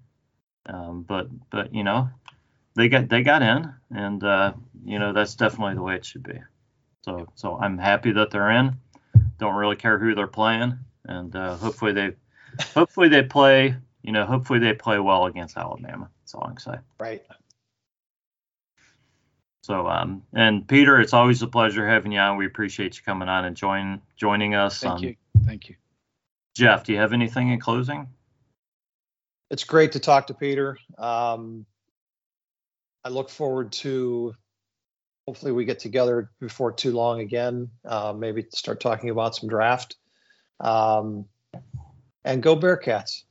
Um, 0.67 1.03
but 1.03 1.29
but 1.51 1.75
you 1.75 1.85
know 1.85 2.11
they 2.75 2.89
got 2.89 3.09
they 3.09 3.23
got 3.23 3.43
in, 3.43 3.73
and 3.91 4.23
uh, 4.23 4.53
you 4.85 4.99
know 4.99 5.13
that's 5.13 5.35
definitely 5.35 5.75
the 5.75 5.83
way 5.83 5.95
it 5.95 6.05
should 6.05 6.23
be. 6.23 6.41
So 7.03 7.29
so 7.35 7.57
I'm 7.57 7.79
happy 7.79 8.13
that 8.13 8.31
they're 8.31 8.51
in. 8.51 8.77
Don't 9.39 9.55
really 9.55 9.77
care 9.77 9.99
who 9.99 10.15
they're 10.15 10.27
playing, 10.27 10.79
and 11.05 11.35
uh, 11.35 11.57
hopefully 11.57 11.93
they 11.93 12.13
hopefully 12.75 13.09
they 13.09 13.23
play 13.23 13.75
you 14.03 14.13
know 14.13 14.27
hopefully 14.27 14.59
they 14.59 14.75
play 14.75 14.99
well 14.99 15.27
against 15.27 15.57
Alabama. 15.57 16.11
That's 16.23 16.35
all 16.35 16.45
I 16.45 16.49
can 16.49 16.59
say. 16.59 16.75
Right. 16.99 17.25
So, 19.69 19.87
um, 19.87 20.23
and 20.33 20.67
Peter, 20.67 20.99
it's 20.99 21.13
always 21.13 21.43
a 21.43 21.47
pleasure 21.47 21.87
having 21.87 22.11
you 22.11 22.19
on. 22.19 22.39
We 22.39 22.47
appreciate 22.47 22.97
you 22.97 23.03
coming 23.05 23.29
on 23.29 23.45
and 23.45 23.55
join 23.55 24.01
joining 24.17 24.55
us. 24.55 24.81
Thank 24.81 24.95
um, 24.95 25.05
you. 25.05 25.17
Thank 25.45 25.69
you. 25.69 25.77
Jeff, 26.57 26.85
do 26.85 26.93
you 26.93 26.99
have 26.99 27.13
anything 27.13 27.51
in 27.51 27.61
closing? 27.61 28.09
it's 29.51 29.65
great 29.65 29.93
to 29.93 30.01
talk 30.01 30.27
to 30.29 30.35
Peter. 30.35 30.79
Um, 30.97 31.67
I 33.05 33.11
look 33.11 33.29
forward 33.31 33.73
to 33.73 34.35
hopefully 35.27 35.53
we 35.53 35.67
get 35.67 35.79
together 35.79 36.31
before 36.41 36.73
too 36.73 36.93
long 36.93 37.21
again. 37.21 37.69
Uh, 37.85 38.15
maybe 38.17 38.47
start 38.51 38.81
talking 38.81 39.11
about 39.11 39.37
some 39.37 39.51
draft. 39.51 39.97
Um, 40.61 41.27
and 42.25 42.43
go 42.43 42.57
Bearcats. 42.57 43.25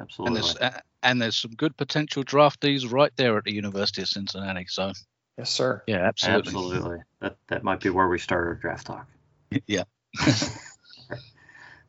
Absolutely. 0.00 0.36
And 0.38 0.44
there's 0.44 0.56
uh, 0.56 0.80
and 1.02 1.20
there's 1.20 1.36
some 1.36 1.52
good 1.52 1.76
potential 1.76 2.24
draftees 2.24 2.90
right 2.90 3.12
there 3.16 3.36
at 3.38 3.44
the 3.44 3.52
University 3.52 4.02
of 4.02 4.08
Cincinnati. 4.08 4.66
So 4.68 4.92
Yes, 5.36 5.50
sir. 5.50 5.82
yeah, 5.86 5.98
absolutely. 5.98 6.52
Absolutely. 6.52 6.98
That 7.20 7.36
that 7.46 7.62
might 7.62 7.80
be 7.80 7.90
where 7.90 8.08
we 8.08 8.18
start 8.18 8.46
our 8.46 8.54
draft 8.54 8.86
talk. 8.86 9.06
Yeah. 9.66 9.84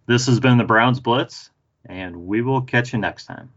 This 0.09 0.25
has 0.25 0.39
been 0.39 0.57
the 0.57 0.63
Browns 0.63 0.99
Blitz, 0.99 1.51
and 1.85 2.25
we 2.25 2.41
will 2.41 2.61
catch 2.63 2.93
you 2.93 2.97
next 2.97 3.25
time. 3.27 3.51